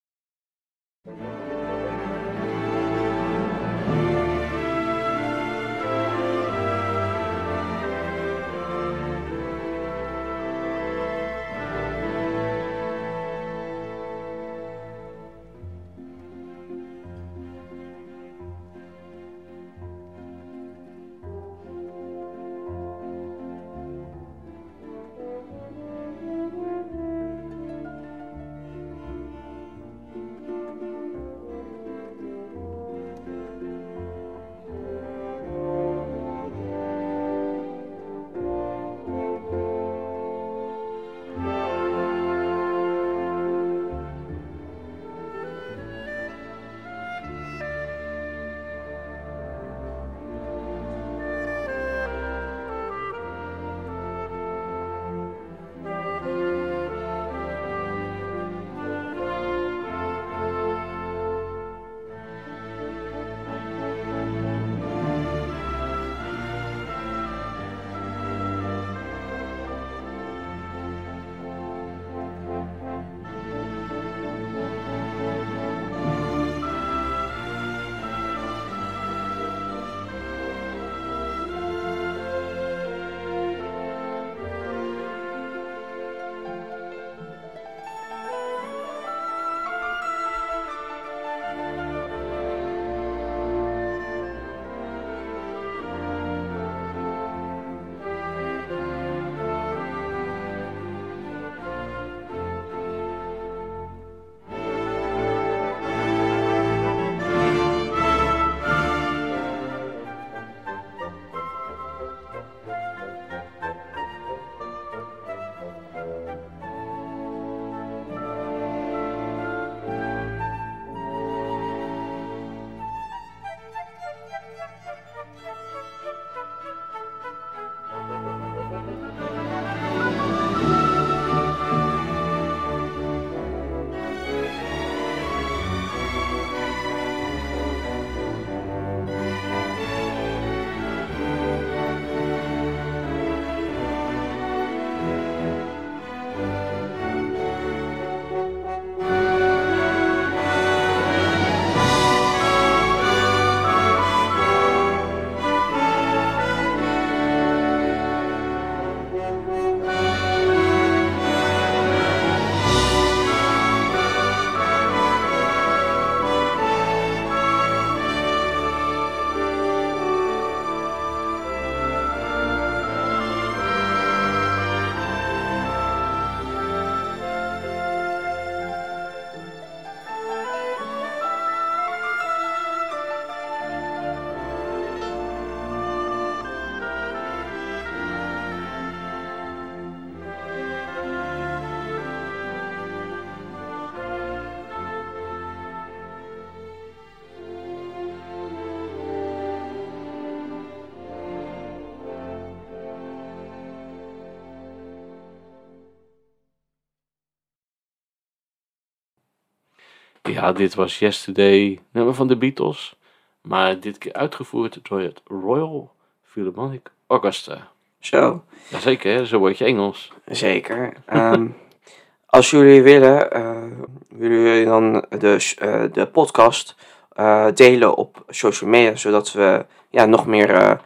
Ja, 210.39 210.51
dit 210.51 210.75
was 210.75 210.99
Yesterday, 210.99 211.79
nummer 211.91 212.13
van 212.13 212.27
de 212.27 212.37
Beatles. 212.37 212.95
Maar 213.41 213.79
dit 213.79 213.97
keer 213.97 214.13
uitgevoerd 214.13 214.79
door 214.89 214.99
het 214.99 215.21
Royal 215.25 215.91
Philharmonic 216.23 216.91
Orchestra. 217.07 217.67
Zo, 217.99 218.43
Jazeker, 218.69 219.13
hè? 219.13 219.25
zo 219.25 219.39
word 219.39 219.57
je 219.57 219.65
Engels. 219.65 220.11
zeker. 220.25 220.93
Ehm, 221.05 221.47
als 222.25 222.49
jullie 222.49 222.81
willen, 222.81 223.31
eh, 223.31 223.63
willen 224.09 224.39
jullie 224.39 224.65
dan 224.65 225.05
de, 225.09 225.55
eh, 225.57 225.83
de 225.91 226.07
podcast 226.07 226.75
eh, 227.11 227.47
delen 227.53 227.95
op 227.95 228.23
social 228.27 228.69
media, 228.69 228.95
zodat 228.95 229.31
we 229.31 229.65
ja, 229.89 230.05
nog 230.05 230.25
meer 230.25 230.79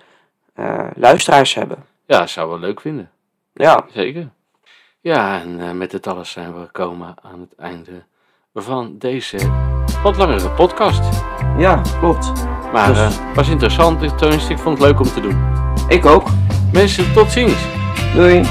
luisteraars 0.96 1.54
hebben. 1.54 1.86
Ja, 2.06 2.28
zou 2.28 2.50
wel 2.50 2.60
leuk 2.60 2.82
vinden. 2.82 3.12
Ja, 3.54 3.86
Zeker. 3.92 4.30
Ja, 5.00 5.42
en 5.42 5.78
met 5.78 5.92
dit 5.92 6.08
alles 6.08 6.32
zijn 6.32 6.54
we 6.54 6.66
gekomen 6.66 7.16
aan 7.22 7.40
het 7.40 7.56
einde 7.56 8.04
van 8.54 8.96
deze 9.00 9.38
wat 10.04 10.18
langere 10.18 10.50
podcast. 10.50 11.02
ja 11.58 11.82
klopt. 12.00 12.32
Maar 12.74 12.88
Dus- 12.88 12.98
eh 12.98 13.36
was 13.36 13.48
interessant, 13.50 14.18
tenminste 14.18 14.52
ik 14.52 14.60
vond 14.60 14.78
het 14.78 14.88
leuk 14.88 15.00
om 15.00 15.06
te 15.14 15.22
doen. 15.22 15.38
Ik 15.88 16.06
ook. 16.06 16.24
Mensen, 16.72 17.14
tot 17.14 17.32
ziens. 17.32 17.66
Doei. 18.16 18.44